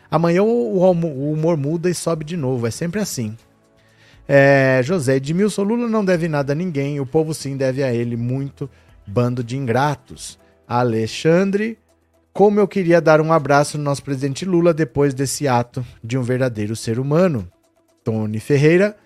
[0.09, 0.89] Amanhã o
[1.33, 3.35] humor muda e sobe de novo, é sempre assim.
[4.27, 8.17] É, José Edmilson Lula não deve nada a ninguém, o povo sim deve a ele
[8.17, 8.69] muito
[9.05, 10.37] bando de ingratos.
[10.67, 11.77] Alexandre,
[12.33, 16.21] como eu queria dar um abraço no nosso presidente Lula depois desse ato de um
[16.21, 17.49] verdadeiro ser humano.
[18.03, 18.97] Tony Ferreira,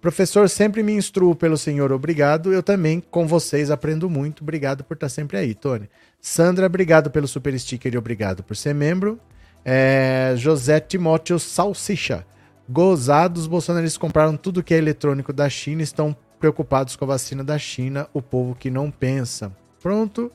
[0.00, 2.52] professor, sempre me instruo pelo senhor, obrigado.
[2.52, 4.42] Eu também, com vocês, aprendo muito.
[4.42, 5.90] Obrigado por estar sempre aí, Tony.
[6.20, 9.18] Sandra, obrigado pelo super sticker e obrigado por ser membro.
[9.64, 12.24] É, José Timóteo Salsicha.
[12.70, 17.58] Gozados, bolsonaristas compraram tudo que é eletrônico da China, estão preocupados com a vacina da
[17.58, 19.50] China, o povo que não pensa.
[19.82, 20.30] Pronto.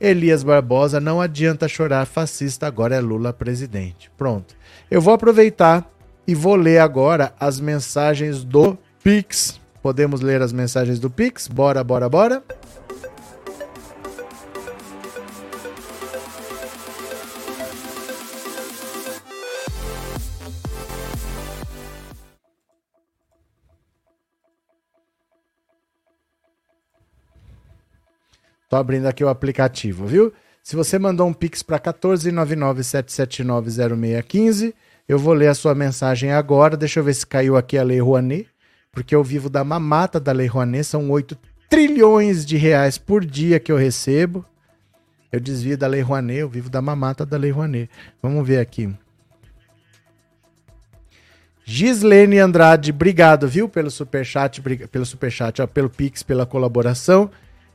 [0.00, 4.08] Elias Barbosa, não adianta chorar, fascista, agora é Lula presidente.
[4.16, 4.54] Pronto.
[4.88, 5.90] Eu vou aproveitar
[6.28, 9.60] e vou ler agora as mensagens do Pix.
[9.82, 11.48] Podemos ler as mensagens do Pix?
[11.48, 12.40] Bora, bora, bora.
[28.70, 30.32] Tô abrindo aqui o aplicativo, viu?
[30.62, 34.72] Se você mandou um pix para 14997790615,
[35.08, 36.76] eu vou ler a sua mensagem agora.
[36.76, 38.46] Deixa eu ver se caiu aqui a Lei Rouanet,
[38.92, 41.36] porque eu vivo da mamata da Lei Rouanet, são 8
[41.68, 44.44] trilhões de reais por dia que eu recebo.
[45.32, 47.90] Eu desvio da Lei Rouanet, eu vivo da mamata da Lei Rouanet.
[48.22, 48.88] Vamos ver aqui.
[51.64, 57.28] Gislene Andrade, obrigado, viu, pelo superchat, pelo superchat, ó, pelo Pix, pela colaboração.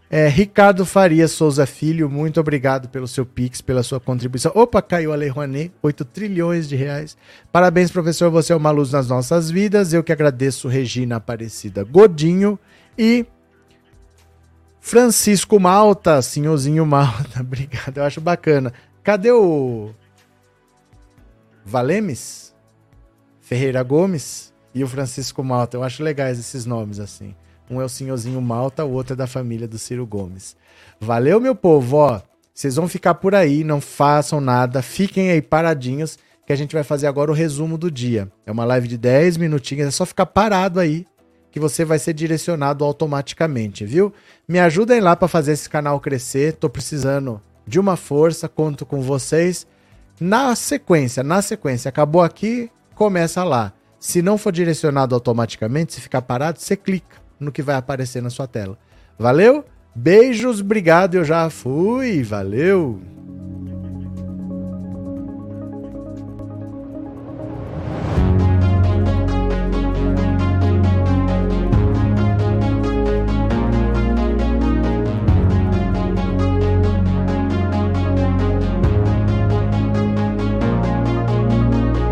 [0.10, 4.52] É, Ricardo Faria Souza Filho, muito obrigado pelo seu Pix, pela sua contribuição.
[4.54, 7.18] Opa, caiu a Lei Rouanet, 8 trilhões de reais.
[7.52, 9.94] Parabéns, professor, você é uma luz nas nossas vidas.
[9.94, 12.60] Eu que agradeço Regina Aparecida Godinho
[12.98, 13.26] e
[14.80, 18.72] Francisco Malta, senhorzinho Malta, obrigado, eu acho bacana.
[19.04, 19.90] Cadê o
[21.66, 22.54] Valemes?
[23.42, 27.36] Ferreira Gomes e o Francisco Malta, eu acho legais esses nomes assim.
[27.70, 30.56] Um é o senhorzinho Malta, o outro é da família do Ciro Gomes.
[31.00, 32.22] Valeu, meu povo, ó.
[32.54, 36.84] Vocês vão ficar por aí, não façam nada, fiquem aí paradinhos, que a gente vai
[36.84, 38.32] fazer agora o resumo do dia.
[38.46, 41.06] É uma live de 10 minutinhos, é só ficar parado aí,
[41.52, 44.14] que você vai ser direcionado automaticamente, viu?
[44.48, 49.02] Me ajudem lá para fazer esse canal crescer, tô precisando de uma força, conto com
[49.02, 49.66] vocês.
[50.20, 53.74] Na sequência, na sequência, acabou aqui, começa lá.
[54.00, 58.30] Se não for direcionado automaticamente, se ficar parado, você clica no que vai aparecer na
[58.30, 58.78] sua tela.
[59.18, 59.66] Valeu?
[59.96, 63.02] Beijos, obrigado, eu já fui, valeu!